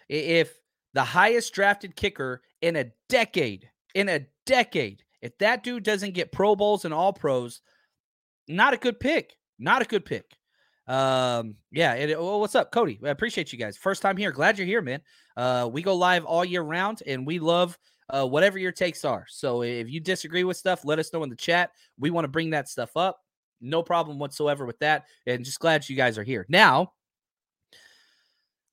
If 0.09 0.54
the 0.94 1.04
highest 1.04 1.52
drafted 1.54 1.96
kicker 1.96 2.42
in 2.62 2.76
a 2.76 2.90
decade, 3.09 3.68
in 3.94 4.09
a 4.09 4.26
decade, 4.46 5.02
if 5.20 5.36
that 5.38 5.62
dude 5.62 5.82
doesn't 5.82 6.14
get 6.14 6.32
Pro 6.32 6.54
Bowls 6.54 6.84
and 6.84 6.94
All 6.94 7.12
Pros, 7.12 7.61
not 8.46 8.74
a 8.74 8.78
good 8.78 9.00
pick. 9.00 9.34
Not 9.59 9.82
a 9.82 9.84
good 9.84 10.04
pick. 10.04 10.24
Um, 10.86 11.56
yeah. 11.70 11.94
It, 11.94 12.18
well, 12.18 12.40
what's 12.40 12.54
up, 12.54 12.72
Cody? 12.72 12.98
I 13.04 13.09
appreciate 13.09 13.52
you 13.52 13.59
guys. 13.59 13.76
First 13.76 14.00
time 14.02 14.16
here. 14.16 14.30
Glad 14.30 14.56
you're 14.56 14.66
here, 14.66 14.82
man. 14.82 15.00
Uh, 15.36 15.68
we 15.70 15.82
go 15.82 15.94
live 15.94 16.24
all 16.24 16.44
year 16.44 16.62
round, 16.62 17.02
and 17.06 17.26
we 17.26 17.38
love 17.38 17.78
uh, 18.11 18.26
whatever 18.26 18.59
your 18.59 18.72
takes 18.72 19.04
are. 19.04 19.26
So 19.28 19.62
if 19.62 19.90
you 19.90 20.00
disagree 20.00 20.44
with 20.44 20.56
stuff, 20.56 20.84
let 20.84 20.98
us 20.98 21.12
know 21.12 21.22
in 21.22 21.30
the 21.30 21.36
chat. 21.36 21.72
We 21.98 22.11
want 22.11 22.24
to 22.24 22.28
bring 22.28 22.50
that 22.50 22.68
stuff 22.68 22.96
up. 22.96 23.20
No 23.61 23.82
problem 23.82 24.18
whatsoever 24.18 24.64
with 24.64 24.78
that. 24.78 25.06
And 25.26 25.44
just 25.44 25.59
glad 25.59 25.88
you 25.88 25.96
guys 25.96 26.16
are 26.16 26.24
here. 26.24 26.46
Now, 26.48 26.92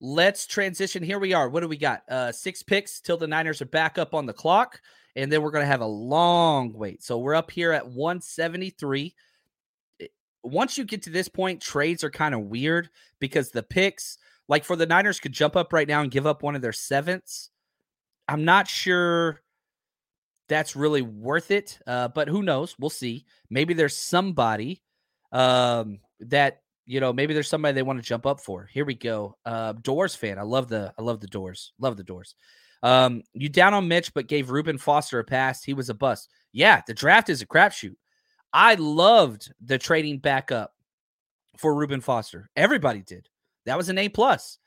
let's 0.05 0.45
transition. 0.45 1.01
Here 1.01 1.17
we 1.17 1.33
are. 1.33 1.49
What 1.49 1.61
do 1.61 1.67
we 1.67 1.77
got? 1.77 2.03
Uh, 2.07 2.31
six 2.31 2.61
picks 2.61 3.01
till 3.01 3.17
the 3.17 3.27
Niners 3.27 3.61
are 3.61 3.65
back 3.65 3.97
up 3.97 4.13
on 4.13 4.27
the 4.27 4.33
clock, 4.33 4.79
and 5.15 5.31
then 5.31 5.41
we're 5.41 5.51
going 5.51 5.63
to 5.63 5.71
have 5.71 5.81
a 5.81 5.85
long 5.85 6.73
wait. 6.73 7.01
So 7.01 7.17
we're 7.17 7.33
up 7.33 7.49
here 7.49 7.71
at 7.71 7.87
173. 7.87 9.15
Once 10.43 10.77
you 10.77 10.83
get 10.83 11.01
to 11.03 11.09
this 11.09 11.27
point, 11.27 11.59
trades 11.59 12.03
are 12.03 12.11
kind 12.11 12.35
of 12.35 12.41
weird 12.41 12.89
because 13.19 13.49
the 13.49 13.63
picks, 13.63 14.19
like 14.47 14.63
for 14.63 14.75
the 14.75 14.85
Niners, 14.85 15.19
could 15.19 15.33
jump 15.33 15.55
up 15.55 15.73
right 15.73 15.87
now 15.87 16.01
and 16.01 16.11
give 16.11 16.27
up 16.27 16.43
one 16.43 16.55
of 16.55 16.61
their 16.61 16.71
sevenths. 16.71 17.49
I'm 18.27 18.45
not 18.45 18.67
sure 18.67 19.41
that's 20.47 20.75
really 20.75 21.01
worth 21.01 21.49
it, 21.49 21.79
uh, 21.87 22.09
but 22.09 22.27
who 22.27 22.43
knows? 22.43 22.75
We'll 22.77 22.91
see. 22.91 23.25
Maybe 23.49 23.73
there's 23.73 23.97
somebody 23.97 24.83
um, 25.31 25.99
that 26.19 26.61
you 26.85 26.99
know, 26.99 27.11
maybe 27.11 27.33
there's 27.33 27.49
somebody 27.49 27.73
they 27.73 27.83
want 27.83 27.99
to 27.99 28.07
jump 28.07 28.25
up 28.25 28.39
for. 28.39 28.69
Here 28.71 28.85
we 28.85 28.95
go. 28.95 29.37
Uh, 29.45 29.73
Doors 29.73 30.15
fan. 30.15 30.37
I 30.37 30.43
love 30.43 30.67
the 30.67 30.93
I 30.97 31.01
love 31.01 31.19
the 31.19 31.27
Doors. 31.27 31.73
Love 31.79 31.97
the 31.97 32.03
Doors. 32.03 32.35
Um, 32.83 33.23
you 33.33 33.49
down 33.49 33.73
on 33.73 33.87
Mitch, 33.87 34.13
but 34.13 34.27
gave 34.27 34.51
Reuben 34.51 34.77
Foster 34.77 35.19
a 35.19 35.23
pass. 35.23 35.63
He 35.63 35.73
was 35.73 35.89
a 35.89 35.93
bust. 35.95 36.29
Yeah, 36.51 36.81
the 36.85 36.93
draft 36.93 37.29
is 37.29 37.41
a 37.41 37.47
crapshoot. 37.47 37.95
I 38.53 38.75
loved 38.75 39.51
the 39.63 39.77
trading 39.77 40.19
back 40.19 40.51
up 40.51 40.73
for 41.57 41.73
Reuben 41.73 42.01
Foster. 42.01 42.49
Everybody 42.55 43.01
did. 43.01 43.27
That 43.65 43.77
was 43.77 43.89
an 43.89 43.97
A 43.97 44.09
plus. 44.09 44.59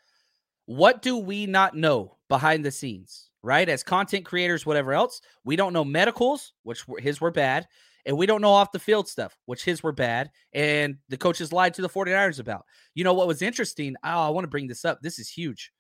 What 0.67 1.01
do 1.01 1.17
we 1.17 1.47
not 1.47 1.77
know 1.77 2.17
behind 2.29 2.65
the 2.65 2.71
scenes, 2.71 3.31
right? 3.43 3.69
As 3.69 3.83
content 3.83 4.25
creators, 4.25 4.67
whatever 4.67 4.93
else, 4.93 5.23
we 5.45 5.57
don't 5.57 5.73
know 5.73 5.85
medicals, 5.85 6.53
which 6.65 6.85
his 6.99 7.21
were 7.21 7.31
bad. 7.31 7.67
And 8.09 8.17
we 8.17 8.25
don't 8.25 8.41
know 8.41 8.53
off 8.53 8.73
the 8.73 8.79
field 8.79 9.07
stuff, 9.07 9.37
which 9.45 9.63
his 9.63 9.83
were 9.83 9.93
bad. 9.93 10.31
And 10.55 10.97
the 11.11 11.19
coaches 11.19 11.53
lied 11.53 11.75
to 11.75 11.83
the 11.83 11.91
49ers 11.91 12.41
about. 12.41 12.65
You 12.95 13.05
know 13.05 13.13
what 13.13 13.29
was 13.29 13.43
interesting? 13.43 13.97
Oh, 14.03 14.09
I 14.27 14.31
want 14.31 14.45
to 14.45 14.49
bring 14.49 14.67
this 14.67 14.87
up. 14.87 15.01
This 15.03 15.19
is 15.19 15.29
huge. 15.29 15.71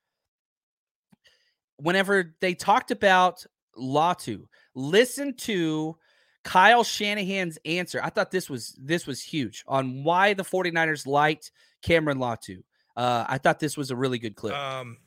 Whenever 1.78 2.34
they 2.42 2.52
talked 2.52 2.90
about 2.90 3.46
Latu, 3.78 4.42
listen 4.74 5.36
to 5.36 5.96
Kyle 6.44 6.84
Shanahan's 6.84 7.58
answer. 7.64 7.98
I 8.04 8.10
thought 8.10 8.30
this 8.30 8.50
was 8.50 8.78
this 8.78 9.06
was 9.06 9.22
huge 9.22 9.64
on 9.66 10.04
why 10.04 10.34
the 10.34 10.44
49ers 10.44 11.06
liked 11.06 11.50
Cameron 11.82 12.18
Latu. 12.18 12.58
Uh, 12.94 13.24
I 13.26 13.38
thought 13.38 13.58
this 13.58 13.76
was 13.76 13.90
a 13.90 13.96
really 13.96 14.18
good 14.18 14.36
clip. 14.36 14.54
Um, 14.54 14.98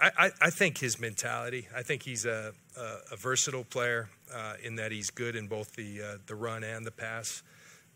I, 0.00 0.30
I, 0.40 0.50
think 0.50 0.78
his 0.78 1.00
mentality. 1.00 1.66
I 1.74 1.82
think 1.82 2.02
he's 2.02 2.24
a, 2.24 2.52
a, 2.76 2.96
a 3.12 3.16
versatile 3.16 3.64
player 3.64 4.08
uh, 4.34 4.54
in 4.62 4.76
that 4.76 4.92
he's 4.92 5.10
good 5.10 5.36
in 5.36 5.46
both 5.46 5.74
the 5.74 6.02
uh, 6.02 6.18
the 6.26 6.34
run 6.34 6.64
and 6.64 6.86
the 6.86 6.90
pass. 6.90 7.42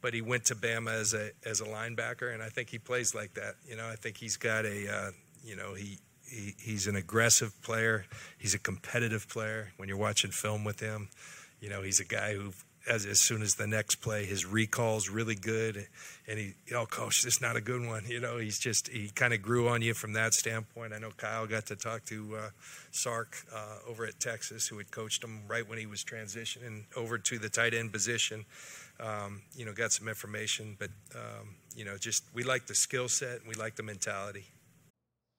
But 0.01 0.15
he 0.15 0.21
went 0.21 0.47
to 0.47 0.55
Bama 0.55 0.93
as 0.93 1.15
a 1.15 1.31
as 1.45 1.61
a 1.61 1.65
linebacker, 1.65 2.33
and 2.33 2.43
I 2.43 2.49
think 2.49 2.71
he 2.71 2.79
plays 2.79 3.15
like 3.15 3.35
that. 3.35 3.55
You 3.67 3.77
know, 3.77 3.89
I 3.89 3.97
think 3.97 4.17
he's 4.17 4.37
got 4.37 4.65
a 4.65 4.93
uh, 4.93 5.11
you 5.45 5.57
know 5.57 5.75
he, 5.75 5.99
he 6.29 6.55
he's 6.59 6.87
an 6.87 6.97
aggressive 6.97 7.61
player. 7.63 8.07
He's 8.39 8.55
a 8.55 8.59
competitive 8.59 9.29
player. 9.29 9.73
When 9.77 9.89
you're 9.89 9.99
watching 9.99 10.31
film 10.31 10.65
with 10.65 10.81
him, 10.81 11.09
you 11.61 11.69
know 11.69 11.83
he's 11.83 12.01
a 12.01 12.05
guy 12.05 12.35
who 12.35 12.53
as, 12.89 13.07
as 13.07 13.21
soon 13.21 13.43
as 13.43 13.55
the 13.55 13.67
next 13.67 13.97
play, 13.97 14.25
his 14.25 14.45
recall's 14.45 15.09
really 15.09 15.35
good, 15.35 15.87
and 16.27 16.39
he, 16.39 16.55
oh, 16.75 16.87
coach, 16.87 17.23
this 17.23 17.37
is 17.37 17.41
not 17.41 17.57
a 17.57 17.61
good 17.61 17.87
one. 17.87 18.05
You 18.07 18.21
know, 18.21 18.39
he's 18.39 18.59
just 18.59 18.89
he 18.89 19.09
kind 19.11 19.33
of 19.33 19.43
grew 19.43 19.69
on 19.69 19.83
you 19.83 19.95
from 19.95 20.13
that 20.15 20.35
standpoint. 20.35 20.93
I 20.93 20.99
know 20.99 21.11
Kyle 21.17 21.47
got 21.47 21.67
to 21.67 21.77
talk 21.77 22.05
to 22.07 22.37
uh, 22.37 22.51
Sark 22.91 23.37
uh, 23.55 23.77
over 23.89 24.05
at 24.05 24.19
Texas, 24.21 24.67
who 24.67 24.79
had 24.79 24.91
coached 24.91 25.23
him 25.23 25.43
right 25.49 25.69
when 25.69 25.79
he 25.79 25.87
was 25.87 26.03
transitioning 26.05 26.85
over 26.97 27.19
to 27.19 27.39
the 27.39 27.49
tight 27.49 27.75
end 27.75 27.93
position. 27.93 28.45
Um, 29.01 29.43
you 29.57 29.65
know, 29.65 29.73
got 29.73 29.93
some 29.93 30.09
information, 30.09 30.77
but 30.79 30.91
um, 31.15 31.55
you 31.77 31.85
know, 31.85 31.97
just 31.97 32.25
we 32.35 32.43
like 32.43 32.67
the 32.67 32.75
skill 32.75 33.09
set 33.09 33.41
and 33.41 33.49
we 33.49 33.55
like 33.55 33.77
the 33.77 33.83
mentality. 33.83 34.45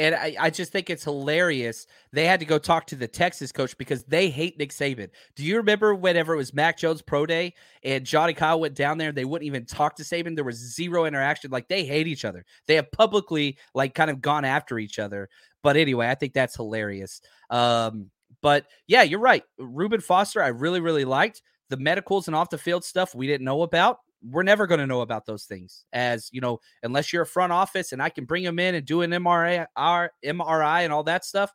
And 0.00 0.14
I, 0.14 0.34
I 0.40 0.48
just 0.48 0.72
think 0.72 0.88
it's 0.88 1.04
hilarious. 1.04 1.86
They 2.10 2.24
had 2.24 2.40
to 2.40 2.46
go 2.46 2.58
talk 2.58 2.86
to 2.86 2.96
the 2.96 3.06
Texas 3.06 3.52
coach 3.52 3.76
because 3.76 4.02
they 4.04 4.30
hate 4.30 4.58
Nick 4.58 4.70
Saban. 4.70 5.10
Do 5.36 5.44
you 5.44 5.58
remember 5.58 5.94
whenever 5.94 6.32
it 6.32 6.38
was 6.38 6.54
Mac 6.54 6.78
Jones 6.78 7.02
Pro 7.02 7.26
Day 7.26 7.52
and 7.84 8.06
Johnny 8.06 8.32
Kyle 8.32 8.58
went 8.58 8.74
down 8.74 8.96
there 8.96 9.10
and 9.10 9.16
they 9.18 9.26
wouldn't 9.26 9.46
even 9.46 9.66
talk 9.66 9.96
to 9.96 10.02
Saban? 10.02 10.34
There 10.34 10.42
was 10.42 10.56
zero 10.56 11.04
interaction. 11.04 11.50
Like 11.50 11.68
they 11.68 11.84
hate 11.84 12.06
each 12.06 12.24
other. 12.24 12.46
They 12.66 12.76
have 12.76 12.90
publicly 12.92 13.58
like 13.74 13.94
kind 13.94 14.08
of 14.08 14.22
gone 14.22 14.46
after 14.46 14.78
each 14.78 14.98
other. 14.98 15.28
But 15.62 15.76
anyway, 15.76 16.08
I 16.08 16.14
think 16.14 16.32
that's 16.32 16.56
hilarious. 16.56 17.20
Um, 17.50 18.10
but 18.40 18.68
yeah, 18.86 19.02
you're 19.02 19.20
right. 19.20 19.44
Reuben 19.58 20.00
Foster, 20.00 20.42
I 20.42 20.48
really, 20.48 20.80
really 20.80 21.04
liked 21.04 21.42
the 21.68 21.76
medicals 21.76 22.26
and 22.26 22.34
off 22.34 22.48
the 22.48 22.56
field 22.56 22.84
stuff 22.84 23.14
we 23.14 23.26
didn't 23.26 23.44
know 23.44 23.60
about 23.60 23.98
we're 24.22 24.42
never 24.42 24.66
going 24.66 24.80
to 24.80 24.86
know 24.86 25.00
about 25.00 25.24
those 25.24 25.44
things 25.44 25.84
as 25.92 26.28
you 26.32 26.40
know 26.40 26.60
unless 26.82 27.12
you're 27.12 27.22
a 27.22 27.26
front 27.26 27.52
office 27.52 27.92
and 27.92 28.02
i 28.02 28.08
can 28.08 28.24
bring 28.24 28.44
them 28.44 28.58
in 28.58 28.74
and 28.74 28.86
do 28.86 29.02
an 29.02 29.10
mri 29.10 29.66
our 29.76 30.10
mri 30.24 30.84
and 30.84 30.92
all 30.92 31.02
that 31.02 31.24
stuff 31.24 31.52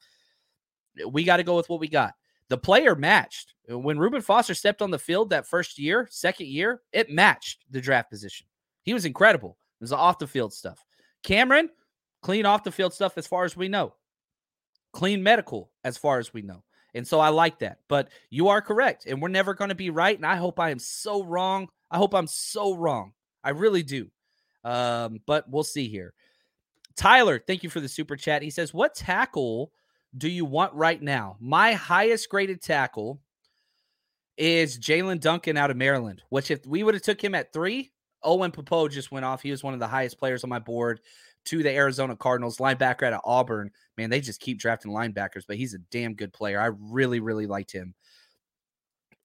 we 1.10 1.24
got 1.24 1.38
to 1.38 1.44
go 1.44 1.56
with 1.56 1.70
what 1.70 1.80
we 1.80 1.88
got 1.88 2.14
the 2.50 2.58
player 2.58 2.96
matched. 2.96 3.54
When 3.68 3.98
Reuben 3.98 4.22
Foster 4.22 4.54
stepped 4.54 4.82
on 4.82 4.92
the 4.92 5.00
field 5.00 5.32
that 5.32 5.48
first 5.48 5.80
year, 5.80 6.08
second 6.12 6.48
year, 6.48 6.82
it 6.94 7.10
matched 7.10 7.66
the 7.72 7.82
draft 7.82 8.10
position. 8.10 8.46
He 8.84 8.94
was 8.94 9.06
incredible. 9.06 9.58
It 9.82 9.84
was 9.84 9.92
off 9.92 10.20
the 10.20 10.28
field 10.28 10.54
stuff. 10.54 10.84
Cameron, 11.24 11.70
clean 12.22 12.46
off 12.46 12.64
the 12.64 12.72
field 12.72 12.94
stuff 12.94 13.18
as 13.18 13.26
far 13.26 13.46
as 13.46 13.58
we 13.58 13.68
know. 13.68 13.96
Clean 14.94 15.22
medical 15.22 15.72
as 15.84 15.98
far 15.98 16.20
as 16.20 16.34
we 16.34 16.44
know. 16.44 16.64
And 16.94 17.06
so 17.06 17.20
I 17.20 17.30
like 17.30 17.60
that. 17.60 17.80
But 17.90 18.10
you 18.30 18.48
are 18.50 18.62
correct. 18.62 19.06
And 19.08 19.22
we're 19.22 19.28
never 19.28 19.54
going 19.54 19.70
to 19.70 19.76
be 19.76 19.90
right. 19.90 20.16
And 20.16 20.26
I 20.26 20.36
hope 20.36 20.60
I 20.60 20.70
am 20.70 20.80
so 20.80 21.24
wrong. 21.24 21.68
I 21.96 21.98
hope 21.98 22.14
I'm 22.14 22.28
so 22.28 22.76
wrong. 22.76 23.14
I 23.42 23.52
really 23.52 23.82
do. 23.82 24.12
Um, 24.66 25.22
but 25.26 25.50
we'll 25.50 25.64
see 25.64 25.88
here. 25.88 26.14
Tyler, 26.98 27.40
thank 27.40 27.64
you 27.64 27.70
for 27.70 27.80
the 27.80 27.88
super 27.88 28.18
chat. 28.18 28.42
He 28.42 28.50
says, 28.50 28.74
What 28.74 28.96
tackle 28.96 29.72
do 30.18 30.28
you 30.28 30.44
want 30.44 30.74
right 30.74 31.02
now? 31.02 31.38
My 31.40 31.72
highest 31.72 32.28
graded 32.28 32.62
tackle 32.62 33.22
is 34.36 34.78
Jaelyn 34.78 35.22
Duncan 35.22 35.56
out 35.56 35.72
of 35.72 35.78
Maryland, 35.78 36.22
which 36.28 36.52
if 36.52 36.66
we 36.68 36.84
would 36.84 36.96
have 36.96 37.04
took 37.04 37.24
him 37.24 37.34
at 37.34 37.54
three, 37.54 37.94
Owen 38.24 38.52
Pappoe 38.52 38.90
just 38.90 39.10
went 39.10 39.24
off. 39.24 39.42
He 39.42 39.52
was 39.52 39.64
one 39.64 39.74
of 39.74 39.80
the 39.80 39.88
highest 39.88 40.20
players 40.20 40.44
on 40.44 40.50
my 40.50 40.60
board 40.60 41.00
to 41.46 41.64
the 41.64 41.72
Arizona 41.72 42.18
Cardinals, 42.18 42.58
linebacker 42.58 43.04
out 43.04 43.14
of 43.14 43.22
Auburn. 43.24 43.72
Man, 43.98 44.10
they 44.10 44.20
just 44.20 44.42
keep 44.42 44.60
drafting 44.60 44.92
linebackers, 44.92 45.44
but 45.48 45.56
he's 45.56 45.76
a 45.76 45.80
damn 45.92 46.14
good 46.14 46.34
player. 46.34 46.60
I 46.60 46.72
really, 46.78 47.22
really 47.22 47.48
liked 47.48 47.72
him. 47.72 47.94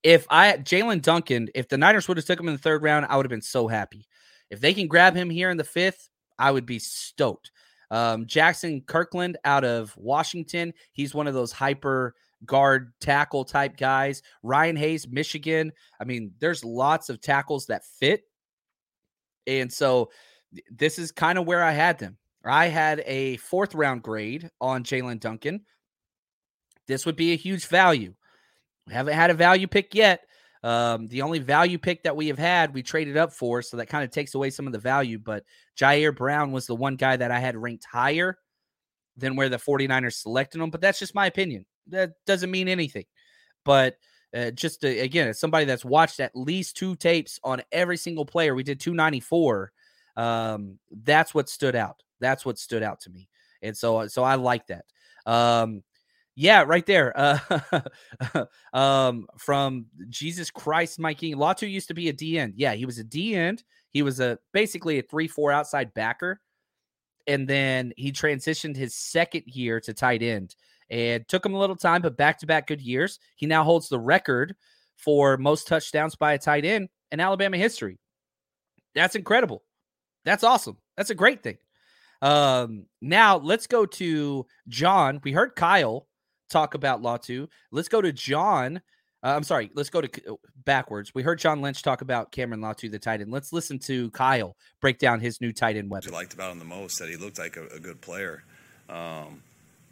If 0.02 0.26
I 0.30 0.52
Jaelyn 0.52 1.02
Duncan, 1.02 1.48
if 1.54 1.68
the 1.68 1.78
Niners 1.78 2.08
would 2.08 2.16
have 2.16 2.26
took 2.26 2.40
him 2.40 2.48
in 2.48 2.54
the 2.54 2.60
third 2.60 2.82
round, 2.82 3.06
I 3.08 3.16
would 3.16 3.26
have 3.26 3.30
been 3.30 3.42
so 3.42 3.68
happy. 3.68 4.06
If 4.50 4.60
they 4.60 4.74
can 4.74 4.88
grab 4.88 5.14
him 5.14 5.30
here 5.30 5.50
in 5.50 5.56
the 5.56 5.64
fifth, 5.64 6.08
I 6.38 6.50
would 6.50 6.66
be 6.66 6.78
stoked. 6.78 7.52
Um, 7.90 8.24
Jaxson 8.24 8.86
Kirkland 8.86 9.36
out 9.44 9.64
of 9.64 9.94
Washington, 9.96 10.72
he's 10.92 11.14
one 11.14 11.26
of 11.26 11.34
those 11.34 11.52
hyper 11.52 12.14
guard 12.46 12.92
tackle 13.00 13.44
type 13.44 13.76
guys. 13.76 14.22
Ryan 14.42 14.76
Hayes, 14.76 15.08
Michigan. 15.08 15.72
I 16.00 16.04
mean, 16.04 16.32
there's 16.38 16.64
lots 16.64 17.10
of 17.10 17.20
tackles 17.20 17.66
that 17.66 17.84
fit. 17.84 18.22
And 19.46 19.72
so 19.72 20.10
this 20.70 20.98
is 20.98 21.12
kind 21.12 21.38
of 21.38 21.46
where 21.46 21.62
I 21.62 21.72
had 21.72 21.98
them. 21.98 22.16
I 22.44 22.66
had 22.66 23.02
a 23.06 23.36
fourth 23.38 23.74
round 23.74 24.02
grade 24.02 24.50
on 24.60 24.84
Jaelyn 24.84 25.20
Duncan. 25.20 25.62
This 26.86 27.04
would 27.04 27.16
be 27.16 27.32
a 27.32 27.36
huge 27.36 27.66
value. 27.66 28.14
We 28.86 28.94
haven't 28.94 29.14
had 29.14 29.30
a 29.30 29.34
value 29.34 29.66
pick 29.66 29.94
yet. 29.94 30.22
Um, 30.62 31.08
the 31.08 31.22
only 31.22 31.38
value 31.38 31.78
pick 31.78 32.02
that 32.02 32.16
we 32.16 32.28
have 32.28 32.38
had, 32.38 32.74
we 32.74 32.82
traded 32.82 33.16
up 33.16 33.32
for, 33.32 33.62
so 33.62 33.78
that 33.78 33.88
kind 33.88 34.04
of 34.04 34.10
takes 34.10 34.34
away 34.34 34.50
some 34.50 34.66
of 34.66 34.72
the 34.72 34.78
value. 34.78 35.18
But 35.18 35.44
Ji'Ayir 35.78 36.14
Brown 36.14 36.52
was 36.52 36.66
the 36.66 36.74
one 36.74 36.96
guy 36.96 37.16
that 37.16 37.30
I 37.30 37.38
had 37.38 37.56
ranked 37.56 37.86
higher 37.90 38.36
than 39.16 39.36
where 39.36 39.48
the 39.48 39.56
49ers 39.56 40.14
selected 40.14 40.60
him. 40.60 40.70
But 40.70 40.80
that's 40.80 40.98
just 40.98 41.14
my 41.14 41.26
opinion. 41.26 41.64
That 41.88 42.12
doesn't 42.26 42.50
mean 42.50 42.68
anything. 42.68 43.04
But 43.64 43.96
uh, 44.34 44.50
just 44.50 44.82
to, 44.82 44.88
again, 44.88 45.28
as 45.28 45.40
somebody 45.40 45.64
that's 45.64 45.84
watched 45.84 46.20
at 46.20 46.36
least 46.36 46.76
two 46.76 46.94
tapes 46.94 47.40
on 47.42 47.62
every 47.72 47.96
single 47.96 48.26
player, 48.26 48.54
we 48.54 48.62
did 48.62 48.80
294. 48.80 49.72
Um, 50.16 50.78
that's 50.90 51.34
what 51.34 51.48
stood 51.48 51.74
out. 51.74 52.02
That's 52.20 52.44
what 52.44 52.58
stood 52.58 52.82
out 52.82 53.00
to 53.00 53.10
me. 53.10 53.28
And 53.62 53.76
so, 53.76 54.06
so 54.08 54.22
I 54.22 54.36
like 54.36 54.66
that. 54.68 54.84
Um, 55.26 55.82
yeah, 56.36 56.64
right 56.66 56.86
there. 56.86 57.12
Uh, 57.16 58.44
um, 58.72 59.26
from 59.38 59.86
Jesus 60.08 60.50
Christ, 60.50 60.98
my 60.98 61.14
King. 61.14 61.36
Latu 61.36 61.70
used 61.70 61.88
to 61.88 61.94
be 61.94 62.08
a 62.08 62.12
D 62.12 62.38
end. 62.38 62.54
Yeah, 62.56 62.74
he 62.74 62.86
was 62.86 62.98
a 62.98 63.04
D 63.04 63.34
end. 63.34 63.62
He 63.90 64.02
was 64.02 64.20
a 64.20 64.38
basically 64.52 64.98
a 64.98 65.02
three-four 65.02 65.50
outside 65.52 65.92
backer, 65.94 66.40
and 67.26 67.48
then 67.48 67.92
he 67.96 68.12
transitioned 68.12 68.76
his 68.76 68.94
second 68.94 69.44
year 69.46 69.80
to 69.80 69.92
tight 69.92 70.22
end. 70.22 70.54
And 70.90 71.26
took 71.28 71.46
him 71.46 71.54
a 71.54 71.58
little 71.58 71.76
time, 71.76 72.02
but 72.02 72.16
back-to-back 72.16 72.66
good 72.66 72.80
years. 72.80 73.20
He 73.36 73.46
now 73.46 73.62
holds 73.62 73.88
the 73.88 74.00
record 74.00 74.56
for 74.96 75.36
most 75.36 75.68
touchdowns 75.68 76.16
by 76.16 76.32
a 76.32 76.38
tight 76.38 76.64
end 76.64 76.88
in 77.12 77.20
Alabama 77.20 77.56
history. 77.56 78.00
That's 78.94 79.14
incredible. 79.14 79.62
That's 80.24 80.42
awesome. 80.42 80.78
That's 80.96 81.10
a 81.10 81.14
great 81.14 81.44
thing. 81.44 81.58
Um, 82.22 82.86
now 83.00 83.38
let's 83.38 83.66
go 83.66 83.86
to 83.86 84.46
John. 84.68 85.20
We 85.22 85.32
heard 85.32 85.54
Kyle 85.54 86.08
talk 86.50 86.74
about 86.74 87.02
Latu. 87.02 87.48
Let's 87.70 87.88
go 87.88 88.00
to 88.00 88.12
John. 88.12 88.82
Uh, 89.22 89.34
I'm 89.36 89.42
sorry. 89.42 89.70
Let's 89.74 89.90
go 89.90 90.00
to 90.00 90.38
backwards. 90.64 91.14
We 91.14 91.22
heard 91.22 91.38
John 91.38 91.60
Lynch 91.60 91.82
talk 91.82 92.00
about 92.00 92.32
Cameron 92.32 92.60
Latu, 92.60 92.90
the 92.90 92.98
tight 92.98 93.20
end. 93.20 93.30
Let's 93.30 93.52
listen 93.52 93.78
to 93.80 94.10
Kyle 94.10 94.56
break 94.80 94.98
down 94.98 95.20
his 95.20 95.40
new 95.40 95.52
tight 95.52 95.76
end 95.76 95.90
weapon. 95.90 96.12
I 96.12 96.16
liked 96.16 96.34
about 96.34 96.52
him 96.52 96.58
the 96.58 96.64
most 96.64 96.98
that 96.98 97.08
he 97.08 97.16
looked 97.16 97.38
like 97.38 97.56
a, 97.56 97.66
a 97.68 97.78
good 97.78 98.00
player, 98.00 98.42
um, 98.88 99.42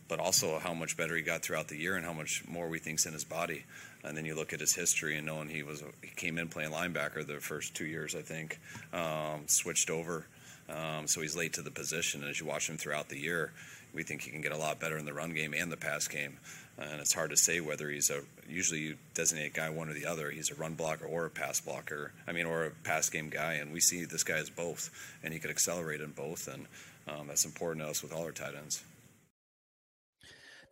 but 0.09 0.19
also 0.19 0.59
how 0.59 0.73
much 0.73 0.97
better 0.97 1.15
he 1.15 1.23
got 1.23 1.43
throughout 1.43 1.69
the 1.69 1.77
year 1.77 1.97
and 1.97 2.05
how 2.05 2.15
much 2.15 2.43
more 2.49 2.69
we 2.69 2.79
think's 2.79 3.07
in 3.07 3.13
his 3.13 3.25
body. 3.25 3.65
And 4.05 4.17
then 4.17 4.25
you 4.25 4.35
look 4.35 4.53
at 4.53 4.61
his 4.61 4.75
history 4.75 5.17
and 5.17 5.27
knowing 5.27 5.49
he 5.49 5.63
was 5.63 5.83
he 6.03 6.11
came 6.17 6.39
in 6.39 6.49
playing 6.49 6.71
linebacker 6.71 7.27
the 7.27 7.41
first 7.41 7.75
two 7.75 7.87
years, 7.87 8.15
I 8.15 8.23
think, 8.23 8.59
um, 8.93 9.43
switched 9.47 9.91
over. 9.91 10.27
Um, 10.71 11.07
so 11.07 11.21
he's 11.21 11.37
late 11.37 11.55
to 11.55 11.63
the 11.63 11.71
position. 11.71 12.21
And 12.21 12.31
as 12.31 12.41
you 12.41 12.47
watch 12.47 12.69
him 12.69 12.77
throughout 12.77 13.09
the 13.09 13.19
year, 13.19 13.53
we 13.95 14.03
think 14.03 14.23
he 14.23 14.31
can 14.31 14.41
get 14.41 14.53
a 14.53 14.57
lot 14.57 14.81
better 14.81 14.99
in 14.99 15.05
the 15.05 15.13
run 15.13 15.33
game 15.33 15.55
and 15.55 15.71
the 15.71 15.77
pass 15.77 16.09
game. 16.09 16.39
And 16.79 17.01
it's 17.01 17.13
hard 17.13 17.31
to 17.31 17.37
say 17.37 17.61
whether 17.61 17.91
he's 17.91 18.11
a 18.11 18.21
usually 18.49 18.81
you 18.81 18.97
designate 19.15 19.55
guy 19.55 19.69
one 19.69 19.89
or 19.89 19.95
the 19.95 20.07
other. 20.07 20.31
He's 20.31 20.51
a 20.51 20.55
run 20.55 20.75
blocker 20.75 21.07
or 21.07 21.27
a 21.27 21.31
pass 21.31 21.61
blocker. 21.61 22.13
I 22.27 22.33
mean, 22.33 22.47
or 22.47 22.67
a 22.67 22.71
pass 22.85 23.11
game 23.11 23.29
guy. 23.29 23.55
And 23.55 23.73
we 23.73 23.81
see 23.81 24.05
this 24.05 24.23
guy 24.23 24.37
as 24.37 24.49
both, 24.49 24.91
and 25.25 25.33
he 25.33 25.41
could 25.41 25.51
accelerate 25.51 26.01
in 26.01 26.13
both. 26.13 26.47
And 26.47 26.67
um, 27.09 27.27
that's 27.27 27.45
important 27.45 27.85
to 27.85 27.91
us 27.91 28.03
with 28.03 28.13
all 28.13 28.23
our 28.23 28.33
tight 28.33 28.55
ends. 28.55 28.85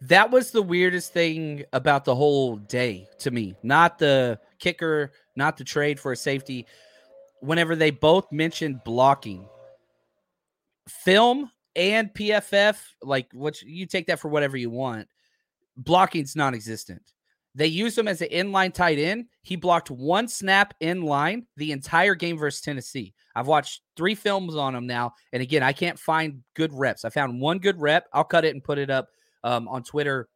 That 0.02 0.30
was 0.30 0.50
the 0.50 0.62
weirdest 0.62 1.12
thing 1.12 1.64
about 1.72 2.04
the 2.04 2.14
whole 2.14 2.56
day 2.56 3.08
to 3.20 3.30
me. 3.30 3.56
Not 3.62 3.98
the 3.98 4.38
kicker, 4.58 5.12
not 5.34 5.56
the 5.56 5.64
trade 5.64 5.98
for 5.98 6.12
a 6.12 6.16
safety. 6.16 6.66
Whenever 7.40 7.74
they 7.74 7.90
both 7.90 8.30
mentioned 8.30 8.82
blocking, 8.84 9.48
film 10.88 11.50
and 11.76 12.12
PFF, 12.12 12.78
like 13.02 13.28
what 13.32 13.60
you 13.62 13.86
take 13.86 14.06
that 14.06 14.18
for 14.18 14.28
whatever 14.28 14.56
you 14.56 14.70
want. 14.70 15.08
Blocking's 15.76 16.34
non-existent. 16.34 17.02
They 17.54 17.66
used 17.66 17.96
him 17.98 18.08
as 18.08 18.20
an 18.20 18.28
inline 18.28 18.72
tight 18.72 18.98
end. 18.98 19.26
He 19.42 19.56
blocked 19.56 19.90
one 19.90 20.28
snap 20.28 20.74
in 20.80 21.02
line 21.02 21.46
the 21.56 21.72
entire 21.72 22.14
game 22.14 22.36
versus 22.36 22.60
Tennessee. 22.60 23.14
I've 23.34 23.46
watched 23.46 23.82
three 23.96 24.14
films 24.14 24.56
on 24.56 24.74
him 24.74 24.86
now, 24.86 25.14
and 25.32 25.42
again, 25.42 25.62
I 25.62 25.72
can't 25.72 25.98
find 25.98 26.42
good 26.54 26.72
reps. 26.74 27.04
I 27.04 27.10
found 27.10 27.40
one 27.40 27.58
good 27.58 27.80
rep. 27.80 28.08
I'll 28.12 28.24
cut 28.24 28.44
it 28.44 28.54
and 28.54 28.64
put 28.64 28.78
it 28.78 28.90
up 28.90 29.08
um, 29.44 29.68
on 29.68 29.82
Twitter 29.82 30.28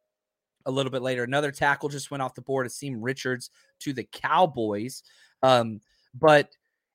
a 0.65 0.71
little 0.71 0.91
bit 0.91 1.01
later. 1.01 1.23
Another 1.23 1.51
tackle 1.51 1.89
just 1.89 2.09
went 2.09 2.23
off 2.23 2.35
the 2.35 2.41
board. 2.41 2.67
Asim 2.67 2.97
Richards 2.99 3.51
to 3.81 3.93
the 3.93 4.07
Cowboys, 4.11 5.03
um, 5.43 5.79
but 6.15 6.49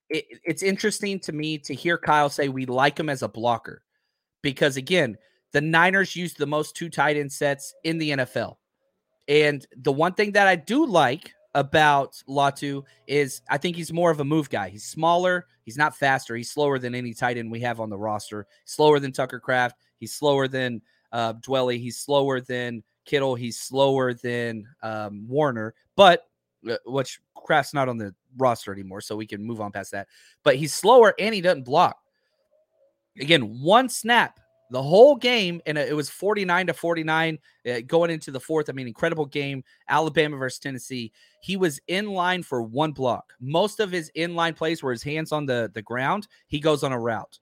it, 0.09 0.25
it's 0.45 0.63
interesting 0.63 1.21
to 1.21 1.33
me 1.33 1.59
to 1.59 1.75
hear 1.75 1.99
Kyle 1.99 2.31
say 2.31 2.49
we 2.49 2.67
like 2.67 2.99
him 2.99 3.09
as 3.09 3.23
a 3.23 3.29
blocker 3.29 3.83
because 4.47 4.77
again, 4.77 5.17
the 5.51 5.61
Niners 5.61 6.15
use 6.15 6.33
the 6.33 6.47
most 6.47 6.77
two 6.77 6.89
tight 6.89 7.17
end 7.17 7.33
sets 7.33 7.75
in 7.83 7.99
the 7.99 8.11
NFL. 8.11 8.59
And 9.27 9.67
the 9.79 9.91
one 9.91 10.13
thing 10.13 10.31
that 10.33 10.47
I 10.47 10.55
do 10.55 10.87
like 10.87 11.33
about 11.57 12.23
Latu 12.29 12.85
is 13.09 13.43
I 13.51 13.59
think 13.59 13.75
he's 13.75 13.93
more 13.93 14.13
of 14.13 14.21
a 14.21 14.25
move 14.25 14.49
guy. 14.49 14.69
He's 14.69 14.85
smaller, 14.85 15.49
he's 15.65 15.77
not 15.77 15.97
faster, 15.97 16.37
he's 16.37 16.53
slower 16.53 16.79
than 16.79 16.95
any 16.95 17.13
tight 17.13 17.39
end 17.39 17.51
we 17.51 17.59
have 17.63 17.81
on 17.81 17.91
the 17.91 17.99
roster. 17.99 18.47
Slower 18.67 19.01
than 19.01 19.11
Tucker 19.11 19.41
Kraft, 19.41 19.79
he's 19.99 20.15
slower 20.15 20.47
than 20.47 20.81
uh, 21.11 21.33
Dwelley, 21.33 21.81
he's 21.81 21.99
slower 21.99 22.41
than 22.41 22.85
Kittle, 23.05 23.35
he's 23.35 23.59
slower 23.59 24.15
than 24.15 24.65
um, 24.85 25.27
Warner, 25.27 25.75
but 25.97 26.23
uh, 26.71 26.77
which 26.87 27.19
Kraft's 27.35 27.75
not 27.75 27.89
on 27.89 27.99
the 27.99 28.15
roster 28.37 28.73
anymore, 28.73 29.01
so 29.01 29.17
we 29.17 29.27
can 29.27 29.43
move 29.43 29.61
on 29.61 29.73
past 29.73 29.91
that. 29.91 30.07
But 30.45 30.55
he's 30.55 30.73
slower 30.73 31.15
and 31.19 31.35
he 31.35 31.41
doesn't 31.41 31.65
block. 31.65 31.99
Again, 33.21 33.61
one 33.61 33.89
snap 33.89 34.41
the 34.71 34.83
whole 34.83 35.17
game, 35.17 35.61
and 35.67 35.79
it 35.79 35.95
was 35.95 36.11
49 36.11 36.67
to 36.67 36.75
49 36.75 37.39
uh, 37.69 37.81
going 37.87 38.11
into 38.11 38.31
the 38.31 38.41
fourth. 38.41 38.69
I 38.69 38.73
mean, 38.73 38.89
incredible 38.89 39.27
game. 39.27 39.63
Alabama 39.89 40.37
versus 40.37 40.59
Tennessee. 40.59 41.13
He 41.41 41.57
was 41.57 41.81
in 41.87 42.11
line 42.11 42.43
for 42.43 42.63
one 42.63 42.93
block. 42.93 43.33
Most 43.41 43.81
of 43.81 43.93
his 43.93 44.11
inline 44.17 44.57
plays 44.57 44.83
were 44.83 44.91
his 44.91 45.03
hands 45.03 45.31
on 45.31 45.47
the, 45.47 45.71
the 45.73 45.83
ground. 45.83 46.27
He 46.49 46.59
goes 46.59 46.83
on 46.83 46.93
a 46.93 46.99
route. 46.99 47.39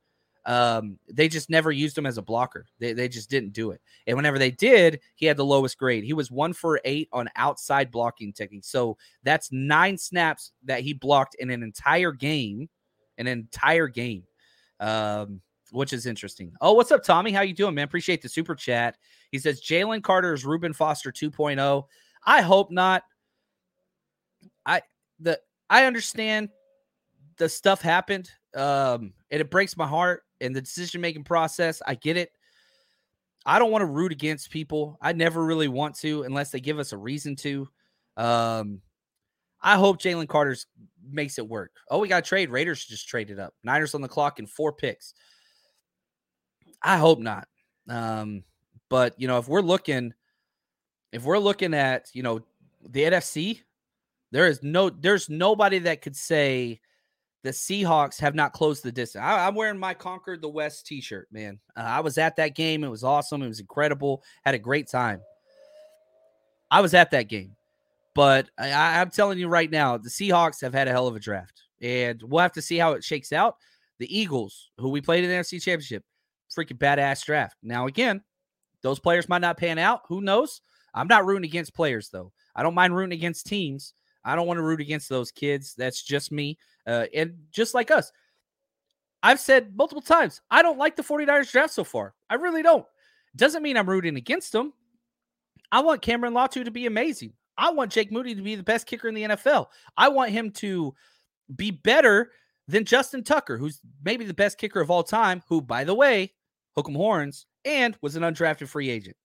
Um, 0.47 0.99
they 1.11 1.29
just 1.29 1.49
never 1.49 1.73
used 1.73 1.97
him 1.97 2.05
as 2.05 2.19
a 2.19 2.23
blocker. 2.23 2.67
They, 2.79 2.93
they 2.93 3.09
just 3.09 3.31
didn't 3.31 3.55
do 3.55 3.71
it. 3.71 3.81
And 4.07 4.15
whenever 4.15 4.39
they 4.39 4.51
did, 4.51 5.01
he 5.15 5.25
had 5.25 5.39
the 5.39 5.45
lowest 5.45 5.79
grade. 5.79 6.05
He 6.05 6.13
was 6.13 6.31
one 6.31 6.53
for 6.53 6.81
eight 6.85 7.09
on 7.13 7.31
outside 7.37 7.91
blocking 7.91 8.35
technique. 8.35 8.67
So 8.67 8.99
that's 9.23 9.51
nine 9.51 9.97
snaps 9.97 10.53
that 10.65 10.81
he 10.81 10.93
blocked 10.93 11.37
in 11.37 11.49
an 11.49 11.63
entire 11.63 12.13
game, 12.13 12.69
an 13.17 13.27
entire 13.27 13.89
game. 13.89 14.25
Um, 14.81 15.41
which 15.75 15.93
is 15.93 16.07
interesting. 16.07 16.53
Oh, 16.61 16.73
what's 16.73 16.93
up, 16.93 17.03
Tommy? 17.03 17.33
How 17.33 17.43
you 17.43 17.53
doing, 17.53 17.75
man? 17.75 17.85
Appreciate 17.85 18.23
the 18.23 18.29
super 18.29 18.55
chat. 18.55 18.97
He 19.33 19.39
says 19.39 19.61
Jalen 19.61 20.03
Carter 20.03 20.33
is 20.33 20.45
Reuben 20.45 20.73
Foster 20.73 21.11
2.0. 21.11 21.85
I 22.25 22.43
hope 22.43 22.71
not. 22.71 23.03
I 24.65 24.83
the 25.19 25.41
I 25.69 25.85
understand 25.85 26.51
the 27.37 27.49
stuff 27.49 27.83
happened. 27.83 28.31
Um, 28.55 29.15
and 29.33 29.41
it 29.41 29.51
breaks 29.51 29.77
my 29.77 29.87
heart 29.87 30.23
and 30.41 30.55
the 30.55 30.61
decision 30.61 31.01
making 31.01 31.25
process. 31.25 31.83
I 31.85 31.97
get 31.97 32.17
it. 32.17 32.31
I 33.45 33.59
don't 33.59 33.73
want 33.73 33.83
to 33.83 33.87
root 33.87 34.13
against 34.13 34.51
people. 34.51 34.97
I 35.03 35.13
never 35.13 35.45
really 35.45 35.69
want 35.69 35.97
to 35.97 36.23
unless 36.23 36.51
they 36.51 36.61
give 36.61 36.79
us 36.79 36.93
a 36.93 36.97
reason 36.97 37.35
to. 37.37 37.69
Um, 38.17 38.81
I 39.61 39.75
hope 39.75 40.01
Jalen 40.01 40.29
Carter's 40.29 40.67
makes 41.11 41.39
it 41.39 41.49
work. 41.49 41.73
Oh, 41.91 41.99
we 41.99 42.07
got 42.07 42.25
trade. 42.25 42.51
Raiders 42.51 42.85
just 42.85 43.09
traded 43.09 43.41
up. 43.41 43.55
Niners 43.65 43.95
on 43.95 44.03
the 44.03 44.09
clock 44.09 44.39
in 44.39 44.47
four 44.47 44.73
picks. 44.73 45.15
I 46.85 46.99
hope 46.99 47.19
not. 47.19 47.49
Um, 47.89 48.45
but 48.91 49.19
you 49.19 49.27
know, 49.27 49.39
if 49.39 49.49
we're 49.49 49.63
looking, 49.63 50.13
if 51.13 51.25
we're 51.25 51.39
looking 51.39 51.75
at 51.75 52.11
you 52.13 52.23
know 52.23 52.41
the 52.89 53.03
NFC, 53.03 53.63
there 54.31 54.47
is 54.47 54.63
no, 54.63 54.91
there's 54.91 55.29
nobody 55.29 55.79
that 55.81 56.03
could 56.03 56.17
say 56.17 56.81
the 57.43 57.51
Seahawks 57.51 58.21
have 58.21 58.35
not 58.35 58.53
closed 58.53 58.83
the 58.83 58.93
distance. 58.93 59.23
I, 59.23 59.47
am 59.47 59.55
wearing 59.55 59.79
my 59.79 59.95
Conquered 59.95 60.41
the 60.41 60.49
West 60.49 60.87
T-shirt, 60.87 61.29
man. 61.31 61.59
Uh, 61.77 61.83
I 61.83 62.01
was 62.01 62.19
at 62.19 62.37
that 62.37 62.55
game. 62.55 62.85
It 62.85 62.91
was 62.91 63.05
awesome. 63.05 63.43
It 63.43 63.49
was 63.49 63.61
incredible. 63.61 64.23
Had 64.45 64.55
a 64.55 64.59
great 64.59 64.89
time. 64.89 65.21
I 66.71 66.81
was 66.81 66.95
at 66.95 67.11
that 67.13 67.29
game. 67.29 67.55
But 68.15 68.49
I, 68.59 69.01
I'm 69.01 69.11
telling 69.11 69.39
you 69.39 69.49
right 69.49 69.71
now, 69.71 69.99
the 69.99 70.09
Seahawks 70.09 70.61
have 70.63 70.73
had 70.73 70.89
a 70.89 70.91
hell 70.91 71.07
of 71.07 71.17
a 71.17 71.21
draft, 71.21 71.63
and 71.83 72.23
we'll 72.23 72.43
have 72.43 72.53
to 72.53 72.63
see 72.63 72.79
how 72.79 72.93
it 72.93 73.05
shakes 73.05 73.33
out. 73.33 73.57
The 73.99 74.19
Eagles, 74.19 74.71
who 74.79 74.89
we 74.89 75.01
played 75.01 75.25
in 75.25 75.31
the 75.31 75.37
NFC 75.37 75.63
Championship, 75.63 76.05
freaking 76.55 76.79
badass 76.79 77.25
draft. 77.25 77.57
Now, 77.63 77.87
again, 77.87 78.23
those 78.83 78.99
players 78.99 79.29
might 79.29 79.41
not 79.41 79.57
pan 79.57 79.79
out. 79.79 80.03
Who 80.09 80.21
knows? 80.21 80.61
I'm 80.95 81.09
not 81.09 81.27
rooting 81.27 81.45
against 81.45 81.75
players, 81.75 82.09
though. 82.11 82.33
I 82.55 82.63
don't 82.63 82.75
mind 82.75 82.95
rooting 82.95 83.17
against 83.17 83.47
teams. 83.47 83.95
I 84.25 84.37
don't 84.37 84.47
want 84.47 84.59
to 84.59 84.63
root 84.63 84.81
against 84.81 85.09
those 85.09 85.31
kids. 85.31 85.75
That's 85.77 86.03
just 86.03 86.33
me. 86.33 86.59
Uh, 86.87 87.07
and 87.15 87.35
just 87.51 87.75
like 87.75 87.91
us, 87.91 88.13
I've 89.23 89.41
said 89.41 89.75
multiple 89.75 90.03
times, 90.03 90.41
I 90.51 90.63
don't 90.63 90.79
like 90.79 90.97
the 90.97 91.03
49ers 91.03 91.51
draft 91.51 91.73
so 91.73 91.85
far. 91.85 92.15
I 92.29 92.35
really 92.35 92.63
don't. 92.63 92.87
Doesn't 93.37 93.63
mean 93.63 93.77
I'm 93.77 93.89
rooting 93.89 94.17
against 94.17 94.53
them. 94.53 94.73
I 95.73 95.81
want 95.81 96.03
Cameron 96.03 96.35
Latu 96.35 96.65
to 96.65 96.71
be 96.71 96.87
amazing. 96.87 97.33
I 97.57 97.71
want 97.71 97.91
Jake 97.91 98.13
Moody 98.13 98.35
to 98.35 98.43
be 98.43 98.55
the 98.55 98.63
best 98.63 98.87
kicker 98.87 99.09
in 99.09 99.15
the 99.15 99.23
NFL. 99.23 99.67
I 99.97 100.09
want 100.09 100.31
him 100.31 100.51
to 100.53 100.95
be 101.55 101.71
better 101.71 102.31
than 102.69 102.85
Justin 102.85 103.23
Tucker, 103.23 103.57
who's 103.57 103.81
maybe 104.05 104.25
the 104.25 104.35
best 104.35 104.59
kicker 104.59 104.81
of 104.81 104.91
all 104.91 105.03
time, 105.03 105.43
who, 105.49 105.61
by 105.61 105.85
the 105.85 105.95
way, 105.95 106.33
hook 106.77 106.89
'em 106.89 106.95
horns, 106.95 107.47
and 107.65 107.97
was 108.03 108.17
an 108.17 108.23
undrafted 108.23 108.69
free 108.69 108.91
agent. 108.91 109.17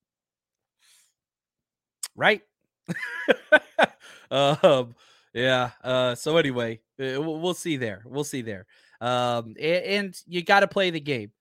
Right? 2.16 2.42
um, 4.32 4.96
yeah. 5.34 5.72
Uh, 5.84 6.16
so 6.16 6.38
anyway, 6.38 6.82
uh, 7.00 7.22
we'll 7.22 7.54
see 7.54 7.78
there. 7.78 8.04
We'll 8.06 8.24
see 8.24 8.42
there. 8.42 8.66
Um, 9.02 9.56
and, 9.60 9.84
and 9.86 10.22
you 10.28 10.44
got 10.44 10.62
to 10.62 10.68
play 10.68 10.90
the 10.90 11.00
game. 11.00 11.32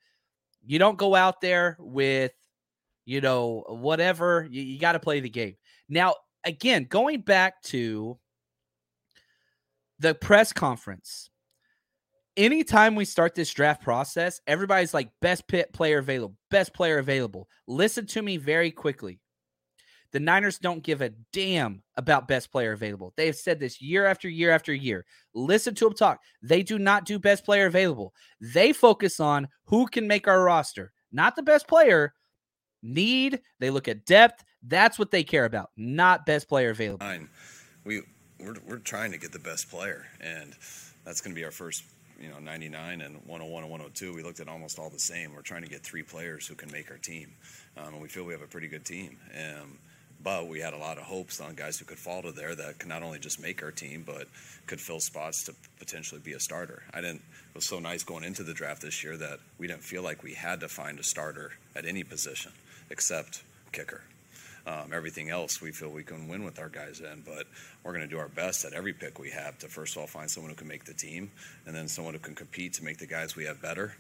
You 0.64 0.78
don't 0.78 0.98
go 0.98 1.14
out 1.14 1.40
there 1.40 1.76
with, 1.80 2.32
you 3.04 3.20
know, 3.20 3.64
whatever. 3.68 4.46
You, 4.50 4.62
you 4.62 4.78
got 4.78 4.92
to 4.92 5.00
play 5.00 5.20
the 5.20 5.30
game. 5.30 5.56
Now, 5.88 6.14
again, 6.44 6.84
going 6.84 7.22
back 7.22 7.62
to 7.64 8.18
the 9.98 10.14
press 10.14 10.52
conference, 10.52 11.30
anytime 12.38 12.94
we 12.94 13.04
start 13.04 13.34
this 13.34 13.52
draft 13.52 13.82
process, 13.82 14.40
everybody's 14.46 14.94
like, 14.94 15.10
best 15.20 15.46
pit 15.48 15.72
player 15.72 15.98
available, 15.98 16.36
best 16.50 16.72
player 16.72 16.98
available. 16.98 17.48
Listen 17.66 18.06
to 18.06 18.22
me 18.22 18.38
very 18.38 18.70
quickly. 18.70 19.20
The 20.12 20.20
Niners 20.20 20.58
don't 20.58 20.82
give 20.82 21.02
a 21.02 21.12
damn 21.34 21.82
about 21.96 22.28
best 22.28 22.50
player 22.50 22.72
available. 22.72 23.12
They 23.16 23.26
have 23.26 23.36
said 23.36 23.60
this 23.60 23.82
year 23.82 24.06
after 24.06 24.26
year 24.26 24.50
after 24.50 24.72
year. 24.72 25.04
Listen 25.34 25.74
to 25.74 25.84
them 25.84 25.94
talk. 25.94 26.20
They 26.42 26.62
do 26.62 26.78
not 26.78 27.04
do 27.04 27.18
best 27.18 27.44
player 27.44 27.66
available. 27.66 28.14
They 28.40 28.72
focus 28.72 29.20
on 29.20 29.48
who 29.66 29.86
can 29.86 30.06
make 30.06 30.26
our 30.26 30.42
roster, 30.42 30.92
not 31.12 31.36
the 31.36 31.42
best 31.42 31.68
player. 31.68 32.14
Need, 32.82 33.40
they 33.58 33.68
look 33.68 33.88
at 33.88 34.06
depth, 34.06 34.44
that's 34.62 34.98
what 34.98 35.10
they 35.10 35.24
care 35.24 35.44
about, 35.44 35.70
not 35.76 36.24
best 36.24 36.48
player 36.48 36.70
available. 36.70 37.06
We 37.84 38.02
we're, 38.40 38.54
we're 38.66 38.78
trying 38.78 39.10
to 39.12 39.18
get 39.18 39.32
the 39.32 39.40
best 39.40 39.68
player, 39.68 40.06
and 40.20 40.54
that's 41.04 41.20
going 41.20 41.34
to 41.34 41.38
be 41.38 41.44
our 41.44 41.50
first. 41.50 41.82
You 42.20 42.30
know, 42.30 42.38
99 42.38 43.00
and 43.00 43.14
101 43.26 43.62
and 43.62 43.70
102. 43.70 44.14
We 44.14 44.22
looked 44.22 44.40
at 44.40 44.48
almost 44.48 44.78
all 44.78 44.90
the 44.90 44.98
same. 44.98 45.34
We're 45.34 45.42
trying 45.42 45.62
to 45.62 45.68
get 45.68 45.82
three 45.82 46.02
players 46.02 46.46
who 46.46 46.54
can 46.54 46.70
make 46.72 46.90
our 46.90 46.96
team, 46.96 47.32
um, 47.76 47.94
and 47.94 48.02
we 48.02 48.08
feel 48.08 48.24
we 48.24 48.32
have 48.32 48.42
a 48.42 48.46
pretty 48.46 48.68
good 48.68 48.84
team. 48.84 49.18
Um, 49.34 49.78
but 50.22 50.48
we 50.48 50.60
had 50.60 50.74
a 50.74 50.78
lot 50.78 50.98
of 50.98 51.04
hopes 51.04 51.40
on 51.40 51.54
guys 51.54 51.78
who 51.78 51.84
could 51.84 51.98
fall 51.98 52.22
to 52.22 52.32
there 52.32 52.54
that 52.54 52.78
could 52.78 52.88
not 52.88 53.02
only 53.02 53.20
just 53.20 53.40
make 53.40 53.62
our 53.62 53.70
team, 53.70 54.02
but 54.04 54.26
could 54.66 54.80
fill 54.80 54.98
spots 54.98 55.44
to 55.44 55.54
potentially 55.78 56.20
be 56.20 56.32
a 56.32 56.40
starter. 56.40 56.82
I 56.92 57.00
didn't. 57.00 57.22
It 57.50 57.54
was 57.54 57.68
so 57.68 57.78
nice 57.78 58.02
going 58.02 58.24
into 58.24 58.42
the 58.42 58.54
draft 58.54 58.82
this 58.82 59.04
year 59.04 59.16
that 59.16 59.38
we 59.58 59.68
didn't 59.68 59.84
feel 59.84 60.02
like 60.02 60.22
we 60.24 60.34
had 60.34 60.60
to 60.60 60.68
find 60.68 60.98
a 60.98 61.04
starter 61.04 61.52
at 61.76 61.84
any 61.84 62.02
position 62.02 62.52
except 62.90 63.42
kicker. 63.70 64.02
Um, 64.68 64.92
everything 64.92 65.30
else 65.30 65.62
we 65.62 65.72
feel 65.72 65.88
we 65.88 66.02
can 66.02 66.28
win 66.28 66.44
with 66.44 66.58
our 66.58 66.68
guys 66.68 67.00
in, 67.00 67.22
but 67.24 67.46
we're 67.82 67.94
going 67.94 68.06
to 68.06 68.14
do 68.14 68.18
our 68.18 68.28
best 68.28 68.66
at 68.66 68.74
every 68.74 68.92
pick 68.92 69.18
we 69.18 69.30
have 69.30 69.56
to 69.60 69.66
first 69.66 69.96
of 69.96 70.00
all 70.02 70.06
find 70.06 70.30
someone 70.30 70.50
who 70.50 70.56
can 70.56 70.68
make 70.68 70.84
the 70.84 70.92
team, 70.92 71.30
and 71.64 71.74
then 71.74 71.88
someone 71.88 72.12
who 72.12 72.20
can 72.20 72.34
compete 72.34 72.74
to 72.74 72.84
make 72.84 72.98
the 72.98 73.06
guys 73.06 73.34
we 73.34 73.46
have 73.46 73.62
better, 73.62 73.94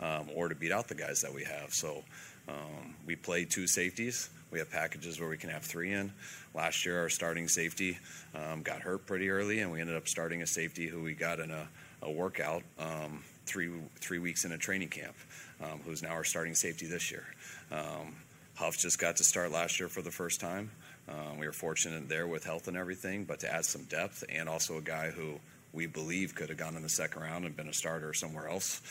um, 0.00 0.28
or 0.34 0.48
to 0.48 0.56
beat 0.56 0.72
out 0.72 0.88
the 0.88 0.94
guys 0.96 1.22
that 1.22 1.32
we 1.32 1.44
have. 1.44 1.72
So 1.72 2.02
um, 2.48 2.96
we 3.06 3.14
play 3.14 3.44
two 3.44 3.68
safeties. 3.68 4.28
We 4.50 4.58
have 4.58 4.70
packages 4.70 5.20
where 5.20 5.28
we 5.28 5.36
can 5.36 5.50
have 5.50 5.62
three 5.62 5.92
in. 5.92 6.12
Last 6.52 6.84
year, 6.84 6.98
our 7.00 7.10
starting 7.10 7.46
safety 7.46 7.98
um, 8.34 8.62
got 8.62 8.80
hurt 8.80 9.06
pretty 9.06 9.30
early, 9.30 9.60
and 9.60 9.70
we 9.70 9.80
ended 9.80 9.94
up 9.94 10.08
starting 10.08 10.42
a 10.42 10.46
safety 10.46 10.88
who 10.88 11.00
we 11.00 11.14
got 11.14 11.38
in 11.38 11.52
a, 11.52 11.68
a 12.02 12.10
workout 12.10 12.64
um, 12.80 13.22
three 13.46 13.70
three 14.00 14.18
weeks 14.18 14.44
in 14.44 14.52
a 14.52 14.58
training 14.58 14.88
camp, 14.88 15.14
um, 15.62 15.80
who's 15.84 16.02
now 16.02 16.10
our 16.10 16.24
starting 16.24 16.54
safety 16.56 16.86
this 16.86 17.10
year. 17.12 17.26
Huff 18.58 18.76
just 18.76 18.98
got 18.98 19.14
to 19.18 19.22
start 19.22 19.52
last 19.52 19.78
year 19.78 19.88
for 19.88 20.02
the 20.02 20.10
first 20.10 20.40
time. 20.40 20.72
Um, 21.08 21.38
we 21.38 21.46
were 21.46 21.52
fortunate 21.52 22.08
there 22.08 22.26
with 22.26 22.42
health 22.42 22.66
and 22.66 22.76
everything, 22.76 23.22
but 23.22 23.38
to 23.40 23.54
add 23.54 23.64
some 23.64 23.84
depth 23.84 24.24
and 24.28 24.48
also 24.48 24.78
a 24.78 24.80
guy 24.80 25.10
who 25.10 25.38
we 25.72 25.86
believe 25.86 26.34
could 26.34 26.48
have 26.48 26.58
gone 26.58 26.74
in 26.74 26.82
the 26.82 26.88
second 26.88 27.22
round 27.22 27.44
and 27.44 27.56
been 27.56 27.68
a 27.68 27.72
starter 27.72 28.12
somewhere 28.12 28.48
else. 28.48 28.82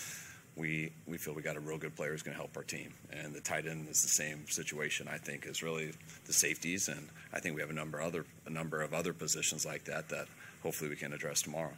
We, 0.56 0.94
we 1.06 1.18
feel 1.18 1.34
we 1.34 1.42
got 1.42 1.58
a 1.58 1.60
real 1.60 1.78
good 1.78 1.98
player 1.98 2.12
who's 2.12 2.24
going 2.24 2.36
to 2.36 2.40
help 2.40 2.56
our 2.56 2.64
team. 2.64 2.94
And 3.12 3.36
the 3.36 3.42
tight 3.42 3.68
end 3.68 3.90
is 3.90 4.02
the 4.02 4.08
same 4.08 4.48
situation, 4.48 5.10
I 5.12 5.18
think, 5.18 5.46
is 5.46 5.62
really 5.62 5.92
the 6.28 6.34
safeties. 6.34 6.88
And 6.88 7.10
I 7.34 7.42
think 7.42 7.54
we 7.56 7.62
have 7.62 7.70
a 7.70 7.74
number, 7.74 8.00
other, 8.00 8.24
a 8.46 8.50
number 8.50 8.82
of 8.82 8.94
other 8.94 9.12
positions 9.12 9.66
like 9.66 9.84
that 9.84 10.08
that 10.08 10.28
hopefully 10.64 10.90
we 10.90 10.96
can 10.96 11.12
address 11.12 11.42
tomorrow. 11.42 11.74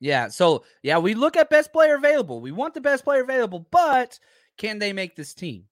Yeah. 0.00 0.28
So, 0.28 0.64
yeah, 0.82 0.96
we 0.96 1.12
look 1.12 1.36
at 1.36 1.50
best 1.50 1.74
player 1.74 1.94
available. 1.94 2.40
We 2.40 2.52
want 2.52 2.72
the 2.72 2.80
best 2.80 3.04
player 3.04 3.22
available, 3.22 3.66
but 3.70 4.18
can 4.56 4.78
they 4.78 4.94
make 4.94 5.14
this 5.14 5.34
team? 5.34 5.66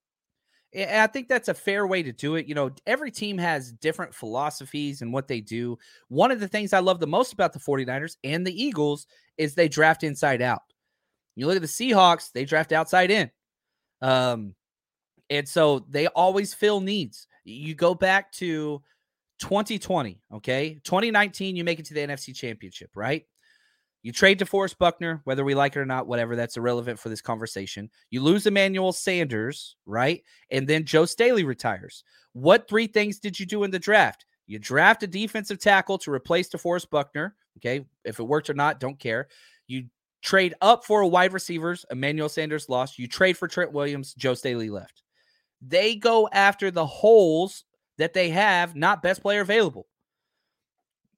And 0.75 1.01
I 1.01 1.07
think 1.07 1.29
that's 1.29 1.49
a 1.49 1.55
fair 1.55 1.87
way 1.87 2.03
to 2.03 2.12
do 2.12 2.37
it. 2.37 2.47
You 2.47 2.55
know, 2.55 2.70
every 2.87 3.11
team 3.11 3.37
has 3.39 3.73
different 3.73 4.14
philosophies 4.14 5.03
and 5.03 5.12
what 5.12 5.29
they 5.29 5.41
do. 5.41 5.79
One 6.09 6.31
of 6.31 6.41
the 6.41 6.49
things 6.49 6.73
I 6.73 6.79
love 6.79 6.99
the 6.99 7.07
most 7.07 7.33
about 7.33 7.53
the 7.53 7.59
49ers 7.59 8.16
and 8.25 8.47
the 8.47 8.62
Eagles 8.62 9.07
is 9.37 9.55
they 9.55 9.68
draft 9.68 10.03
inside 10.03 10.41
out. 10.41 10.62
You 11.37 11.47
look 11.47 11.57
at 11.57 11.62
the 11.62 11.68
Seahawks, 11.68 12.33
they 12.33 12.45
draft 12.45 12.73
outside 12.73 13.11
in. 13.11 13.31
Um, 14.01 14.55
and 15.29 15.47
so 15.49 15.81
they 15.89 16.07
always 16.09 16.55
fill 16.55 16.81
needs. 16.81 17.27
You 17.45 17.75
go 17.75 17.95
back 17.95 18.33
to 18.33 18.83
2020, 19.41 20.20
okay? 20.35 20.81
2019, 20.85 21.57
you 21.57 21.64
make 21.64 21.81
it 21.81 21.87
to 21.87 21.95
the 21.95 22.01
NFC 22.01 22.35
Championship, 22.35 22.91
right? 22.95 23.25
You 24.03 24.11
trade 24.12 24.40
DeForest 24.40 24.78
Buckner, 24.78 25.20
whether 25.24 25.44
we 25.44 25.55
like 25.55 25.76
it 25.76 25.80
or 25.80 25.84
not, 25.84 26.09
whatever, 26.09 26.34
that's 26.34 26.57
irrelevant 26.57 26.98
for 26.98 27.09
this 27.09 27.20
conversation. 27.20 27.88
You 28.11 28.20
lose 28.20 28.46
Emmanuel 28.46 28.92
Sanders, 28.92 29.76
right? 29.86 30.22
And 30.50 30.66
then 30.66 30.84
Joe 30.84 31.05
Staley 31.05 31.44
retires. 31.44 32.03
What 32.32 32.68
three 32.68 32.88
things 32.88 33.20
did 33.20 33.38
you 33.38 33.46
do 33.46 33.62
in 33.62 33.70
the 33.70 33.78
draft? 33.78 34.26
You 34.46 34.59
draft 34.59 35.05
a 35.05 35.07
defensive 35.07 35.61
tackle 35.61 35.98
to 35.98 36.11
replace 36.11 36.48
DeForest 36.48 36.90
Buckner. 36.90 37.36
Okay. 37.59 37.86
If 38.05 38.18
it 38.18 38.24
worked 38.24 38.50
or 38.50 38.55
not, 38.55 38.80
don't 38.80 38.98
care. 38.98 39.28
You 39.68 39.84
trade 40.22 40.55
up 40.61 40.84
for 40.84 41.03
a 41.03 41.09
wide 41.09 41.32
receivers. 41.32 41.86
Emmanuel 41.90 42.28
Sanders 42.28 42.68
lost. 42.68 42.98
You 42.98 43.07
trade 43.07 43.36
for 43.36 43.46
Trent 43.46 43.72
Williams. 43.72 44.14
Joe 44.14 44.34
Staley 44.34 44.68
left. 44.68 45.03
They 45.61 45.94
go 45.94 46.28
after 46.32 46.72
the 46.72 46.86
holes 46.86 47.64
that 47.98 48.14
they 48.14 48.30
have, 48.30 48.74
not 48.74 49.03
best 49.03 49.22
player 49.22 49.42
available. 49.42 49.86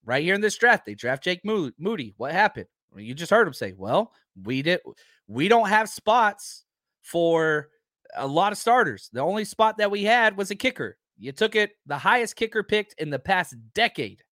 Right 0.04 0.22
here 0.22 0.34
in 0.34 0.42
this 0.42 0.58
draft, 0.58 0.84
they 0.84 0.94
draft 0.94 1.24
Jake 1.24 1.40
Moody. 1.44 2.12
What 2.18 2.32
happened? 2.32 2.66
You 2.96 3.14
just 3.14 3.30
heard 3.30 3.46
him 3.46 3.54
say, 3.54 3.72
"Well, 3.72 4.12
we 4.42 4.62
did. 4.62 4.80
We 5.26 5.48
don't 5.48 5.68
have 5.68 5.88
spots 5.88 6.64
for 7.02 7.68
a 8.14 8.26
lot 8.26 8.52
of 8.52 8.58
starters. 8.58 9.10
The 9.12 9.20
only 9.20 9.44
spot 9.44 9.78
that 9.78 9.90
we 9.90 10.04
had 10.04 10.36
was 10.36 10.50
a 10.50 10.54
kicker. 10.54 10.96
You 11.18 11.32
took 11.32 11.54
it, 11.56 11.72
the 11.86 11.98
highest 11.98 12.36
kicker 12.36 12.62
picked 12.62 12.94
in 13.00 13.10
the 13.10 13.18
past 13.18 13.54
decade. 13.74 14.22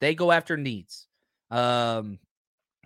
They 0.00 0.14
go 0.14 0.32
after 0.32 0.56
needs, 0.56 1.06
um, 1.50 2.18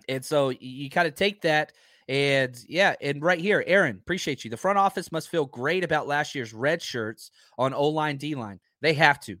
and 0.07 0.23
so 0.23 0.49
you, 0.49 0.89
kind 0.89 1.07
of 1.07 1.15
take 1.15 1.41
that." 1.41 1.73
And 2.09 2.59
yeah, 2.67 2.95
and 2.99 3.21
right 3.21 3.39
here, 3.39 3.63
Aaron, 3.65 3.95
appreciate 3.95 4.43
you. 4.43 4.49
The 4.49 4.57
front 4.57 4.77
office 4.77 5.11
must 5.11 5.29
feel 5.29 5.45
great 5.45 5.85
about 5.85 6.07
last 6.07 6.35
year's 6.35 6.53
red 6.53 6.81
shirts 6.81 7.31
on 7.57 7.73
O 7.73 7.87
line, 7.87 8.17
D 8.17 8.35
line. 8.35 8.59
They 8.81 8.93
have 8.93 9.19
to. 9.21 9.37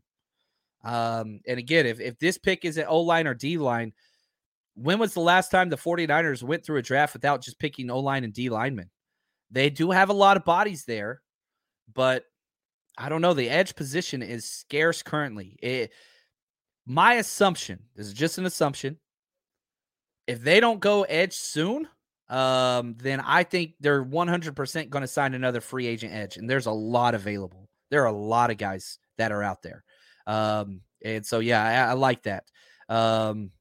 Um, 0.83 1.41
and 1.47 1.59
again, 1.59 1.85
if, 1.85 1.99
if 1.99 2.17
this 2.19 2.37
pick 2.37 2.65
isn't 2.65 2.87
O 2.87 3.01
line 3.01 3.27
or 3.27 3.33
D 3.33 3.57
line, 3.57 3.93
when 4.75 4.99
was 4.99 5.13
the 5.13 5.19
last 5.21 5.49
time 5.51 5.69
the 5.69 5.77
49ers 5.77 6.43
went 6.43 6.65
through 6.65 6.77
a 6.77 6.81
draft 6.81 7.13
without 7.13 7.41
just 7.41 7.59
picking 7.59 7.89
O 7.89 7.99
line 7.99 8.23
and 8.23 8.33
D 8.33 8.49
linemen? 8.49 8.89
They 9.51 9.69
do 9.69 9.91
have 9.91 10.09
a 10.09 10.13
lot 10.13 10.37
of 10.37 10.45
bodies 10.45 10.85
there. 10.85 11.21
but 11.93 12.23
I 12.97 13.09
don't 13.09 13.21
know. 13.21 13.33
The 13.33 13.49
edge 13.49 13.75
position 13.75 14.21
is 14.21 14.49
scarce 14.49 15.01
currently. 15.01 15.57
It, 15.61 15.91
my 16.85 17.15
assumption, 17.15 17.79
this 17.95 18.07
is 18.07 18.13
just 18.13 18.37
an 18.37 18.45
assumption. 18.45 18.99
If 20.27 20.41
they 20.41 20.59
don't 20.59 20.79
go 20.79 21.03
edge 21.03 21.33
soon, 21.33 21.87
um, 22.29 22.95
then 22.99 23.19
I 23.19 23.43
think 23.43 23.73
they're 23.79 24.03
100% 24.03 24.89
going 24.89 25.01
to 25.01 25.07
sign 25.07 25.33
another 25.33 25.59
free 25.61 25.87
agent 25.87 26.13
edge. 26.13 26.37
And 26.37 26.49
there's 26.49 26.67
a 26.67 26.71
lot 26.71 27.15
available. 27.15 27.67
There 27.89 28.03
are 28.03 28.07
a 28.07 28.17
lot 28.17 28.51
of 28.51 28.57
guys 28.57 28.99
that 29.17 29.31
are 29.31 29.43
out 29.43 29.61
there. 29.61 29.83
Um, 30.27 30.81
and 31.03 31.25
so, 31.25 31.39
yeah, 31.39 31.87
I, 31.87 31.91
I 31.91 31.93
like 31.93 32.23
that. 32.23 32.45
Um, 32.89 33.51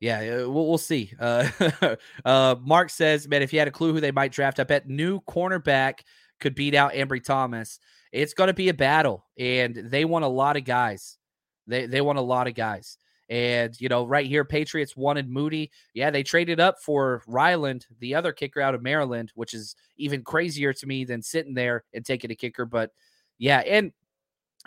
yeah, 0.00 0.18
uh, 0.18 0.48
we'll, 0.48 0.68
we'll 0.68 0.78
see. 0.78 1.12
Uh, 1.18 1.48
uh, 2.24 2.54
Mark 2.60 2.90
says, 2.90 3.26
man, 3.26 3.42
if 3.42 3.52
you 3.52 3.58
had 3.58 3.68
a 3.68 3.72
clue 3.72 3.92
who 3.92 4.00
they 4.00 4.12
might 4.12 4.32
draft, 4.32 4.60
I 4.60 4.64
bet 4.64 4.88
new 4.88 5.20
cornerback 5.22 6.00
could 6.40 6.54
beat 6.54 6.74
out 6.74 6.92
Ambry 6.92 7.22
Thomas. 7.22 7.80
It's 8.12 8.34
going 8.34 8.48
to 8.48 8.54
be 8.54 8.68
a 8.68 8.74
battle, 8.74 9.26
and 9.38 9.74
they 9.74 10.04
want 10.04 10.24
a 10.24 10.28
lot 10.28 10.56
of 10.56 10.64
guys. 10.64 11.18
They 11.66 11.86
they 11.86 12.00
want 12.00 12.18
a 12.18 12.22
lot 12.22 12.46
of 12.46 12.54
guys. 12.54 12.96
And 13.28 13.78
you 13.78 13.90
know, 13.90 14.06
right 14.06 14.26
here, 14.26 14.44
Patriots 14.44 14.96
wanted 14.96 15.28
Moody. 15.28 15.70
Yeah, 15.92 16.10
they 16.10 16.22
traded 16.22 16.60
up 16.60 16.76
for 16.80 17.22
Ryland, 17.26 17.86
the 17.98 18.14
other 18.14 18.32
kicker 18.32 18.60
out 18.60 18.74
of 18.74 18.82
Maryland, 18.82 19.32
which 19.34 19.52
is 19.52 19.76
even 19.98 20.22
crazier 20.22 20.72
to 20.72 20.86
me 20.86 21.04
than 21.04 21.20
sitting 21.20 21.52
there 21.52 21.84
and 21.92 22.04
taking 22.04 22.30
a 22.30 22.34
kicker. 22.34 22.64
But 22.64 22.90
yeah, 23.36 23.58
and 23.58 23.92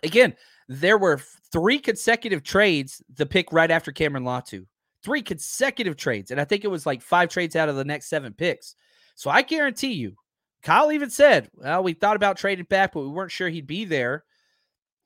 again, 0.03 0.36
there 0.67 0.99
were 0.99 1.19
three 1.51 1.79
consecutive 1.79 2.43
trades 2.43 3.01
the 3.15 3.25
pick 3.25 3.51
right 3.51 3.71
after 3.71 3.91
Cameron 3.91 4.23
Latu. 4.23 4.67
Three 5.04 5.22
consecutive 5.22 5.95
trades. 5.95 6.32
And 6.32 6.39
I 6.39 6.45
think 6.45 6.64
it 6.64 6.70
was 6.70 6.86
like 6.86 7.02
five 7.02 7.30
trades 7.30 7.56
out 7.56 7.70
of 7.70 7.76
the 7.76 7.86
next 7.86 8.08
seven 8.08 8.34
picks. 8.34 8.76
So 9.16 9.30
I 9.30 9.41
guarantee 9.41 9.93
you, 9.93 10.16
Kyle 10.62 10.91
even 10.91 11.10
said, 11.10 11.49
well, 11.54 11.84
we 11.84 11.93
thought 11.93 12.16
about 12.16 12.38
trading 12.38 12.66
back, 12.66 12.93
but 12.93 13.02
we 13.02 13.10
weren't 13.10 13.32
sure 13.32 13.49
he'd 13.49 13.68
be 13.68 13.86
there. 13.86 14.24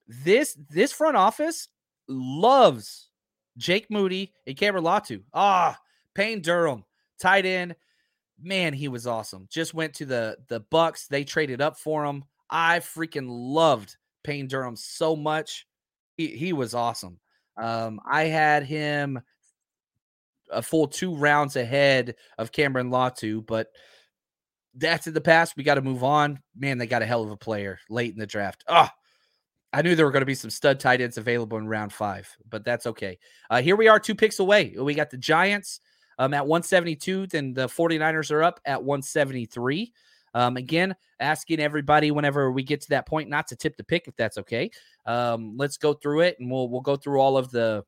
This 0.08 0.58
this 0.70 0.92
front 0.92 1.18
office 1.18 1.70
loves 2.08 3.10
Jake 3.58 3.90
Moody 3.90 4.34
and 4.46 4.58
Cameron 4.58 4.84
Latu. 4.84 5.24
Ah, 5.34 5.78
Payne 6.14 6.42
Durham, 6.42 6.84
tight 7.20 7.46
end. 7.46 7.76
Man, 8.42 8.74
he 8.74 8.88
was 8.88 9.08
awesome. 9.08 9.48
Just 9.50 9.74
went 9.74 9.94
to 9.96 10.06
the 10.06 10.38
the 10.48 10.60
Bucks. 10.60 11.08
They 11.08 11.24
traded 11.24 11.62
up 11.62 11.78
for 11.80 12.06
him. 12.06 12.26
I 12.50 12.80
freaking 12.80 13.28
loved 13.28 13.96
Payne 14.24 14.48
Durham 14.48 14.76
so 14.76 15.16
much. 15.16 15.66
He 16.18 16.28
he 16.28 16.54
was 16.54 16.76
awesome. 16.76 17.20
Um, 17.58 18.02
I 18.06 18.26
had 18.26 18.64
him 18.64 19.22
a 20.56 20.62
full 20.62 20.88
two 20.88 21.16
rounds 21.16 21.56
ahead 21.56 22.16
of 22.38 22.52
Cameron 22.52 22.90
Latu, 22.90 23.46
but 23.46 23.68
that's 24.76 25.08
in 25.08 25.14
the 25.14 25.22
past. 25.22 25.56
We 25.56 25.64
got 25.64 25.76
to 25.76 25.82
move 25.82 26.04
on. 26.04 26.40
Man, 26.56 26.78
they 26.78 26.88
got 26.88 27.02
a 27.02 27.06
hell 27.06 27.24
of 27.24 27.32
a 27.32 27.38
player 27.38 27.80
late 27.90 28.14
in 28.14 28.20
the 28.20 28.28
draft. 28.28 28.64
Ah, 28.68 28.94
I 29.72 29.82
knew 29.82 29.96
there 29.96 30.06
were 30.06 30.12
going 30.12 30.22
to 30.22 30.26
be 30.26 30.36
some 30.36 30.50
stud 30.50 30.80
tight 30.80 31.02
ends 31.02 31.18
available 31.18 31.58
in 31.58 31.68
round 31.68 31.94
five, 31.94 32.30
but 32.50 32.64
that's 32.64 32.88
okay. 32.88 33.18
Uh, 33.50 33.62
here 33.62 33.76
we 33.76 33.88
are, 33.88 34.00
two 34.00 34.16
picks 34.16 34.40
away. 34.40 34.76
We 34.78 34.94
got 34.94 35.10
the 35.10 35.18
Giants 35.18 35.82
um, 36.18 36.34
at 36.34 36.48
172, 36.48 37.28
then 37.28 37.54
the 37.54 37.68
49ers 37.68 38.32
are 38.32 38.44
up 38.44 38.60
at 38.66 38.84
173. 38.84 39.92
Um, 40.34 40.58
again, 40.58 40.96
asking 41.20 41.60
everybody 41.60 42.12
whenever 42.12 42.52
we 42.52 42.64
get 42.64 42.82
to 42.82 42.90
that 42.90 43.08
point 43.08 43.30
not 43.30 43.48
to 43.48 43.56
tip 43.56 43.78
the 43.78 43.84
pick 43.84 44.08
if 44.08 44.16
that's 44.18 44.38
okay. 44.38 44.70
Um, 45.06 45.56
let's 45.58 45.78
go 45.78 45.94
through 45.94 46.22
it 46.22 46.38
and 46.40 46.52
we'll 46.52 46.68
we'll 46.68 46.82
go 46.82 46.98
through 46.98 47.22
all 47.22 47.38
of 47.38 47.52
the 47.52 47.86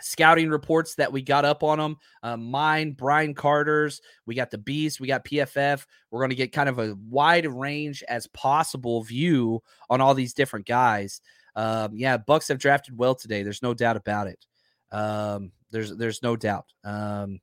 scouting 0.00 0.50
reports 0.50 0.94
that 0.96 1.12
we 1.12 1.22
got 1.22 1.44
up 1.44 1.62
on 1.62 1.78
them. 1.78 1.96
Uh, 2.22 2.36
mine, 2.36 2.92
Brian 2.92 3.34
Carter's. 3.34 4.00
We 4.26 4.34
got 4.34 4.50
the 4.50 4.58
Beast. 4.58 5.00
We 5.00 5.06
got 5.06 5.24
PFF. 5.24 5.86
We're 6.10 6.20
going 6.20 6.30
to 6.30 6.36
get 6.36 6.52
kind 6.52 6.68
of 6.68 6.78
a 6.78 6.96
wide 7.08 7.46
range 7.46 8.02
as 8.08 8.26
possible 8.28 9.02
view 9.02 9.62
on 9.90 10.00
all 10.00 10.14
these 10.14 10.34
different 10.34 10.66
guys. 10.66 11.20
Um, 11.54 11.92
yeah, 11.94 12.16
Bucks 12.16 12.48
have 12.48 12.58
drafted 12.58 12.96
well 12.96 13.14
today. 13.14 13.42
There's 13.42 13.62
no 13.62 13.74
doubt 13.74 13.96
about 13.96 14.26
it. 14.26 14.46
Um, 14.90 15.52
there's 15.70 15.94
there's 15.96 16.22
no 16.22 16.36
doubt. 16.36 16.66
Um, 16.84 17.40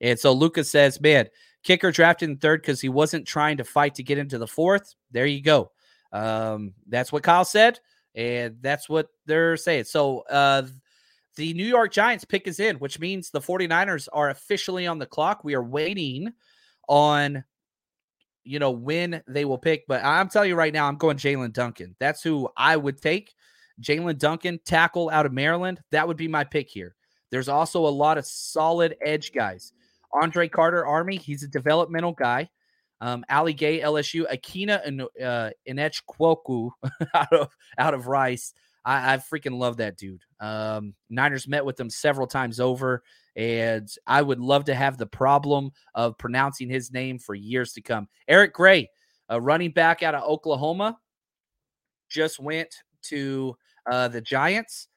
and 0.00 0.18
so 0.18 0.32
Lucas 0.32 0.70
says, 0.70 1.00
man, 1.00 1.28
kicker 1.62 1.90
drafted 1.90 2.30
in 2.30 2.36
third 2.36 2.62
because 2.62 2.80
he 2.80 2.88
wasn't 2.88 3.26
trying 3.26 3.56
to 3.58 3.64
fight 3.64 3.96
to 3.96 4.02
get 4.02 4.18
into 4.18 4.38
the 4.38 4.46
fourth. 4.46 4.94
There 5.10 5.26
you 5.26 5.42
go. 5.42 5.72
Um, 6.12 6.74
that's 6.86 7.12
what 7.12 7.22
Kyle 7.22 7.44
said, 7.44 7.80
and 8.14 8.56
that's 8.60 8.88
what 8.88 9.08
they're 9.26 9.56
saying. 9.56 9.84
So 9.84 10.20
uh, 10.30 10.62
the 11.38 11.54
New 11.54 11.64
York 11.64 11.92
Giants 11.92 12.24
pick 12.24 12.48
is 12.48 12.58
in, 12.58 12.76
which 12.76 12.98
means 12.98 13.30
the 13.30 13.40
49ers 13.40 14.08
are 14.12 14.28
officially 14.28 14.88
on 14.88 14.98
the 14.98 15.06
clock. 15.06 15.44
We 15.44 15.54
are 15.54 15.62
waiting 15.62 16.32
on, 16.88 17.44
you 18.42 18.58
know, 18.58 18.72
when 18.72 19.22
they 19.28 19.44
will 19.44 19.56
pick. 19.56 19.84
But 19.86 20.04
I'm 20.04 20.28
telling 20.28 20.48
you 20.48 20.56
right 20.56 20.72
now, 20.72 20.88
I'm 20.88 20.96
going 20.96 21.16
Jaelyn 21.16 21.52
Duncan. 21.52 21.94
That's 22.00 22.24
who 22.24 22.48
I 22.56 22.76
would 22.76 23.00
take. 23.00 23.32
Jaelyn 23.80 24.18
Duncan, 24.18 24.58
tackle 24.64 25.10
out 25.10 25.26
of 25.26 25.32
Maryland. 25.32 25.80
That 25.92 26.08
would 26.08 26.16
be 26.16 26.26
my 26.26 26.42
pick 26.42 26.68
here. 26.68 26.96
There's 27.30 27.48
also 27.48 27.86
a 27.86 27.88
lot 27.88 28.18
of 28.18 28.26
solid 28.26 28.96
edge 29.00 29.32
guys. 29.32 29.72
Andre 30.12 30.48
Carter, 30.48 30.84
Army, 30.84 31.18
he's 31.18 31.44
a 31.44 31.48
developmental 31.48 32.12
guy. 32.12 32.50
Um, 33.00 33.24
Ali 33.30 33.52
Gaye, 33.52 33.78
LSU, 33.78 34.24
Ikenna 34.28 34.84
and 34.84 35.02
uh, 35.02 35.50
Enechukwu 35.68 36.70
out 37.14 37.32
of 37.32 37.48
out 37.78 37.94
of 37.94 38.08
Rice. 38.08 38.52
I, 38.84 39.14
I 39.14 39.16
freaking 39.18 39.58
love 39.58 39.76
that 39.78 39.96
dude. 39.96 40.22
Um, 40.40 40.94
Niners 41.10 41.48
met 41.48 41.64
with 41.64 41.78
him 41.78 41.90
several 41.90 42.26
times 42.26 42.60
over, 42.60 43.02
and 43.36 43.88
I 44.06 44.22
would 44.22 44.40
love 44.40 44.64
to 44.64 44.74
have 44.74 44.98
the 44.98 45.06
problem 45.06 45.70
of 45.94 46.18
pronouncing 46.18 46.68
his 46.68 46.92
name 46.92 47.18
for 47.18 47.34
years 47.34 47.72
to 47.74 47.80
come. 47.80 48.08
Eric 48.26 48.52
Gray, 48.52 48.90
a 49.28 49.40
running 49.40 49.72
back 49.72 50.02
out 50.02 50.14
of 50.14 50.24
Oklahoma, 50.24 50.98
just 52.08 52.40
went 52.40 52.74
to 53.02 53.56
uh, 53.90 54.08
the 54.08 54.20
Giants, 54.20 54.88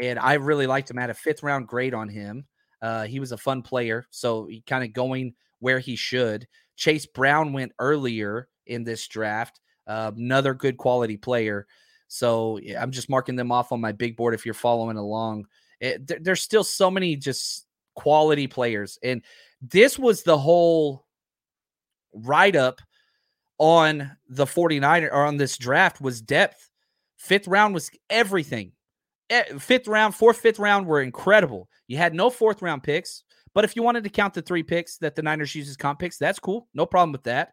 and 0.00 0.18
I 0.18 0.34
really 0.34 0.66
liked 0.66 0.90
him. 0.90 0.98
I 0.98 1.02
had 1.02 1.10
a 1.10 1.14
fifth 1.14 1.42
round 1.42 1.68
grade 1.68 1.94
on 1.94 2.08
him. 2.08 2.46
Uh, 2.82 3.04
he 3.04 3.20
was 3.20 3.32
a 3.32 3.36
fun 3.36 3.62
player, 3.62 4.06
so 4.10 4.46
he 4.46 4.62
kind 4.62 4.84
of 4.84 4.92
going 4.92 5.34
where 5.58 5.78
he 5.78 5.96
should. 5.96 6.46
Chase 6.76 7.06
Brown 7.06 7.52
went 7.52 7.72
earlier 7.78 8.48
in 8.66 8.84
this 8.84 9.06
draft, 9.08 9.60
uh, 9.86 10.12
another 10.16 10.54
good 10.54 10.78
quality 10.78 11.16
player. 11.16 11.66
So 12.12 12.58
I'm 12.76 12.90
just 12.90 13.08
marking 13.08 13.36
them 13.36 13.52
off 13.52 13.70
on 13.70 13.80
my 13.80 13.92
big 13.92 14.16
board 14.16 14.34
if 14.34 14.44
you're 14.44 14.52
following 14.52 14.96
along. 14.96 15.46
It, 15.78 16.10
eh, 16.10 16.16
there's 16.20 16.42
still 16.42 16.64
so 16.64 16.90
many 16.90 17.14
just 17.14 17.66
quality 17.94 18.48
players. 18.48 18.98
And 19.04 19.22
this 19.62 19.96
was 19.96 20.24
the 20.24 20.36
whole 20.36 21.06
write 22.12 22.56
up 22.56 22.80
on 23.58 24.10
the 24.28 24.44
49er 24.44 25.12
or 25.12 25.24
on 25.24 25.36
this 25.36 25.56
draft 25.56 26.00
was 26.00 26.20
depth. 26.20 26.68
Fifth 27.16 27.46
round 27.46 27.74
was 27.74 27.92
everything. 28.10 28.72
Fifth 29.60 29.86
round, 29.86 30.12
fourth, 30.12 30.38
fifth 30.38 30.58
round 30.58 30.88
were 30.88 31.02
incredible. 31.02 31.68
You 31.86 31.96
had 31.96 32.12
no 32.12 32.28
fourth 32.28 32.60
round 32.60 32.82
picks, 32.82 33.22
but 33.54 33.62
if 33.62 33.76
you 33.76 33.84
wanted 33.84 34.02
to 34.02 34.10
count 34.10 34.34
the 34.34 34.42
three 34.42 34.64
picks 34.64 34.96
that 34.98 35.14
the 35.14 35.22
Niners 35.22 35.54
use 35.54 35.68
as 35.68 35.76
comp 35.76 36.00
picks, 36.00 36.18
that's 36.18 36.40
cool. 36.40 36.66
No 36.74 36.86
problem 36.86 37.12
with 37.12 37.22
that. 37.22 37.52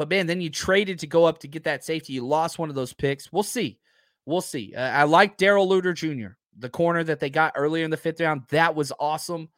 But 0.00 0.08
man, 0.08 0.26
then 0.26 0.40
you 0.40 0.48
traded 0.48 1.00
to 1.00 1.06
go 1.06 1.26
up 1.26 1.40
to 1.40 1.46
get 1.46 1.64
that 1.64 1.84
safety. 1.84 2.14
You 2.14 2.26
lost 2.26 2.58
one 2.58 2.70
of 2.70 2.74
those 2.74 2.94
picks. 2.94 3.30
We'll 3.30 3.42
see. 3.42 3.78
We'll 4.24 4.40
see. 4.40 4.72
Uh, 4.74 4.80
I 4.80 5.02
like 5.02 5.36
Darrell 5.36 5.68
Luter 5.68 5.94
Jr., 5.94 6.36
the 6.58 6.70
corner 6.70 7.04
that 7.04 7.20
they 7.20 7.28
got 7.28 7.52
earlier 7.54 7.84
in 7.84 7.90
the 7.90 7.98
fifth 7.98 8.18
round. 8.18 8.44
That 8.48 8.74
was 8.74 8.94
awesome. 8.98 9.50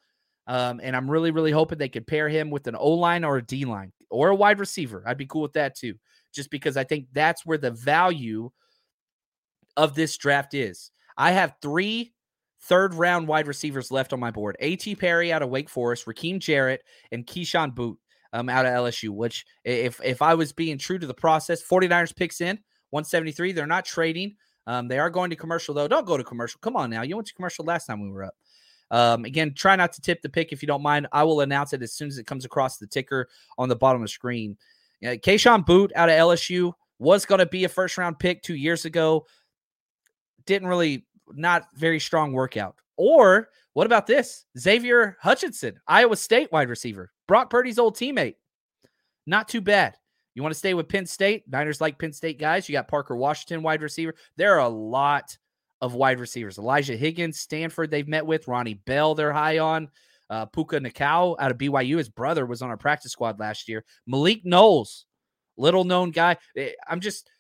Um, 0.49 0.81
and 0.83 0.97
I'm 0.97 1.09
really, 1.09 1.31
really 1.31 1.53
hoping 1.53 1.79
they 1.79 1.89
could 1.89 2.09
pair 2.09 2.29
him 2.29 2.51
with 2.51 2.67
an 2.67 2.75
O 2.75 2.91
line 2.91 3.23
or 3.23 3.37
a 3.37 3.47
D 3.47 3.65
line 3.65 3.93
or 4.11 4.31
a 4.31 4.35
wide 4.35 4.59
receiver. 4.59 5.05
I'd 5.07 5.17
be 5.17 5.27
cool 5.27 5.43
with 5.43 5.53
that 5.53 5.77
too, 5.77 5.95
just 6.35 6.51
because 6.51 6.77
I 6.77 6.83
think 6.83 7.07
that's 7.13 7.47
where 7.47 7.57
the 7.57 7.71
value 7.71 8.51
of 9.77 9.95
this 9.95 10.17
draft 10.17 10.55
is. 10.55 10.91
I 11.17 11.31
have 11.31 11.55
three 11.63 12.15
third 12.63 12.95
round 12.95 13.29
wide 13.29 13.47
receivers 13.47 13.93
left 13.93 14.13
on 14.13 14.19
my 14.19 14.33
board 14.33 14.57
A.T. 14.59 14.97
Perry 14.97 15.33
out 15.33 15.43
of 15.43 15.51
Wake 15.51 15.69
Forest, 15.69 16.07
Rakim 16.07 16.41
Jarrett, 16.41 16.83
and 17.13 17.25
Kayshon 17.25 17.77
Boutte 17.77 17.99
um, 18.33 18.49
out 18.49 18.67
of 18.67 18.73
LSU, 18.73 19.11
which 19.11 19.47
if 19.65 20.01
if 20.03 20.23
I 20.23 20.35
was 20.35 20.53
being 20.53 20.79
true 20.79 20.99
to 20.99 21.07
the 21.07 21.15
process, 21.15 21.63
49ers 21.63 22.15
picks 22.15 22.41
in 22.41 22.59
173. 22.91 23.53
They're 23.53 23.67
not 23.67 23.85
trading. 23.85 24.37
Um, 24.67 24.89
they 24.89 24.99
are 24.99 25.11
going 25.11 25.31
to 25.31 25.37
commercial 25.37 25.75
though. 25.75 25.89
Don't 25.89 26.07
go 26.07 26.17
to 26.17 26.25
commercial. 26.25 26.59
Come 26.61 26.77
on 26.77 26.91
now. 26.91 27.03
You 27.03 27.17
went 27.17 27.27
to 27.29 27.35
commercial 27.35 27.65
last 27.65 27.87
time 27.87 28.01
we 28.01 28.11
were 28.11 28.25
up. 28.25 28.35
Um, 28.91 29.25
again, 29.25 29.55
try 29.55 29.75
not 29.75 29.93
to 29.95 30.01
tip 30.03 30.21
the 30.21 30.29
pick 30.29 30.53
if 30.53 30.63
you 30.63 30.67
don't 30.67 30.83
mind. 30.83 31.07
I 31.13 31.25
will 31.25 31.41
announce 31.41 31.73
it 31.73 31.83
as 31.83 31.95
soon 31.95 32.09
as 32.09 32.19
it 32.19 32.27
comes 32.27 32.45
across 32.45 32.77
the 32.77 32.87
ticker 32.87 33.29
on 33.57 33.69
the 33.69 33.77
bottom 33.77 34.03
of 34.03 34.07
the 34.07 34.13
screen. 34.13 34.57
Yeah, 35.01 35.15
Kayshon 35.17 35.67
Boutte 35.67 35.91
out 35.97 36.11
of 36.11 36.15
LSU 36.15 36.73
was 36.99 37.25
going 37.25 37.41
to 37.41 37.47
be 37.47 37.65
a 37.65 37.69
first 37.69 37.97
round 37.99 38.19
pick 38.19 38.43
two 38.43 38.55
years 38.55 38.85
ago. 38.85 39.27
Didn't 40.45 40.69
really, 40.69 41.07
not 41.33 41.67
very 41.75 41.99
strong 41.99 42.33
workout. 42.33 42.77
Or 42.97 43.49
what 43.73 43.87
about 43.87 44.07
this? 44.07 44.45
Xavier 44.59 45.17
Hutchinson, 45.21 45.81
Iowa 45.89 46.17
State 46.17 46.53
wide 46.53 46.69
receiver, 46.69 47.11
Brock 47.33 47.49
Purdy's 47.49 47.79
old 47.79 47.97
teammate. 47.97 48.35
Not 49.27 49.49
too 49.49 49.63
bad. 49.63 49.97
You 50.35 50.43
want 50.43 50.53
to 50.53 50.59
stay 50.59 50.75
with 50.75 50.87
Penn 50.87 51.07
State? 51.07 51.45
Niners 51.51 51.81
like 51.81 51.99
Penn 51.99 52.13
State 52.13 52.39
guys. 52.39 52.69
You 52.69 52.75
got 52.75 52.89
Parker 52.89 53.17
Washington, 53.17 53.63
wide 53.63 53.81
receiver. 53.81 54.15
There 54.37 54.53
are 54.53 54.67
a 54.67 54.69
lot 54.69 55.39
of 55.81 55.95
wide 55.95 56.21
receivers. 56.21 56.59
Elijah 56.59 56.95
Higgins, 56.95 57.41
Stanford, 57.41 57.91
they've 57.91 58.07
met 58.07 58.27
with. 58.27 58.49
Ronnie 58.49 58.75
Bell, 58.75 59.15
they're 59.15 59.33
high 59.33 59.61
on. 59.61 59.89
Uh, 60.29 60.45
Puka 60.45 60.79
Nacua 60.79 61.37
out 61.39 61.51
of 61.51 61.57
BYU. 61.57 61.97
His 61.97 62.11
brother 62.11 62.45
was 62.45 62.61
on 62.61 62.69
our 62.69 62.77
practice 62.77 63.13
squad 63.13 63.41
last 63.41 63.67
year. 63.67 63.83
Malik 64.07 64.45
Knowles, 64.45 65.07
little 65.57 65.85
known 65.85 66.11
guy. 66.11 66.37
Eh, 66.55 66.73
I'm 66.87 67.01
just 67.01 67.31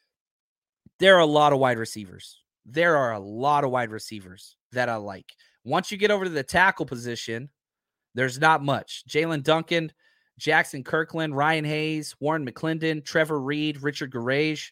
there 1.00 1.16
are 1.16 1.20
a 1.20 1.26
lot 1.26 1.52
of 1.52 1.58
wide 1.58 1.76
receivers. 1.76 2.40
There 2.64 2.96
are 2.96 3.12
a 3.12 3.20
lot 3.20 3.62
of 3.62 3.70
wide 3.70 3.90
receivers 3.90 4.56
that 4.72 4.88
I 4.88 4.96
like. 4.96 5.34
Once 5.64 5.92
you 5.92 5.98
get 5.98 6.10
over 6.10 6.24
to 6.24 6.30
the 6.30 6.42
tackle 6.42 6.86
position, 6.86 7.50
there's 8.14 8.38
not 8.38 8.62
much. 8.62 9.04
Jaelyn 9.08 9.42
Duncan, 9.42 9.92
Jaxson 10.40 10.84
Kirkland, 10.84 11.36
Ryan 11.36 11.64
Hayes, 11.64 12.14
Warren 12.20 12.46
McClendon, 12.46 13.04
Trevor 13.04 13.40
Reid, 13.40 13.82
Richard 13.82 14.12
Gouraige. 14.12 14.70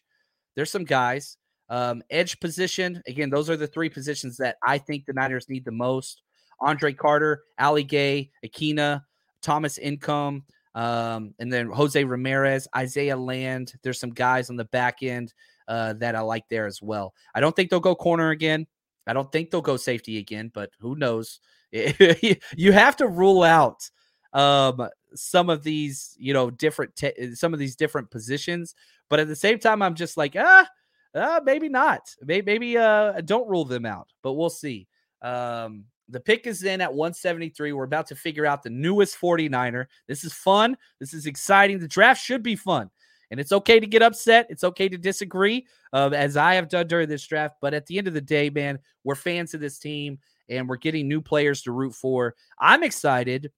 There's 0.55 0.71
some 0.71 0.85
guys. 0.85 1.37
Um, 1.69 2.03
edge 2.09 2.39
position, 2.41 3.01
again, 3.07 3.29
those 3.29 3.49
are 3.49 3.55
the 3.55 3.67
three 3.67 3.89
positions 3.89 4.35
that 4.37 4.57
I 4.65 4.77
think 4.77 5.05
the 5.05 5.13
Niners 5.13 5.47
need 5.47 5.63
the 5.63 5.71
most. 5.71 6.21
Andre 6.59 6.91
Carter, 6.91 7.43
Ali 7.57 7.85
Gaye, 7.85 8.29
Ikenna, 8.45 9.03
Thomas 9.41 9.79
Incoom, 9.79 10.43
um, 10.75 11.33
and 11.39 11.51
then 11.51 11.69
Jose 11.69 12.03
Ramirez, 12.03 12.67
Isaiah 12.75 13.15
Land. 13.17 13.73
There's 13.83 13.99
some 13.99 14.11
guys 14.11 14.49
on 14.49 14.57
the 14.57 14.65
back 14.65 15.01
end 15.01 15.33
uh, 15.67 15.93
that 15.93 16.15
I 16.15 16.19
like 16.19 16.47
there 16.49 16.67
as 16.67 16.81
well. 16.81 17.13
I 17.33 17.39
don't 17.39 17.55
think 17.55 17.69
they'll 17.69 17.79
go 17.79 17.95
corner 17.95 18.31
again. 18.31 18.67
I 19.07 19.13
don't 19.13 19.31
think 19.31 19.49
they'll 19.49 19.61
go 19.61 19.77
safety 19.77 20.17
again, 20.17 20.51
but 20.53 20.69
who 20.79 20.95
knows? 20.95 21.39
you 22.57 22.71
have 22.71 22.97
to 22.97 23.07
rule 23.07 23.43
out 23.43 23.89
um, 24.33 24.87
some 25.13 25.49
of 25.49 25.63
these, 25.63 26.15
you 26.19 26.33
know, 26.33 26.49
different 26.49 26.95
te- 26.95 27.35
some 27.35 27.53
of 27.53 27.59
these 27.59 27.75
different 27.75 28.11
positions. 28.11 28.75
But 29.09 29.19
at 29.19 29.27
the 29.27 29.35
same 29.35 29.59
time, 29.59 29.81
I'm 29.81 29.95
just 29.95 30.17
like, 30.17 30.35
ah, 30.37 30.67
uh, 31.13 31.41
maybe 31.43 31.69
not. 31.69 32.15
Maybe, 32.21 32.45
maybe 32.45 32.77
uh, 32.77 33.21
don't 33.21 33.49
rule 33.49 33.65
them 33.65 33.85
out, 33.85 34.07
but 34.23 34.33
we'll 34.33 34.49
see. 34.49 34.87
Um, 35.21 35.85
the 36.09 36.19
pick 36.19 36.45
is 36.45 36.63
in 36.63 36.81
at 36.81 36.93
173. 36.93 37.73
We're 37.73 37.83
about 37.83 38.07
to 38.07 38.15
figure 38.15 38.45
out 38.45 38.63
the 38.63 38.69
newest 38.69 39.19
49er. 39.19 39.85
This 40.07 40.23
is 40.23 40.33
fun. 40.33 40.77
This 40.99 41.13
is 41.13 41.25
exciting. 41.25 41.79
The 41.79 41.87
draft 41.87 42.21
should 42.21 42.43
be 42.43 42.55
fun. 42.55 42.89
And 43.29 43.39
it's 43.39 43.53
okay 43.53 43.79
to 43.79 43.87
get 43.87 44.01
upset. 44.01 44.47
It's 44.49 44.65
okay 44.65 44.89
to 44.89 44.97
disagree, 44.97 45.65
uh, 45.93 46.09
as 46.13 46.35
I 46.35 46.55
have 46.55 46.67
done 46.67 46.87
during 46.87 47.07
this 47.07 47.25
draft. 47.25 47.55
But 47.61 47.73
at 47.73 47.85
the 47.85 47.97
end 47.97 48.09
of 48.09 48.13
the 48.13 48.19
day, 48.19 48.49
man, 48.49 48.79
we're 49.05 49.15
fans 49.15 49.53
of 49.53 49.61
this 49.61 49.79
team 49.79 50.19
and 50.51 50.67
we're 50.67 50.75
getting 50.77 51.07
new 51.07 51.21
players 51.21 51.61
to 51.63 51.71
root 51.71 51.95
for. 51.95 52.35
I'm 52.59 52.83
excited. 52.83 53.51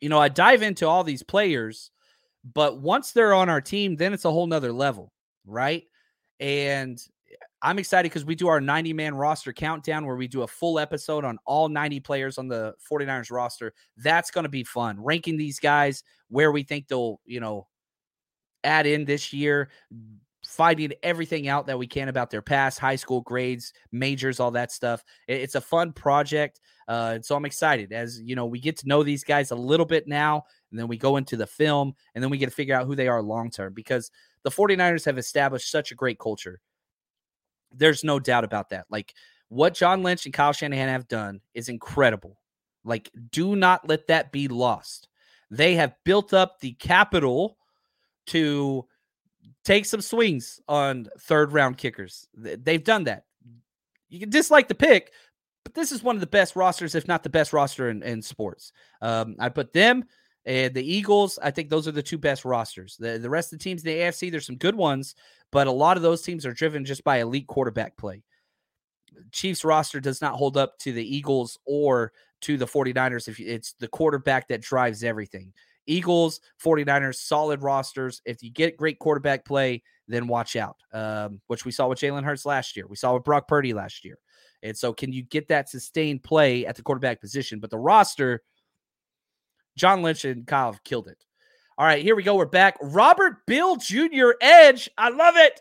You 0.00 0.08
know, 0.08 0.18
I 0.18 0.28
dive 0.28 0.62
into 0.62 0.86
all 0.86 1.04
these 1.04 1.22
players, 1.22 1.90
but 2.54 2.80
once 2.80 3.12
they're 3.12 3.34
on 3.34 3.48
our 3.48 3.60
team, 3.60 3.96
then 3.96 4.12
it's 4.12 4.24
a 4.24 4.30
whole 4.30 4.46
nother 4.46 4.72
level, 4.72 5.12
right? 5.44 5.82
And 6.38 7.02
eh, 7.30 7.34
I'm 7.60 7.78
excited 7.78 8.10
because 8.10 8.24
we 8.24 8.36
do 8.36 8.46
our 8.46 8.60
90 8.60 8.92
man 8.92 9.14
roster 9.16 9.52
countdown 9.52 10.06
where 10.06 10.16
we 10.16 10.28
do 10.28 10.42
a 10.42 10.48
full 10.48 10.78
episode 10.78 11.24
on 11.24 11.38
all 11.44 11.68
90 11.68 12.00
players 12.00 12.38
on 12.38 12.46
the 12.46 12.74
49ers 12.90 13.32
roster. 13.32 13.74
That's 13.96 14.30
going 14.30 14.44
to 14.44 14.50
be 14.50 14.64
fun. 14.64 15.02
Ranking 15.02 15.36
these 15.36 15.58
guys 15.58 16.04
where 16.28 16.52
we 16.52 16.62
think 16.62 16.86
they'll, 16.86 17.20
you 17.24 17.40
know, 17.40 17.66
add 18.62 18.86
in 18.86 19.04
this 19.04 19.32
year, 19.32 19.70
finding 20.46 20.92
everything 21.02 21.48
out 21.48 21.66
that 21.66 21.78
we 21.78 21.86
can 21.86 22.08
about 22.08 22.30
their 22.30 22.42
past, 22.42 22.78
high 22.78 22.96
school 22.96 23.20
grades, 23.20 23.72
majors, 23.92 24.40
all 24.40 24.50
that 24.52 24.72
stuff. 24.72 25.04
It's 25.26 25.54
a 25.54 25.60
fun 25.60 25.92
project. 25.92 26.60
Uh, 26.88 27.18
so 27.20 27.34
I'm 27.34 27.44
excited 27.44 27.92
as 27.92 28.20
you 28.20 28.36
know 28.36 28.46
we 28.46 28.60
get 28.60 28.76
to 28.78 28.88
know 28.88 29.02
these 29.02 29.24
guys 29.24 29.50
a 29.50 29.56
little 29.56 29.86
bit 29.86 30.06
now, 30.06 30.44
and 30.70 30.78
then 30.78 30.88
we 30.88 30.96
go 30.96 31.16
into 31.16 31.36
the 31.36 31.46
film, 31.46 31.94
and 32.14 32.22
then 32.22 32.30
we 32.30 32.38
get 32.38 32.46
to 32.46 32.54
figure 32.54 32.74
out 32.74 32.86
who 32.86 32.94
they 32.94 33.08
are 33.08 33.22
long 33.22 33.50
term 33.50 33.72
because 33.72 34.10
the 34.42 34.50
49ers 34.50 35.04
have 35.04 35.18
established 35.18 35.70
such 35.70 35.90
a 35.90 35.96
great 35.96 36.18
culture. 36.18 36.60
There's 37.72 38.04
no 38.04 38.20
doubt 38.20 38.44
about 38.44 38.70
that. 38.70 38.86
Like 38.88 39.14
what 39.48 39.74
John 39.74 40.02
Lynch 40.02 40.24
and 40.24 40.34
Kyle 40.34 40.52
Shanahan 40.52 40.88
have 40.88 41.08
done 41.08 41.40
is 41.54 41.68
incredible. 41.68 42.40
Like, 42.84 43.10
do 43.30 43.56
not 43.56 43.88
let 43.88 44.06
that 44.08 44.32
be 44.32 44.48
lost. 44.48 45.08
They 45.50 45.74
have 45.74 45.94
built 46.04 46.32
up 46.32 46.60
the 46.60 46.72
capital 46.74 47.58
to 48.28 48.86
take 49.64 49.84
some 49.84 50.00
swings 50.00 50.60
on 50.68 51.08
third 51.20 51.52
round 51.52 51.78
kickers. 51.78 52.28
They've 52.34 52.82
done 52.82 53.04
that. 53.04 53.24
You 54.08 54.20
can 54.20 54.30
dislike 54.30 54.68
the 54.68 54.74
pick, 54.74 55.12
but 55.64 55.74
this 55.74 55.92
is 55.92 56.02
one 56.02 56.16
of 56.16 56.20
the 56.20 56.26
best 56.26 56.54
rosters, 56.56 56.94
if 56.94 57.08
not 57.08 57.22
the 57.22 57.28
best 57.28 57.52
roster 57.52 57.90
in, 57.90 58.02
in 58.02 58.22
sports. 58.22 58.72
Um, 59.02 59.36
I 59.38 59.48
put 59.48 59.72
them 59.72 60.04
and 60.46 60.72
the 60.72 60.94
Eagles, 60.94 61.40
I 61.42 61.50
think 61.50 61.68
those 61.68 61.88
are 61.88 61.92
the 61.92 62.02
two 62.02 62.18
best 62.18 62.44
rosters. 62.44 62.96
The, 62.96 63.18
the 63.18 63.28
rest 63.28 63.52
of 63.52 63.58
the 63.58 63.64
teams 63.64 63.84
in 63.84 63.90
the 63.90 63.98
AFC, 63.98 64.30
there's 64.30 64.46
some 64.46 64.56
good 64.56 64.76
ones, 64.76 65.16
but 65.50 65.66
a 65.66 65.72
lot 65.72 65.96
of 65.96 66.04
those 66.04 66.22
teams 66.22 66.46
are 66.46 66.52
driven 66.52 66.84
just 66.84 67.02
by 67.02 67.18
elite 67.18 67.48
quarterback 67.48 67.96
play. 67.96 68.22
Chiefs 69.32 69.64
roster 69.64 69.98
does 69.98 70.22
not 70.22 70.34
hold 70.34 70.56
up 70.56 70.78
to 70.78 70.92
the 70.92 71.16
Eagles 71.16 71.58
or 71.66 72.12
to 72.42 72.56
the 72.56 72.66
49ers 72.66 73.26
if 73.26 73.40
it's 73.40 73.74
the 73.80 73.88
quarterback 73.88 74.46
that 74.48 74.60
drives 74.60 75.02
everything. 75.02 75.52
Eagles, 75.86 76.40
49ers, 76.62 77.16
solid 77.16 77.62
rosters. 77.62 78.22
If 78.24 78.42
you 78.42 78.50
get 78.50 78.76
great 78.76 78.98
quarterback 78.98 79.44
play, 79.44 79.82
then 80.08 80.26
watch 80.26 80.56
out, 80.56 80.76
um, 80.92 81.40
which 81.46 81.64
we 81.64 81.72
saw 81.72 81.88
with 81.88 81.98
Jalen 81.98 82.24
Hurts 82.24 82.46
last 82.46 82.76
year. 82.76 82.86
We 82.86 82.96
saw 82.96 83.14
with 83.14 83.24
Brock 83.24 83.48
Purdy 83.48 83.72
last 83.72 84.04
year. 84.04 84.18
And 84.62 84.76
so, 84.76 84.92
can 84.92 85.12
you 85.12 85.22
get 85.22 85.48
that 85.48 85.68
sustained 85.68 86.22
play 86.22 86.66
at 86.66 86.76
the 86.76 86.82
quarterback 86.82 87.20
position? 87.20 87.60
But 87.60 87.70
the 87.70 87.78
roster– 87.78 88.42
John 89.76 90.02
Lynch 90.02 90.24
and 90.24 90.46
Kyle 90.46 90.76
killed 90.84 91.08
it. 91.08 91.22
All 91.78 91.86
right, 91.86 92.02
here 92.02 92.16
we 92.16 92.22
go. 92.22 92.34
We're 92.34 92.46
back. 92.46 92.78
Robert 92.80 93.44
Beal 93.46 93.76
Jr. 93.76 94.30
Edge. 94.40 94.88
I 94.96 95.10
love 95.10 95.36
it. 95.36 95.60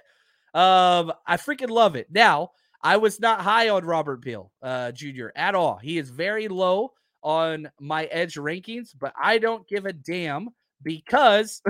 Um, 0.58 1.12
I 1.28 1.36
freaking 1.36 1.70
love 1.70 1.98
it. 1.98 2.08
Now, 2.10 2.52
I 2.82 2.96
was 2.98 3.20
not 3.20 3.42
high 3.42 3.70
on 3.70 3.84
Robert 3.84 4.22
Beal 4.22 4.52
uh, 4.62 4.94
Jr. 4.94 5.28
at 5.36 5.56
all. 5.56 5.76
He 5.76 5.98
is 5.98 6.10
very 6.10 6.48
low 6.48 6.94
on 7.26 7.68
my 7.80 8.06
edge 8.06 8.36
rankings, 8.36 8.94
but 8.98 9.12
I 9.22 9.40
don't 9.40 9.68
give 9.68 9.88
a 9.88 9.92
damn 9.92 10.50
because 10.84 11.64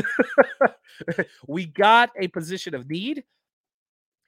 we 1.48 1.66
got 1.66 2.12
a 2.20 2.28
position 2.28 2.76
of 2.76 2.90
need. 2.90 3.24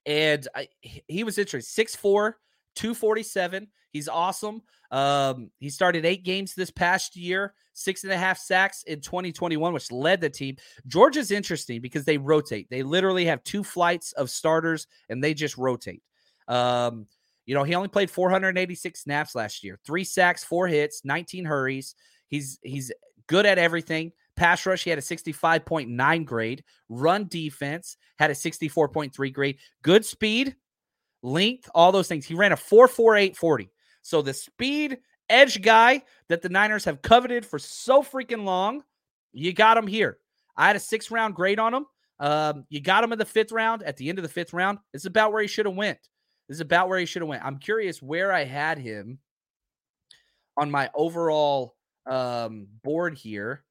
And 0.06 0.48
I, 0.56 0.70
he 0.82 1.26
was 1.26 1.38
interesting. 1.38 1.86
6'4, 1.86 2.34
247. 2.76 3.68
He's 3.92 4.08
awesome. 4.08 4.62
Um, 4.90 5.52
he 5.60 5.70
started 5.70 6.06
eight 6.06 6.24
games 6.24 6.56
this 6.56 6.72
past 6.72 7.18
year, 7.18 7.54
six 7.74 8.06
and 8.06 8.14
a 8.14 8.18
half 8.18 8.38
sacks 8.38 8.84
in 8.84 9.02
2021, 9.02 9.74
which 9.74 9.92
led 9.92 10.22
the 10.22 10.30
team. 10.30 10.56
Georgia's 10.88 11.32
interesting 11.32 11.82
because 11.82 12.06
they 12.06 12.18
rotate. 12.18 12.70
They 12.70 12.84
literally 12.84 13.26
have 13.26 13.44
two 13.44 13.66
flights 13.66 14.14
of 14.14 14.30
starters 14.30 14.88
and 15.10 15.22
they 15.22 15.34
just 15.34 15.58
rotate. 15.58 16.04
Um, 16.48 17.06
you 17.48 17.56
know, 17.56 17.64
he 17.64 17.74
only 17.74 17.88
played 17.88 18.12
486 18.12 19.02
snaps 19.02 19.34
last 19.34 19.64
year, 19.64 19.80
three 19.86 20.04
sacks, 20.04 20.44
four 20.44 20.68
hits, 20.68 21.04
19 21.06 21.46
hurries. 21.46 21.96
He's 22.28 22.60
he's 22.62 22.92
good 23.28 23.46
at 23.46 23.58
everything. 23.58 24.12
Pass 24.36 24.66
rush, 24.66 24.84
he 24.84 24.92
had 24.92 25.00
a 25.00 25.02
65.9 25.02 26.26
grade. 26.26 26.64
Run 26.90 27.28
defense 27.28 27.98
had 28.20 28.30
a 28.30 28.36
64.3 28.36 29.34
grade. 29.34 29.58
Good 29.82 30.06
speed, 30.06 30.56
length, 31.24 31.70
all 31.74 31.92
those 31.92 32.08
things. 32.08 32.26
He 32.26 32.36
ran 32.36 32.52
a 32.52 32.58
4.48 32.58 33.36
40. 33.36 33.72
So 34.04 34.22
the 34.22 34.34
speed 34.34 35.00
edge 35.30 35.62
guy 35.62 36.04
that 36.28 36.42
the 36.42 36.50
Niners 36.50 36.86
have 36.86 37.02
coveted 37.02 37.46
for 37.46 37.60
so 37.60 38.04
freaking 38.04 38.44
long, 38.44 38.84
you 39.32 39.54
got 39.54 39.78
him 39.78 39.88
here. 39.88 40.18
I 40.58 40.68
had 40.68 40.76
a 40.76 40.80
six 40.80 41.10
round 41.12 41.34
grade 41.34 41.60
on 41.60 41.74
him. 41.74 41.86
Um, 42.20 42.66
you 42.70 42.82
got 42.82 43.06
him 43.06 43.14
in 43.14 43.20
the 43.20 43.26
fifth 43.26 43.54
round. 43.54 43.84
At 43.84 43.96
the 43.96 44.10
end 44.10 44.20
of 44.20 44.24
the 44.24 44.30
fifth 44.30 44.52
round, 44.52 44.80
it's 44.94 45.06
about 45.06 45.32
where 45.32 45.42
he 45.42 45.48
should 45.48 45.66
have 45.66 45.76
went. 45.76 46.00
This 46.48 46.56
is 46.56 46.62
about 46.62 46.90
where 46.90 47.00
he 47.00 47.06
should 47.06 47.22
have 47.22 47.30
went. 47.30 47.44
I'm 47.44 47.58
curious 47.58 48.02
where 48.02 48.32
I 48.32 48.46
had 48.46 48.78
him 48.78 49.20
on 50.56 50.72
my 50.72 50.90
overall 50.94 51.76
um, 52.06 52.68
board 52.84 53.18
here. 53.18 53.64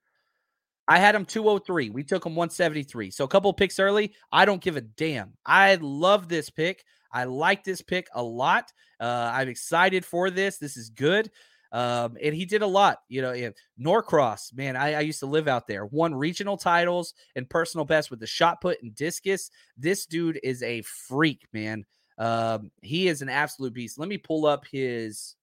I 0.88 0.98
had 0.98 1.14
him 1.14 1.24
203. 1.24 1.90
We 1.90 2.04
took 2.04 2.24
him 2.24 2.36
173. 2.36 3.10
So 3.10 3.24
a 3.24 3.28
couple 3.28 3.52
picks 3.52 3.80
early. 3.80 4.12
I 4.30 4.44
don't 4.44 4.62
give 4.62 4.76
a 4.76 4.82
damn. 4.82 5.32
I 5.44 5.76
love 5.80 6.28
this 6.28 6.48
pick. 6.48 6.84
I 7.12 7.24
like 7.24 7.64
this 7.64 7.82
pick 7.82 8.08
a 8.14 8.22
lot. 8.22 8.72
Uh, 9.00 9.30
I'm 9.32 9.48
excited 9.48 10.04
for 10.04 10.30
this. 10.30 10.58
This 10.58 10.76
is 10.76 10.90
good. 10.90 11.30
Um, 11.72 12.16
and 12.22 12.34
he 12.34 12.44
did 12.44 12.62
a 12.62 12.66
lot, 12.66 13.00
you 13.08 13.22
know. 13.22 13.52
Norcross, 13.76 14.52
man, 14.54 14.76
I, 14.76 14.94
I, 14.94 15.00
used 15.00 15.18
to 15.20 15.26
live 15.26 15.48
out 15.48 15.66
there. 15.66 15.84
Won 15.84 16.14
regional 16.14 16.56
titles 16.56 17.12
and 17.34 17.50
personal 17.50 17.84
best 17.84 18.10
with 18.10 18.20
the 18.20 18.26
shot 18.26 18.60
put 18.60 18.80
and 18.82 18.94
discus. 18.94 19.50
This 19.76 20.06
dude 20.06 20.38
is 20.42 20.62
a 20.62 20.82
freak, 20.82 21.42
man. 21.52 21.84
Um, 22.18 22.70
he 22.82 23.08
is 23.08 23.22
an 23.22 23.28
absolute 23.28 23.74
beast. 23.74 23.98
Let 23.98 24.08
me 24.08 24.18
pull 24.18 24.46
up 24.46 24.64
his 24.70 25.34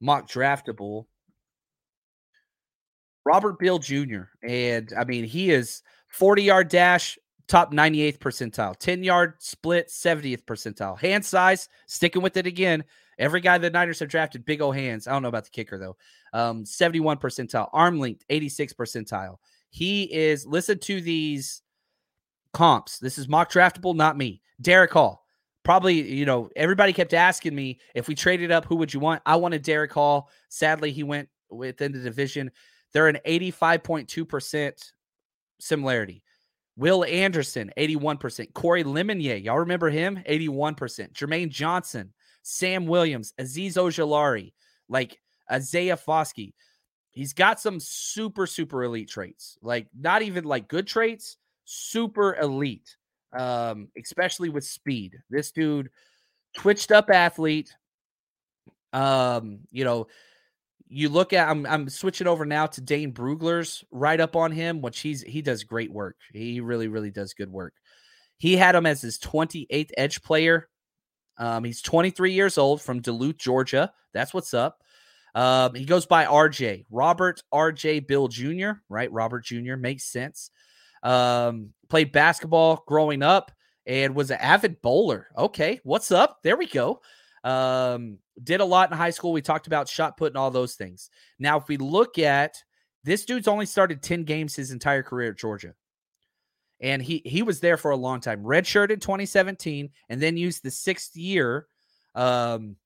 mock 0.00 0.28
draftable. 0.28 1.06
Robert 3.24 3.58
Beal 3.58 3.78
Jr. 3.78 4.22
And 4.42 4.92
I 4.98 5.04
mean, 5.04 5.24
he 5.24 5.50
is 5.50 5.82
40 6.08 6.42
yard 6.42 6.68
dash, 6.68 7.18
top 7.48 7.72
98th 7.72 8.18
percentile, 8.18 8.76
10 8.76 9.04
yard 9.04 9.34
split, 9.38 9.88
70th 9.88 10.44
percentile. 10.44 10.98
Hand 10.98 11.24
size, 11.24 11.68
sticking 11.86 12.22
with 12.22 12.36
it 12.36 12.46
again. 12.46 12.84
Every 13.18 13.40
guy 13.40 13.58
the 13.58 13.70
Niners 13.70 14.00
have 14.00 14.08
drafted, 14.08 14.44
big 14.44 14.60
old 14.60 14.74
hands. 14.74 15.06
I 15.06 15.12
don't 15.12 15.22
know 15.22 15.28
about 15.28 15.44
the 15.44 15.50
kicker 15.50 15.78
though. 15.78 15.96
Um, 16.32 16.64
71 16.64 17.18
percentile, 17.18 17.68
arm 17.72 17.98
length, 18.00 18.24
86 18.30 18.72
percentile. 18.72 19.36
He 19.70 20.04
is, 20.12 20.46
listen 20.46 20.78
to 20.80 21.00
these 21.00 21.62
comps. 22.52 22.98
This 22.98 23.18
is 23.18 23.28
mock 23.28 23.50
draftable, 23.50 23.94
not 23.94 24.16
me. 24.16 24.42
Derick 24.60 24.92
Hall. 24.92 25.21
Probably, 25.64 26.02
you 26.02 26.26
know, 26.26 26.50
everybody 26.56 26.92
kept 26.92 27.14
asking 27.14 27.54
me 27.54 27.78
if 27.94 28.08
we 28.08 28.14
traded 28.14 28.50
up, 28.50 28.64
who 28.64 28.76
would 28.76 28.92
you 28.92 29.00
want? 29.00 29.22
I 29.24 29.36
wanted 29.36 29.62
Derick 29.62 29.92
Hall. 29.92 30.28
Sadly, 30.48 30.90
he 30.90 31.04
went 31.04 31.28
within 31.50 31.92
the 31.92 32.00
division. 32.00 32.50
They're 32.92 33.08
an 33.08 33.18
85.2% 33.24 34.92
similarity. 35.60 36.24
Will 36.76 37.04
Anderson, 37.04 37.70
81%. 37.76 38.52
Corey 38.54 38.82
Lemonier, 38.82 39.42
y'all 39.42 39.58
remember 39.58 39.90
him? 39.90 40.22
81%. 40.28 41.12
Jermaine 41.12 41.50
Johnson, 41.50 42.12
Sam 42.42 42.86
Williams, 42.86 43.34
Azeez 43.38 43.74
Ojulari, 43.74 44.52
like 44.88 45.20
Isaiah 45.50 45.96
Foskey. 45.96 46.54
He's 47.10 47.34
got 47.34 47.60
some 47.60 47.78
super, 47.78 48.46
super 48.46 48.84
elite 48.84 49.10
traits. 49.10 49.58
Like 49.62 49.86
not 49.98 50.22
even 50.22 50.44
like 50.44 50.66
good 50.66 50.86
traits, 50.86 51.36
super 51.64 52.36
elite. 52.36 52.96
Um, 53.32 53.88
especially 53.98 54.48
with 54.48 54.64
speed. 54.64 55.18
This 55.30 55.52
dude, 55.52 55.90
twitched 56.54 56.90
up 56.92 57.10
athlete. 57.10 57.74
Um, 58.92 59.60
you 59.70 59.84
know, 59.84 60.06
you 60.88 61.08
look 61.08 61.32
at 61.32 61.48
I'm 61.48 61.64
I'm 61.66 61.88
switching 61.88 62.26
over 62.26 62.44
now 62.44 62.66
to 62.66 62.80
Dane 62.80 63.12
Brugler's 63.12 63.82
write 63.90 64.20
up 64.20 64.36
on 64.36 64.52
him, 64.52 64.82
which 64.82 65.00
he's 65.00 65.22
he 65.22 65.40
does 65.40 65.64
great 65.64 65.90
work. 65.90 66.16
He 66.32 66.60
really, 66.60 66.88
really 66.88 67.10
does 67.10 67.32
good 67.32 67.50
work. 67.50 67.74
He 68.36 68.56
had 68.56 68.74
him 68.74 68.86
as 68.86 69.00
his 69.00 69.18
28th 69.18 69.90
edge 69.96 70.22
player. 70.22 70.68
Um, 71.38 71.64
he's 71.64 71.80
23 71.80 72.32
years 72.32 72.58
old 72.58 72.82
from 72.82 73.00
Duluth, 73.00 73.38
Georgia. 73.38 73.92
That's 74.12 74.34
what's 74.34 74.52
up. 74.52 74.82
Um, 75.34 75.74
he 75.74 75.86
goes 75.86 76.04
by 76.04 76.26
RJ, 76.26 76.84
Robert 76.90 77.42
RJ 77.54 78.06
Beal 78.06 78.28
Jr., 78.28 78.72
right? 78.90 79.10
Robert 79.10 79.44
Jr. 79.44 79.76
makes 79.76 80.04
sense. 80.04 80.50
Um, 81.02 81.70
played 81.88 82.12
basketball 82.12 82.84
growing 82.86 83.22
up 83.22 83.52
and 83.86 84.14
was 84.14 84.30
an 84.30 84.38
avid 84.40 84.80
bowler. 84.82 85.28
Okay, 85.36 85.80
what's 85.84 86.10
up? 86.10 86.42
There 86.42 86.56
we 86.56 86.66
go. 86.66 87.00
Um, 87.44 88.18
did 88.42 88.60
a 88.60 88.64
lot 88.64 88.90
in 88.90 88.96
high 88.96 89.10
school. 89.10 89.32
We 89.32 89.42
talked 89.42 89.66
about 89.66 89.88
shot 89.88 90.16
put 90.16 90.32
and 90.32 90.36
all 90.36 90.50
those 90.50 90.74
things. 90.74 91.10
Now, 91.38 91.58
if 91.58 91.68
we 91.68 91.76
look 91.76 92.18
at 92.18 92.62
this 93.04 93.24
dude's 93.24 93.48
only 93.48 93.66
started 93.66 94.02
10 94.02 94.24
games 94.24 94.54
his 94.54 94.70
entire 94.70 95.02
career 95.02 95.30
at 95.30 95.38
Georgia. 95.38 95.74
And 96.80 97.00
he 97.00 97.22
he 97.24 97.42
was 97.42 97.60
there 97.60 97.76
for 97.76 97.92
a 97.92 97.96
long 97.96 98.20
time. 98.20 98.42
Redshirt 98.42 98.90
in 98.90 98.98
2017 98.98 99.90
and 100.08 100.20
then 100.20 100.36
used 100.36 100.64
the 100.64 100.70
sixth 100.70 101.16
year 101.16 101.66
um, 102.16 102.76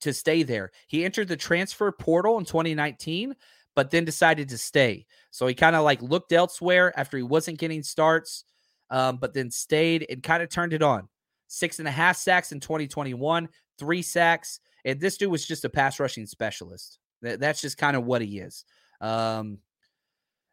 to 0.00 0.12
stay 0.12 0.44
there. 0.44 0.70
He 0.86 1.04
entered 1.04 1.26
the 1.26 1.36
transfer 1.36 1.90
portal 1.90 2.38
in 2.38 2.44
2019, 2.44 3.34
but 3.74 3.90
then 3.90 4.04
decided 4.04 4.48
to 4.48 4.58
stay. 4.58 5.06
So 5.30 5.46
he 5.46 5.54
kind 5.54 5.76
of 5.76 5.84
like 5.84 6.02
looked 6.02 6.32
elsewhere 6.32 6.92
after 6.98 7.16
he 7.16 7.22
wasn't 7.22 7.58
getting 7.58 7.82
starts, 7.82 8.44
um, 8.90 9.16
but 9.16 9.34
then 9.34 9.50
stayed 9.50 10.06
and 10.10 10.22
kind 10.22 10.42
of 10.42 10.50
turned 10.50 10.72
it 10.72 10.82
on 10.82 11.08
six 11.52 11.78
and 11.78 11.88
a 11.88 11.92
half 11.92 12.16
sacks 12.16 12.52
in 12.52 12.60
2021, 12.60 13.48
three 13.78 14.02
sacks. 14.02 14.60
And 14.84 14.98
this 14.98 15.16
dude 15.16 15.30
was 15.30 15.46
just 15.46 15.64
a 15.64 15.68
pass 15.68 16.00
rushing 16.00 16.26
specialist. 16.26 16.98
That's 17.20 17.60
just 17.60 17.78
kind 17.78 17.96
of 17.96 18.04
what 18.04 18.22
he 18.22 18.40
is. 18.40 18.64
Um, 19.00 19.58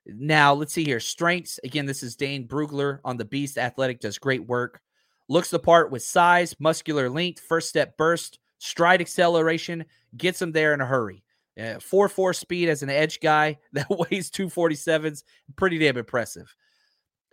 now, 0.06 0.54
let's 0.54 0.74
see 0.74 0.84
here. 0.84 1.00
Strengths. 1.00 1.60
Again, 1.64 1.86
this 1.86 2.04
is 2.04 2.16
Dane 2.16 2.48
Brugler 2.48 3.00
on 3.04 3.18
the 3.18 3.26
Beast 3.26 3.58
Athletic, 3.58 4.00
does 4.00 4.18
great 4.18 4.46
work. 4.46 4.82
Looks 5.30 5.50
the 5.50 5.60
part 5.60 5.92
with 5.92 6.04
size, 6.04 6.56
muscular 6.60 7.10
length, 7.10 7.40
first 7.40 7.70
step 7.70 7.98
burst, 7.98 8.40
stride 8.58 9.02
acceleration, 9.02 9.86
gets 10.18 10.42
him 10.42 10.52
there 10.52 10.74
in 10.74 10.82
a 10.82 10.86
hurry. 10.86 11.24
Uh, 11.60 11.80
4 11.80 12.08
4 12.08 12.34
speed 12.34 12.70
as 12.70 12.84
an 12.84 12.90
edge 12.90 13.20
guy 13.20 13.58
that 13.74 13.90
weighs 13.90 14.32
247s. 14.32 15.24
Pretty 15.56 15.78
damn 15.78 15.98
impressive 15.98 16.54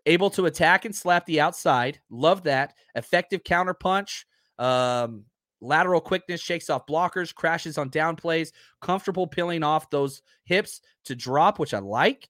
able 0.06 0.30
to 0.30 0.46
attack 0.46 0.84
and 0.84 0.94
slap 0.94 1.26
the 1.26 1.40
outside. 1.40 2.00
Love 2.08 2.44
that. 2.44 2.74
Effective 2.94 3.44
counter 3.44 3.74
punch. 3.74 4.24
Um, 4.58 5.24
lateral 5.60 6.00
quickness 6.00 6.40
shakes 6.40 6.70
off 6.70 6.86
blockers, 6.86 7.34
crashes 7.34 7.76
on 7.76 7.90
down 7.90 8.16
plays, 8.16 8.52
comfortable 8.80 9.26
peeling 9.26 9.62
off 9.62 9.90
those 9.90 10.22
hips 10.44 10.80
to 11.04 11.14
drop, 11.14 11.58
which 11.58 11.74
I 11.74 11.80
like. 11.80 12.28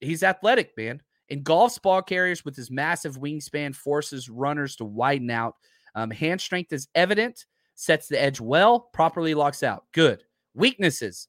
He's 0.00 0.22
athletic, 0.22 0.72
man. 0.76 1.02
Engulfs 1.28 1.78
ball 1.78 2.02
carriers 2.02 2.44
with 2.44 2.54
his 2.54 2.70
massive 2.70 3.16
wingspan, 3.16 3.74
forces 3.74 4.28
runners 4.28 4.76
to 4.76 4.84
widen 4.84 5.30
out. 5.30 5.54
Um, 5.94 6.10
hand 6.10 6.40
strength 6.40 6.72
is 6.72 6.88
evident, 6.94 7.46
sets 7.74 8.06
the 8.06 8.22
edge 8.22 8.40
well, 8.40 8.90
properly 8.92 9.34
locks 9.34 9.62
out. 9.62 9.86
Good. 9.92 10.22
Weaknesses 10.56 11.28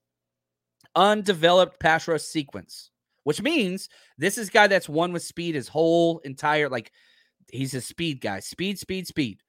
undeveloped 0.95 1.79
pass 1.79 2.07
rush 2.07 2.23
sequence 2.23 2.89
which 3.27 3.41
means 3.41 3.89
this 4.17 4.37
is 4.37 4.49
guy 4.49 4.67
that's 4.67 4.87
one 4.87 5.11
with 5.11 5.21
speed 5.21 5.53
his 5.53 5.67
whole 5.67 6.19
entire 6.19 6.69
like 6.69 6.93
he's 7.51 7.73
a 7.73 7.81
speed 7.81 8.21
guy. 8.21 8.39
Speed, 8.39 8.79
speed, 8.79 9.05
speed. 9.05 9.41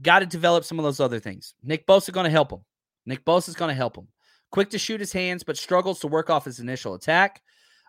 Got 0.00 0.20
to 0.20 0.26
develop 0.26 0.64
some 0.64 0.78
of 0.78 0.84
those 0.84 0.98
other 0.98 1.20
things. 1.20 1.54
Nick 1.62 1.86
Bosa 1.86 2.08
is 2.08 2.14
going 2.14 2.24
to 2.24 2.30
help 2.30 2.50
him. 2.50 2.60
Nick 3.04 3.26
Bosa 3.26 3.50
is 3.50 3.56
going 3.56 3.68
to 3.68 3.74
help 3.74 3.94
him. 3.94 4.08
Quick 4.50 4.70
to 4.70 4.78
shoot 4.78 5.00
his 5.00 5.12
hands, 5.12 5.42
but 5.42 5.58
struggles 5.58 6.00
to 6.00 6.06
work 6.06 6.30
off 6.30 6.46
his 6.46 6.60
initial 6.60 6.94
attack. 6.94 7.42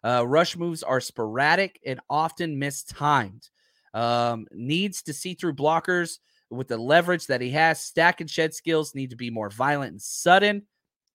Uh, 0.03 0.27
rush 0.27 0.57
moves 0.57 0.83
are 0.83 0.99
sporadic 0.99 1.79
and 1.85 2.01
often 2.09 2.59
mistimed. 2.59 3.49
Um, 3.93 4.47
needs 4.51 5.01
to 5.03 5.13
see 5.13 5.33
through 5.33 5.53
blockers 5.53 6.19
with 6.49 6.67
the 6.67 6.77
leverage 6.77 7.27
that 7.27 7.39
he 7.39 7.51
has. 7.51 7.79
Stack 7.79 8.19
and 8.19 8.29
shed 8.29 8.53
skills 8.53 8.93
need 8.93 9.11
to 9.11 9.15
be 9.15 9.29
more 9.29 9.49
violent 9.49 9.91
and 9.91 10.01
sudden. 10.01 10.63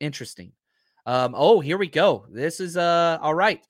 Interesting. 0.04 0.52
Um, 1.06 1.34
oh, 1.34 1.60
here 1.60 1.78
we 1.78 1.88
go. 1.88 2.26
This 2.30 2.60
is 2.60 2.76
uh 2.76 3.18
all 3.22 3.34
right. 3.34 3.66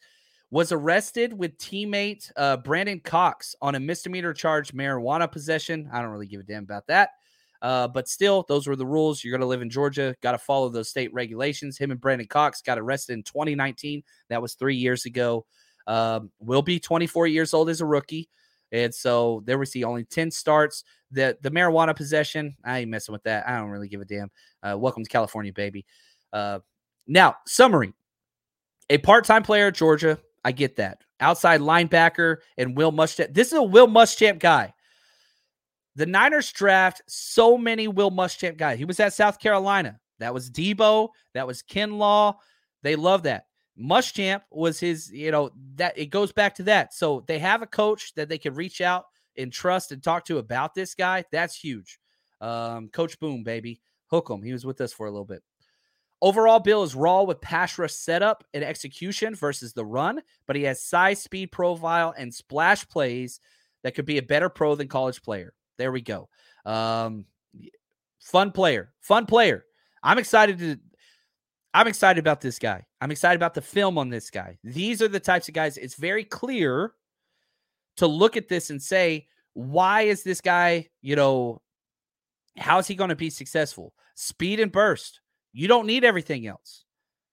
Was 0.50 0.72
arrested 0.72 1.32
with 1.32 1.56
teammate 1.58 2.30
uh, 2.36 2.56
Brenton 2.56 2.98
Cox 3.00 3.54
on 3.62 3.76
a 3.76 3.80
misdemeanor 3.80 4.32
charge 4.32 4.74
marijuana 4.74 5.30
possession. 5.30 5.88
I 5.92 6.02
don't 6.02 6.10
really 6.10 6.26
give 6.26 6.40
a 6.40 6.44
damn 6.44 6.64
about 6.64 6.88
that. 6.88 7.10
Uh, 7.62 7.86
but 7.86 8.08
still, 8.08 8.44
those 8.48 8.66
were 8.66 8.74
the 8.74 8.84
rules. 8.84 9.22
You're 9.22 9.30
going 9.30 9.40
to 9.42 9.46
live 9.46 9.62
in 9.62 9.70
Georgia, 9.70 10.14
got 10.22 10.32
to 10.32 10.38
follow 10.38 10.68
those 10.68 10.90
state 10.90 11.14
regulations. 11.14 11.78
Him 11.78 11.92
and 11.92 12.00
Brenton 12.00 12.26
Cox 12.26 12.62
got 12.62 12.78
arrested 12.78 13.12
in 13.14 13.22
2019. 13.22 14.02
That 14.28 14.42
was 14.42 14.54
three 14.54 14.76
years 14.76 15.06
ago. 15.06 15.46
Um, 15.86 16.30
will 16.40 16.62
be 16.62 16.80
24 16.80 17.28
years 17.28 17.54
old 17.54 17.70
as 17.70 17.80
a 17.80 17.86
rookie. 17.86 18.28
And 18.72 18.92
so 18.92 19.42
there 19.46 19.58
was 19.58 19.70
the 19.70 19.84
only 19.84 20.04
10 20.04 20.32
starts. 20.32 20.82
The 21.12 21.38
the 21.42 21.50
marijuana 21.50 21.94
possession, 21.94 22.56
I 22.64 22.80
ain't 22.80 22.90
messing 22.90 23.12
with 23.12 23.22
that. 23.22 23.48
I 23.48 23.56
don't 23.56 23.70
really 23.70 23.88
give 23.88 24.00
a 24.00 24.04
damn. 24.04 24.30
Uh, 24.64 24.76
welcome 24.76 25.04
to 25.04 25.08
California, 25.08 25.52
baby. 25.52 25.86
Uh, 26.34 26.58
now, 27.06 27.36
summary 27.46 27.94
a 28.90 28.98
part 28.98 29.24
time 29.24 29.42
player 29.42 29.68
at 29.68 29.74
Georgia. 29.74 30.18
I 30.44 30.52
get 30.52 30.76
that. 30.76 30.98
Outside 31.20 31.60
linebacker 31.60 32.38
and 32.58 32.76
Will 32.76 32.92
Muschamp. 32.92 33.32
This 33.32 33.48
is 33.48 33.54
a 33.54 33.62
Will 33.62 33.88
Muschamp 33.88 34.40
guy. 34.40 34.74
The 35.96 36.06
Niners 36.06 36.52
draft 36.52 37.02
so 37.06 37.56
many 37.56 37.88
Will 37.88 38.10
Muschamp 38.10 38.58
guys. 38.58 38.78
He 38.78 38.84
was 38.84 39.00
at 39.00 39.14
South 39.14 39.38
Carolina. 39.38 40.00
That 40.18 40.34
was 40.34 40.50
Debo. 40.50 41.08
That 41.34 41.46
was 41.46 41.62
Kinlaw. 41.62 42.34
They 42.82 42.96
love 42.96 43.22
that. 43.22 43.46
Muschamp 43.80 44.42
was 44.50 44.78
his, 44.78 45.10
you 45.10 45.30
know, 45.30 45.50
that 45.76 45.96
it 45.96 46.06
goes 46.06 46.32
back 46.32 46.54
to 46.56 46.64
that. 46.64 46.94
So 46.94 47.24
they 47.26 47.38
have 47.38 47.62
a 47.62 47.66
coach 47.66 48.12
that 48.14 48.28
they 48.28 48.38
can 48.38 48.54
reach 48.54 48.80
out 48.80 49.04
and 49.36 49.52
trust 49.52 49.92
and 49.92 50.02
talk 50.02 50.24
to 50.26 50.38
about 50.38 50.74
this 50.74 50.94
guy. 50.94 51.24
That's 51.32 51.56
huge. 51.56 51.98
Um, 52.40 52.88
coach 52.88 53.18
Boom, 53.18 53.42
baby. 53.42 53.80
Hook 54.08 54.28
him. 54.30 54.42
He 54.42 54.52
was 54.52 54.66
with 54.66 54.80
us 54.80 54.92
for 54.92 55.06
a 55.06 55.10
little 55.10 55.24
bit. 55.24 55.42
Overall, 56.24 56.58
Beal 56.58 56.82
is 56.82 56.94
raw 56.94 57.22
with 57.22 57.42
pass 57.42 57.78
rush 57.78 57.92
setup 57.92 58.44
and 58.54 58.64
execution 58.64 59.34
versus 59.34 59.74
the 59.74 59.84
run, 59.84 60.22
but 60.46 60.56
he 60.56 60.62
has 60.62 60.82
size, 60.82 61.20
speed 61.20 61.52
profile, 61.52 62.14
and 62.16 62.32
splash 62.32 62.88
plays 62.88 63.40
that 63.82 63.94
could 63.94 64.06
be 64.06 64.16
a 64.16 64.22
better 64.22 64.48
pro 64.48 64.74
than 64.74 64.88
college 64.88 65.20
player. 65.20 65.52
There 65.76 65.92
we 65.92 66.00
go. 66.00 66.30
Um, 66.64 67.26
fun 68.20 68.52
player, 68.52 68.94
fun 69.02 69.26
player. 69.26 69.66
I'm 70.02 70.16
excited 70.16 70.58
to. 70.60 70.78
I'm 71.74 71.88
excited 71.88 72.20
about 72.20 72.40
this 72.40 72.58
guy. 72.58 72.86
I'm 73.02 73.10
excited 73.10 73.36
about 73.36 73.52
the 73.52 73.60
film 73.60 73.98
on 73.98 74.08
this 74.08 74.30
guy. 74.30 74.56
These 74.64 75.02
are 75.02 75.08
the 75.08 75.20
types 75.20 75.48
of 75.48 75.54
guys. 75.54 75.76
It's 75.76 75.96
very 75.96 76.24
clear 76.24 76.92
to 77.98 78.06
look 78.06 78.38
at 78.38 78.48
this 78.48 78.70
and 78.70 78.80
say, 78.80 79.26
why 79.52 80.02
is 80.02 80.22
this 80.22 80.40
guy, 80.40 80.88
you 81.02 81.16
know, 81.16 81.60
how 82.56 82.78
is 82.78 82.86
he 82.86 82.94
going 82.94 83.10
to 83.10 83.14
be 83.14 83.28
successful? 83.28 83.92
Speed 84.14 84.60
and 84.60 84.72
burst. 84.72 85.20
You 85.54 85.68
don't 85.68 85.86
need 85.86 86.04
everything 86.04 86.46
else. 86.46 86.84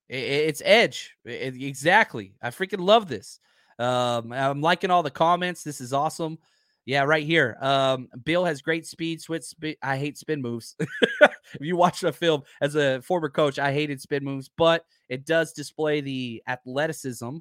It's 0.08 0.62
edge. 0.64 1.16
exactly. 1.26 2.36
I 2.42 2.50
freaking 2.50 2.82
love 2.82 3.08
this. 3.08 3.40
Um, 3.80 4.32
I'm 4.32 4.62
liking 4.62 4.92
all 4.92 5.04
the 5.04 5.10
comments. 5.10 5.64
This 5.64 5.82
is 5.82 5.92
awesome. 5.92 6.38
Yeah, 6.86 7.04
right 7.04 7.26
here. 7.26 7.58
Um, 7.62 8.10
Beal 8.24 8.46
has 8.46 8.62
great 8.62 8.86
speed, 8.86 9.22
switch. 9.22 9.46
I 9.82 9.98
hate 9.98 10.18
spin 10.18 10.42
moves. 10.42 10.76
if 10.80 11.62
you 11.62 11.76
watch 11.76 12.02
the 12.02 12.12
film 12.12 12.44
as 12.60 12.76
a 12.76 13.02
former 13.02 13.30
coach, 13.30 13.58
I 13.58 13.74
hated 13.74 14.02
spin 14.02 14.24
moves, 14.24 14.50
but 14.56 14.86
it 15.10 15.26
does 15.26 15.54
display 15.54 16.02
the 16.02 16.44
athleticism. 16.48 17.38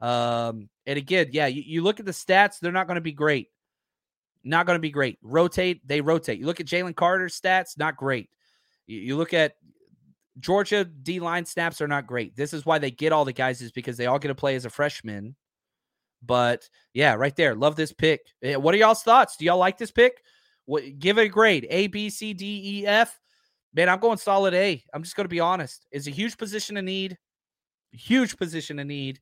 Um, 0.00 0.68
and 0.86 0.98
again, 0.98 1.28
yeah, 1.32 1.46
you, 1.46 1.62
you 1.64 1.82
look 1.82 2.00
at 2.00 2.06
the 2.06 2.12
stats, 2.12 2.58
they're 2.58 2.72
not 2.72 2.86
going 2.86 2.96
to 2.96 3.00
be 3.00 3.12
great. 3.12 3.48
Not 4.44 4.66
going 4.66 4.76
to 4.76 4.80
be 4.80 4.90
great. 4.90 5.18
Rotate, 5.22 5.86
they 5.86 6.00
rotate. 6.00 6.38
You 6.38 6.46
look 6.46 6.60
at 6.60 6.66
Jalen 6.66 6.96
Carter's 6.96 7.40
stats, 7.40 7.78
not 7.78 7.96
great. 7.96 8.28
You, 8.86 8.98
you 8.98 9.16
look 9.16 9.34
at 9.34 9.56
Georgia 10.40 10.84
D 10.84 11.20
line 11.20 11.44
snaps 11.44 11.80
are 11.80 11.88
not 11.88 12.06
great. 12.06 12.34
This 12.36 12.52
is 12.52 12.64
why 12.64 12.78
they 12.78 12.90
get 12.90 13.12
all 13.12 13.24
the 13.24 13.32
guys 13.32 13.60
is 13.60 13.72
because 13.72 13.96
they 13.96 14.06
all 14.06 14.18
get 14.18 14.28
to 14.28 14.34
play 14.34 14.54
as 14.56 14.64
a 14.64 14.70
freshman. 14.70 15.36
But 16.24 16.68
yeah, 16.94 17.14
right 17.14 17.34
there. 17.36 17.54
Love 17.54 17.76
this 17.76 17.92
pick. 17.92 18.20
Eh, 18.42 18.56
what 18.56 18.74
are 18.74 18.78
y'all's 18.78 19.02
thoughts? 19.02 19.36
Do 19.36 19.44
y'all 19.44 19.58
like 19.58 19.76
this 19.78 19.90
pick? 19.90 20.22
What 20.64 20.98
give 20.98 21.18
it 21.18 21.26
a 21.26 21.28
grade? 21.28 21.66
A, 21.68 21.88
B, 21.88 22.08
C, 22.08 22.32
D, 22.32 22.80
E, 22.80 22.86
F. 22.86 23.18
Man, 23.74 23.88
I'm 23.88 24.00
going 24.00 24.18
solid 24.18 24.54
A. 24.54 24.82
I'm 24.94 25.02
just 25.02 25.16
going 25.16 25.24
to 25.24 25.28
be 25.28 25.40
honest. 25.40 25.86
It's 25.90 26.06
a 26.06 26.10
huge 26.10 26.38
position 26.38 26.76
of 26.76 26.84
need. 26.84 27.18
Huge 27.90 28.36
position 28.36 28.78
of 28.78 28.86
need. 28.86 29.20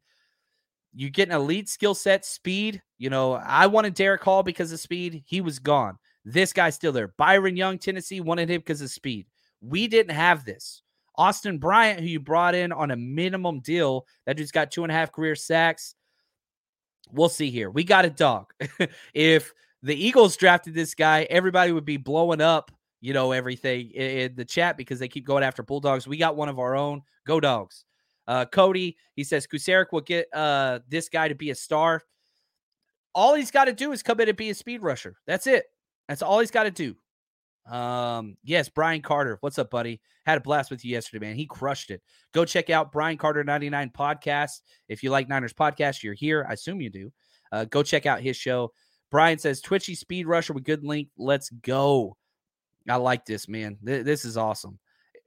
you 0.92 1.10
get 1.10 1.28
an 1.28 1.34
elite 1.34 1.68
skill 1.68 1.94
set, 1.94 2.24
speed. 2.24 2.82
You 2.98 3.10
know, 3.10 3.34
I 3.34 3.66
wanted 3.66 3.94
Derick 3.94 4.22
Hall 4.22 4.42
because 4.42 4.72
of 4.72 4.80
speed. 4.80 5.22
He 5.26 5.40
was 5.40 5.58
gone. 5.58 5.98
This 6.24 6.52
guy's 6.52 6.74
still 6.74 6.92
there. 6.92 7.08
Byron 7.16 7.56
Young, 7.56 7.78
Tennessee, 7.78 8.20
wanted 8.20 8.50
him 8.50 8.60
because 8.60 8.82
of 8.82 8.90
speed. 8.90 9.26
We 9.60 9.86
didn't 9.86 10.14
have 10.14 10.44
this. 10.44 10.82
Austin 11.16 11.58
Bryant, 11.58 12.00
who 12.00 12.06
you 12.06 12.20
brought 12.20 12.54
in 12.54 12.72
on 12.72 12.90
a 12.90 12.96
minimum 12.96 13.60
deal, 13.60 14.06
that 14.26 14.36
dude's 14.36 14.52
got 14.52 14.70
two 14.70 14.84
and 14.84 14.92
a 14.92 14.94
half 14.94 15.12
career 15.12 15.34
sacks. 15.34 15.94
We'll 17.12 17.28
see 17.28 17.50
here. 17.50 17.70
We 17.70 17.84
got 17.84 18.04
a 18.04 18.10
dog. 18.10 18.52
if 19.14 19.52
the 19.82 19.94
Eagles 19.94 20.36
drafted 20.36 20.74
this 20.74 20.94
guy, 20.94 21.26
everybody 21.30 21.72
would 21.72 21.84
be 21.84 21.96
blowing 21.96 22.40
up, 22.40 22.70
you 23.00 23.12
know, 23.12 23.32
everything 23.32 23.90
in, 23.90 24.34
the 24.34 24.44
chat 24.44 24.76
because 24.76 24.98
they 24.98 25.08
keep 25.08 25.26
going 25.26 25.42
after 25.42 25.62
Bulldogs. 25.62 26.06
We 26.06 26.16
got 26.16 26.36
one 26.36 26.48
of 26.48 26.58
our 26.58 26.76
own. 26.76 27.02
Go 27.26 27.40
Dogs. 27.40 27.84
Uh, 28.26 28.44
Cody, 28.44 28.96
he 29.16 29.24
says 29.24 29.46
Kocurek 29.46 29.86
will 29.92 30.02
get 30.02 30.26
uh, 30.32 30.80
this 30.88 31.08
guy 31.08 31.28
to 31.28 31.34
be 31.34 31.50
a 31.50 31.54
star. 31.54 32.02
All 33.14 33.34
he's 33.34 33.50
got 33.50 33.64
to 33.64 33.72
do 33.72 33.90
is 33.92 34.02
come 34.02 34.20
in 34.20 34.28
and 34.28 34.36
be 34.36 34.50
a 34.50 34.54
speed 34.54 34.82
rusher. 34.82 35.16
That's 35.26 35.46
it. 35.46 35.64
That's 36.08 36.22
all 36.22 36.38
he's 36.38 36.52
got 36.52 36.64
to 36.64 36.70
do. 36.70 36.94
Um, 37.66 38.36
yes, 38.42 38.68
Brian 38.68 39.02
Carter. 39.02 39.38
What's 39.40 39.58
up, 39.58 39.70
buddy? 39.70 40.00
Had 40.26 40.38
a 40.38 40.40
blast 40.40 40.70
with 40.70 40.84
you 40.84 40.92
yesterday, 40.92 41.26
man. 41.26 41.36
He 41.36 41.46
crushed 41.46 41.90
it. 41.90 42.02
Go 42.32 42.44
check 42.44 42.70
out 42.70 42.92
Brian 42.92 43.16
Carter 43.16 43.44
99 43.44 43.90
podcast. 43.96 44.60
If 44.88 45.02
you 45.02 45.10
like 45.10 45.28
Niners 45.28 45.52
podcast, 45.52 46.02
you're 46.02 46.14
here. 46.14 46.46
I 46.48 46.54
assume 46.54 46.80
you 46.80 46.90
do. 46.90 47.12
Uh, 47.52 47.64
go 47.64 47.82
check 47.82 48.06
out 48.06 48.20
his 48.20 48.36
show. 48.36 48.72
Brian 49.10 49.38
says 49.38 49.60
Twitchy 49.60 49.94
speed 49.94 50.26
rusher 50.26 50.52
with 50.52 50.64
good 50.64 50.84
link. 50.84 51.08
Let's 51.16 51.50
go. 51.50 52.16
I 52.88 52.96
like 52.96 53.24
this, 53.24 53.48
man. 53.48 53.76
Th- 53.84 54.04
this 54.04 54.24
is 54.24 54.36
awesome. 54.36 54.78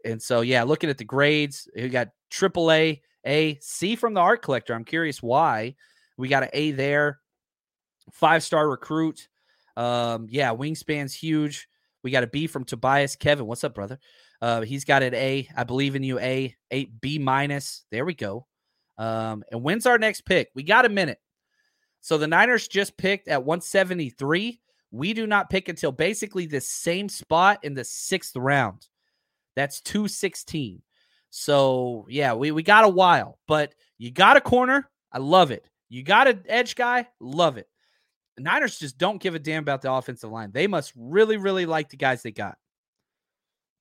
And 0.06 0.22
so, 0.22 0.42
yeah, 0.42 0.64
looking 0.64 0.90
at 0.90 0.98
the 0.98 1.06
grades, 1.06 1.68
we 1.76 1.90
got 1.90 2.10
triple 2.30 2.72
A, 2.72 3.02
A, 3.26 3.58
C 3.62 3.96
from 3.96 4.14
the 4.14 4.22
art 4.22 4.42
collector. 4.42 4.74
I'm 4.74 4.86
curious 4.86 5.22
why. 5.22 5.76
We 6.18 6.28
got 6.28 6.44
an 6.44 6.50
A 6.54 6.72
there. 6.72 7.20
Five 8.12 8.44
star 8.44 8.70
recruit. 8.70 9.28
Um, 9.78 10.28
yeah, 10.30 10.50
wingspan's 10.50 11.14
huge. 11.14 11.68
We 12.04 12.12
got 12.12 12.24
a 12.24 12.28
B 12.28 12.48
from 12.48 12.66
Tobias 12.66 13.16
Kevin. 13.16 13.46
What's 13.46 13.64
up, 13.64 13.74
brother? 13.74 13.98
Uh, 14.42 14.62
he's 14.62 14.84
got 14.84 15.04
an 15.04 15.16
A. 15.16 15.48
I 15.56 15.64
believe 15.64 15.96
in 15.96 16.04
you. 16.04 16.20
A, 16.20 16.56
eight 16.72 17.00
B 17.00 17.18
minus. 17.18 17.86
There 17.92 18.06
we 18.06 18.14
go. 18.14 18.46
Um, 18.98 19.44
and 19.52 19.64
when's 19.64 19.86
our 19.86 19.98
next 19.98 20.22
pick? 20.22 20.50
We 20.54 20.64
got 20.64 20.86
a 20.86 20.90
minute. 20.90 21.20
So 22.02 22.18
the 22.18 22.28
Niners 22.28 22.68
just 22.68 22.98
picked 22.98 23.30
at 23.30 23.46
173. 23.46 24.60
We 24.92 25.14
do 25.14 25.26
not 25.26 25.50
pick 25.50 25.70
until 25.70 25.92
basically 25.94 26.46
the 26.46 26.62
same 26.62 27.08
spot 27.08 27.60
in 27.64 27.74
the 27.74 27.86
sixth 27.86 28.36
round. 28.36 28.88
That's 29.56 29.82
216. 29.82 30.82
So 31.30 32.06
yeah, 32.10 32.34
we, 32.34 32.52
we 32.52 32.62
got 32.62 32.84
a 32.84 32.90
while, 32.90 33.40
but 33.48 33.74
you 33.98 34.12
got 34.12 34.38
a 34.38 34.42
corner. 34.42 34.90
I 35.12 35.20
love 35.20 35.52
it. 35.52 35.66
You 35.90 36.04
got 36.04 36.28
an 36.28 36.44
edge 36.48 36.76
guy. 36.76 37.08
Love 37.20 37.58
it. 37.58 37.68
The 38.38 38.44
Niners 38.44 38.80
just 38.80 38.98
don't 38.98 39.22
give 39.22 39.36
a 39.36 39.40
damn 39.40 39.62
about 39.62 39.82
the 39.82 39.92
offensive 39.92 40.32
line. 40.32 40.52
They 40.52 40.68
must 40.68 40.94
really, 40.96 41.38
really 41.38 41.66
like 41.66 41.90
the 41.90 41.98
guys 41.98 42.24
they 42.24 42.32
got. 42.32 42.58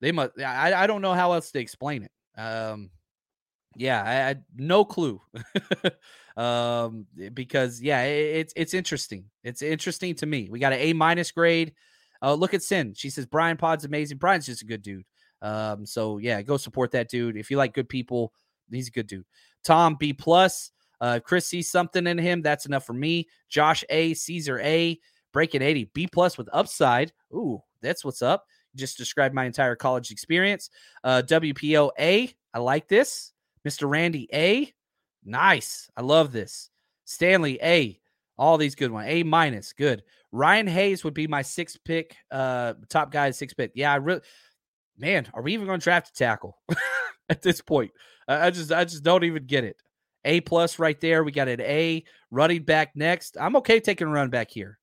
They 0.01 0.12
must. 0.12 0.39
I, 0.39 0.74
I 0.74 0.87
don't 0.87 1.01
know 1.01 1.15
how 1.15 1.33
else 1.33 1.51
to 1.53 1.61
explain 1.61 2.03
it. 2.03 2.41
Um, 2.41 2.91
yeah, 3.77 4.03
I, 4.03 4.31
I 4.31 4.37
no 4.57 4.85
clue. 4.85 5.20
um, 6.37 7.07
because 7.33 7.81
yeah, 7.81 8.03
it, 8.03 8.37
it's 8.37 8.53
it's 8.57 8.74
interesting. 8.74 9.27
It's 9.45 9.62
interesting 9.62 10.15
to 10.16 10.27
me. 10.27 10.49
We 10.51 10.59
got 10.59 10.73
an 10.73 10.81
A 10.81 10.93
minus 10.93 11.31
grade. 11.31 11.73
Uh, 12.20 12.35
look 12.35 12.55
at 12.55 12.62
Sin. 12.62 12.95
She 12.97 13.11
says 13.11 13.27
Brian 13.27 13.57
Pod's 13.57 13.85
amazing. 13.85 14.19
Brian's 14.19 14.47
just 14.47 14.62
a 14.62 14.66
good 14.66 14.83
dude. 14.83 15.05
Um, 15.41 15.87
so 15.87 16.19
yeah, 16.19 16.43
go 16.43 16.57
support 16.57 16.93
that 16.93 17.09
dude. 17.09 17.37
If 17.37 17.51
you 17.51 17.57
like 17.57 17.74
good 17.74 17.89
people, 17.89 18.33
he's 18.70 18.89
a 18.89 18.93
good 18.93 19.07
dude. 19.07 19.24
Tom 19.65 19.97
B 19.99 20.12
plus. 20.12 20.70
Uh, 21.03 21.20
Chris 21.23 21.47
sees 21.47 21.69
something 21.69 22.07
in 22.07 22.16
him. 22.16 22.41
That's 22.41 22.65
enough 22.65 22.87
for 22.87 22.95
me. 22.95 23.29
Josh 23.51 23.85
A, 23.91 24.15
Caesar 24.15 24.59
A, 24.61 24.99
breaking 25.35 25.61
80, 25.61 25.91
B 25.93 26.07
plus 26.07 26.39
with 26.39 26.49
upside. 26.51 27.12
Ooh, 27.35 27.62
that's 27.83 28.07
what's 28.07 28.23
up. 28.23 28.47
Just 28.74 28.97
described 28.97 29.35
my 29.35 29.45
entire 29.45 29.77
college 29.77 30.11
experience. 30.11 30.70
Uh, 31.05 31.20
WPO 31.27 31.91
A, 31.99 32.33
I 32.55 32.59
like 32.59 32.89
this. 32.89 33.33
Mr. 33.66 33.91
Randy 33.91 34.29
A, 34.33 34.73
Nice. 35.24 35.91
I 35.97 36.03
love 36.03 36.33
this. 36.33 36.70
Stanley 37.05 37.59
A. 37.62 37.99
All 38.39 38.59
these 38.59 38.74
good 38.74 38.91
ones. 38.91 39.09
A 39.09 39.23
minus. 39.23 39.73
Good. 39.73 40.03
Ryan 40.33 40.66
Hayes 40.66 41.05
would 41.05 41.15
be 41.15 41.27
my 41.27 41.43
sixth 41.43 41.79
pick. 41.85 42.16
Uh, 42.31 42.74
top 42.89 43.12
guy, 43.12 43.31
sixth 43.31 43.57
pick. 43.57 43.73
Yeah, 43.74 43.93
I 43.93 43.97
really. 43.97 44.23
Man, 44.99 45.29
are 45.35 45.43
we 45.43 45.55
even 45.55 45.66
going 45.66 45.81
to 45.81 45.85
draft 45.85 46.11
a 46.11 46.12
tackle 46.12 46.59
at 47.29 47.43
this 47.43 47.61
point? 47.61 47.93
I, 48.29 48.47
I 48.47 48.51
just, 48.51 48.73
I 48.73 48.85
just 48.85 49.03
don't 49.03 49.24
even 49.24 49.47
get 49.47 49.65
it. 49.65 49.77
A 50.24 50.40
plus 50.40 50.78
right 50.78 51.01
there. 51.01 51.24
We 51.24 51.32
got 51.32 51.49
an 51.49 51.61
A 51.61 52.05
running 52.31 52.62
back 52.62 52.94
next. 52.94 53.36
I'm 53.40 53.57
okay 53.57 53.81
taking 53.81 54.07
a 54.07 54.11
run 54.11 54.31
back 54.31 54.51
here. 54.51 54.78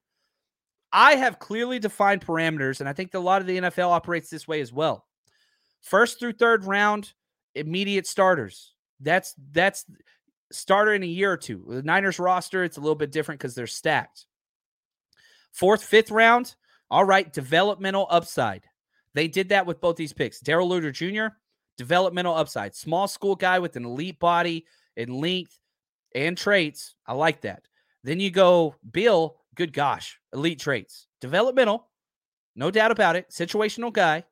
I 0.91 1.16
have 1.16 1.40
clearly 1.40 1.80
defined 1.80 2.26
parameters, 2.26 2.80
and 2.80 2.90
I 2.90 2.94
think 2.94 3.14
a 3.14 3.20
lot 3.20 3.41
of 3.41 3.48
the 3.48 3.57
NFL 3.60 3.90
operates 3.90 4.30
this 4.30 4.48
way 4.48 4.60
as 4.60 4.74
well. 4.74 5.06
First 5.82 6.20
through 6.20 6.34
third 6.34 6.66
round, 6.66 7.14
immediate 7.56 8.07
starters. 8.07 8.74
That's 8.99 9.34
that's 9.52 9.86
starter 10.52 10.94
in 10.94 11.03
a 11.03 11.07
year 11.07 11.32
or 11.32 11.38
two. 11.38 11.64
The 11.68 11.84
Niners 11.84 12.20
roster, 12.20 12.64
it's 12.64 12.78
a 12.78 12.82
little 12.82 12.95
bit 12.95 13.11
different 13.11 13.40
because 13.40 13.56
they're 13.56 13.68
stacked. 13.68 14.26
Fourth, 15.52 15.84
fifth 15.84 16.11
round, 16.11 16.56
all 16.91 17.06
right, 17.06 17.32
developmental 17.32 18.07
upside. 18.10 18.66
They 19.14 19.28
did 19.28 19.49
that 19.49 19.66
with 19.66 19.82
both 19.82 19.95
these 19.95 20.14
picks. 20.14 20.40
Darrell 20.40 20.70
Luter 20.70 20.94
Jr., 20.94 21.36
developmental 21.78 22.36
upside. 22.36 22.76
Small 22.76 23.07
school 23.07 23.36
guy 23.36 23.60
with 23.60 23.76
an 23.76 23.86
elite 23.86 24.20
body 24.20 24.66
and 25.00 25.16
length 25.16 25.58
and 26.14 26.38
traits. 26.38 26.96
I 27.08 27.14
like 27.14 27.42
that. 27.42 27.64
Then 28.04 28.20
you 28.20 28.32
go, 28.32 28.76
Beal, 28.92 29.38
good 29.56 29.74
gosh, 29.74 30.20
elite 30.34 30.60
traits. 30.60 31.08
Developmental, 31.22 31.88
no 32.56 32.72
doubt 32.72 32.92
about 32.92 33.16
it. 33.16 33.30
Situational 33.30 33.92
guy. 33.92 34.24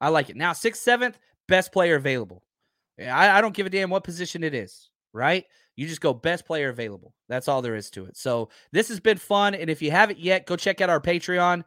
I 0.00 0.08
like 0.08 0.30
it. 0.30 0.36
Now, 0.36 0.52
sixth, 0.52 0.82
seventh, 0.82 1.18
best 1.46 1.72
player 1.72 1.94
available. 1.94 2.42
Eh, 2.98 3.08
I, 3.08 3.38
I 3.38 3.40
don't 3.40 3.54
give 3.54 3.66
a 3.66 3.70
damn 3.70 3.90
what 3.90 4.04
position 4.04 4.42
it 4.42 4.54
is 4.54 4.90
right? 5.12 5.44
You 5.76 5.86
just 5.86 6.00
go 6.00 6.12
best 6.12 6.46
player 6.46 6.68
available. 6.68 7.14
That's 7.28 7.48
all 7.48 7.62
there 7.62 7.76
is 7.76 7.90
to 7.90 8.04
it. 8.06 8.16
So 8.16 8.50
this 8.72 8.88
has 8.88 9.00
been 9.00 9.18
fun. 9.18 9.54
And 9.54 9.70
if 9.70 9.80
you 9.80 9.90
haven't 9.90 10.18
yet, 10.18 10.46
go 10.46 10.56
check 10.56 10.80
out 10.80 10.90
our 10.90 11.00
Patreon. 11.00 11.64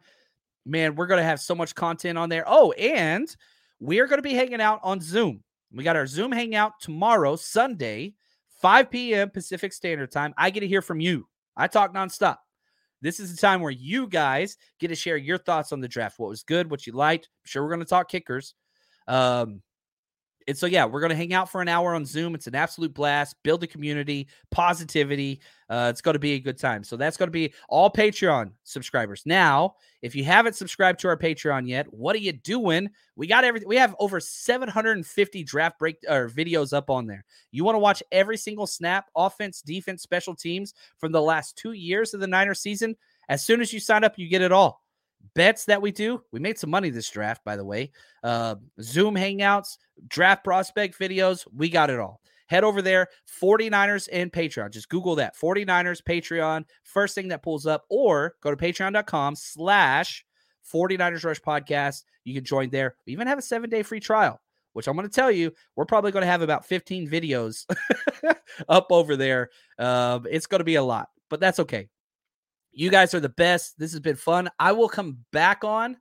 Man, 0.64 0.94
we're 0.94 1.06
going 1.06 1.20
to 1.20 1.24
have 1.24 1.40
so 1.40 1.54
much 1.54 1.74
content 1.74 2.18
on 2.18 2.28
there. 2.28 2.44
Oh, 2.46 2.72
and 2.72 3.34
we 3.80 4.00
are 4.00 4.06
going 4.06 4.18
to 4.18 4.22
be 4.22 4.34
hanging 4.34 4.60
out 4.60 4.80
on 4.82 5.00
Zoom. 5.00 5.42
We 5.72 5.84
got 5.84 5.96
our 5.96 6.06
Zoom 6.06 6.32
hangout 6.32 6.72
tomorrow, 6.80 7.36
Sunday, 7.36 8.14
5 8.60 8.90
p.m. 8.90 9.30
Pacific 9.30 9.72
Standard 9.72 10.10
Time. 10.10 10.34
I 10.36 10.50
get 10.50 10.60
to 10.60 10.68
hear 10.68 10.82
from 10.82 11.00
you. 11.00 11.28
I 11.56 11.66
talk 11.66 11.94
nonstop. 11.94 12.36
This 13.02 13.20
is 13.20 13.34
the 13.34 13.40
time 13.40 13.60
where 13.60 13.70
you 13.70 14.08
guys 14.08 14.56
get 14.80 14.88
to 14.88 14.94
share 14.94 15.16
your 15.16 15.38
thoughts 15.38 15.72
on 15.72 15.80
the 15.80 15.88
draft. 15.88 16.18
What 16.18 16.30
was 16.30 16.42
good, 16.42 16.70
what 16.70 16.86
you 16.86 16.92
liked. 16.92 17.26
I'm 17.26 17.48
sure 17.48 17.62
we're 17.62 17.70
going 17.70 17.80
to 17.80 17.86
talk 17.86 18.08
kickers. 18.08 18.54
Um, 19.06 19.62
and 20.48 20.56
so, 20.56 20.66
yeah, 20.66 20.84
we're 20.84 21.00
going 21.00 21.10
to 21.10 21.16
hang 21.16 21.34
out 21.34 21.50
for 21.50 21.60
an 21.60 21.68
hour 21.68 21.94
on 21.94 22.04
Zoom. 22.04 22.34
It's 22.34 22.46
an 22.46 22.54
absolute 22.54 22.94
blast. 22.94 23.34
Build 23.42 23.64
a 23.64 23.66
community, 23.66 24.28
positivity. 24.50 25.40
Uh, 25.68 25.88
it's 25.90 26.00
going 26.00 26.14
to 26.14 26.20
be 26.20 26.34
a 26.34 26.38
good 26.38 26.58
time. 26.58 26.84
So, 26.84 26.96
that's 26.96 27.16
going 27.16 27.26
to 27.26 27.32
be 27.32 27.52
all 27.68 27.90
Patreon 27.90 28.52
subscribers. 28.62 29.22
Now, 29.26 29.74
if 30.02 30.14
you 30.14 30.22
haven't 30.22 30.54
subscribed 30.54 31.00
to 31.00 31.08
our 31.08 31.16
Patreon 31.16 31.66
yet, 31.68 31.92
what 31.92 32.14
are 32.14 32.20
you 32.20 32.32
doing? 32.32 32.88
We 33.16 33.26
got 33.26 33.44
everything. 33.44 33.68
We 33.68 33.76
have 33.76 33.96
over 33.98 34.20
750 34.20 35.42
draft 35.42 35.78
break 35.80 35.96
or 36.08 36.28
videos 36.28 36.72
up 36.72 36.90
on 36.90 37.06
there. 37.06 37.24
You 37.50 37.64
want 37.64 37.74
to 37.74 37.80
watch 37.80 38.02
every 38.12 38.36
single 38.36 38.68
snap, 38.68 39.06
offense, 39.16 39.62
defense, 39.62 40.02
special 40.02 40.34
teams 40.34 40.74
from 40.98 41.10
the 41.10 41.22
last 41.22 41.56
two 41.56 41.72
years 41.72 42.14
of 42.14 42.20
the 42.20 42.26
Niners 42.28 42.60
season? 42.60 42.96
As 43.28 43.44
soon 43.44 43.60
as 43.60 43.72
you 43.72 43.80
sign 43.80 44.04
up, 44.04 44.16
you 44.16 44.28
get 44.28 44.42
it 44.42 44.52
all 44.52 44.85
bets 45.34 45.64
that 45.66 45.82
we 45.82 45.92
do. 45.92 46.22
We 46.32 46.40
made 46.40 46.58
some 46.58 46.70
money 46.70 46.90
this 46.90 47.10
draft, 47.10 47.44
by 47.44 47.56
the 47.56 47.64
way. 47.64 47.90
Uh, 48.22 48.56
Zoom 48.80 49.14
hangouts, 49.14 49.78
draft 50.08 50.44
prospect 50.44 50.98
videos. 50.98 51.46
We 51.54 51.68
got 51.68 51.90
it 51.90 51.98
all. 51.98 52.20
Head 52.48 52.64
over 52.64 52.80
there, 52.80 53.08
49ers 53.42 54.08
and 54.12 54.32
Patreon. 54.32 54.70
Just 54.70 54.88
Google 54.88 55.16
that 55.16 55.36
49ers 55.36 56.02
Patreon. 56.02 56.64
First 56.84 57.14
thing 57.14 57.28
that 57.28 57.42
pulls 57.42 57.66
up, 57.66 57.84
or 57.90 58.36
go 58.40 58.54
to 58.54 58.56
patreon.com 58.56 59.34
slash 59.34 60.24
49ers 60.72 61.24
Rush 61.24 61.40
Podcast. 61.40 62.04
You 62.24 62.34
can 62.34 62.44
join 62.44 62.70
there. 62.70 62.96
We 63.06 63.12
even 63.12 63.26
have 63.26 63.38
a 63.38 63.42
seven 63.42 63.68
day 63.68 63.82
free 63.82 64.00
trial, 64.00 64.40
which 64.74 64.86
I'm 64.86 64.96
going 64.96 65.08
to 65.08 65.14
tell 65.14 65.30
you, 65.30 65.52
we're 65.74 65.86
probably 65.86 66.12
going 66.12 66.22
to 66.22 66.30
have 66.30 66.42
about 66.42 66.66
15 66.66 67.08
videos 67.08 67.66
up 68.68 68.86
over 68.90 69.16
there. 69.16 69.50
Uh, 69.78 70.20
it's 70.30 70.46
going 70.46 70.60
to 70.60 70.64
be 70.64 70.76
a 70.76 70.82
lot, 70.82 71.08
but 71.28 71.40
that's 71.40 71.60
okay. 71.60 71.88
You 72.78 72.90
guys 72.90 73.14
are 73.14 73.20
the 73.20 73.30
best. 73.30 73.78
This 73.78 73.92
has 73.92 74.00
been 74.00 74.16
fun. 74.16 74.50
I 74.58 74.72
will 74.72 74.90
come 74.90 75.16
back 75.32 75.64
on. 75.64 75.96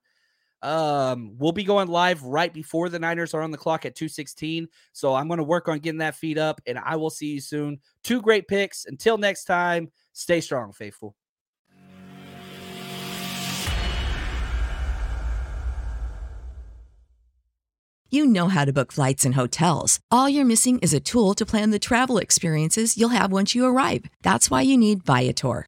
Um, 0.62 1.36
we'll 1.38 1.54
be 1.54 1.64
going 1.64 1.88
live 1.88 2.22
right 2.24 2.54
before 2.54 2.90
the 2.90 3.00
Niners 3.00 3.34
are 3.34 3.42
on 3.42 3.52
the 3.52 3.58
clock 3.58 3.86
at 3.86 3.96
216. 3.96 4.68
So 4.92 5.16
I'm 5.16 5.28
going 5.28 5.38
to 5.38 5.44
work 5.44 5.70
on 5.70 5.80
getting 5.80 6.00
that 6.00 6.16
feed 6.16 6.38
up, 6.38 6.60
and 6.68 6.78
I 6.78 6.98
will 6.98 7.10
see 7.10 7.28
you 7.28 7.40
soon. 7.40 7.80
Two 8.04 8.22
great 8.22 8.50
picks. 8.50 8.86
Until 8.86 9.18
next 9.18 9.46
time, 9.46 9.90
stay 10.12 10.42
strong, 10.42 10.74
faithful. 10.74 11.16
You 18.10 18.26
know 18.26 18.50
how 18.50 18.66
to 18.66 18.74
book 18.74 18.92
flights 18.92 19.24
and 19.24 19.36
hotels. 19.36 20.02
All 20.12 20.28
you're 20.28 20.44
missing 20.44 20.80
is 20.80 20.94
a 20.94 21.00
tool 21.00 21.36
to 21.36 21.46
plan 21.46 21.72
the 21.72 21.80
travel 21.80 22.18
experiences 22.18 22.98
you'll 22.98 23.10
have 23.10 23.32
once 23.32 23.56
you 23.56 23.66
arrive. 23.66 24.06
That's 24.24 24.52
why 24.52 24.62
you 24.62 24.78
need 24.78 25.04
Viator. 25.04 25.68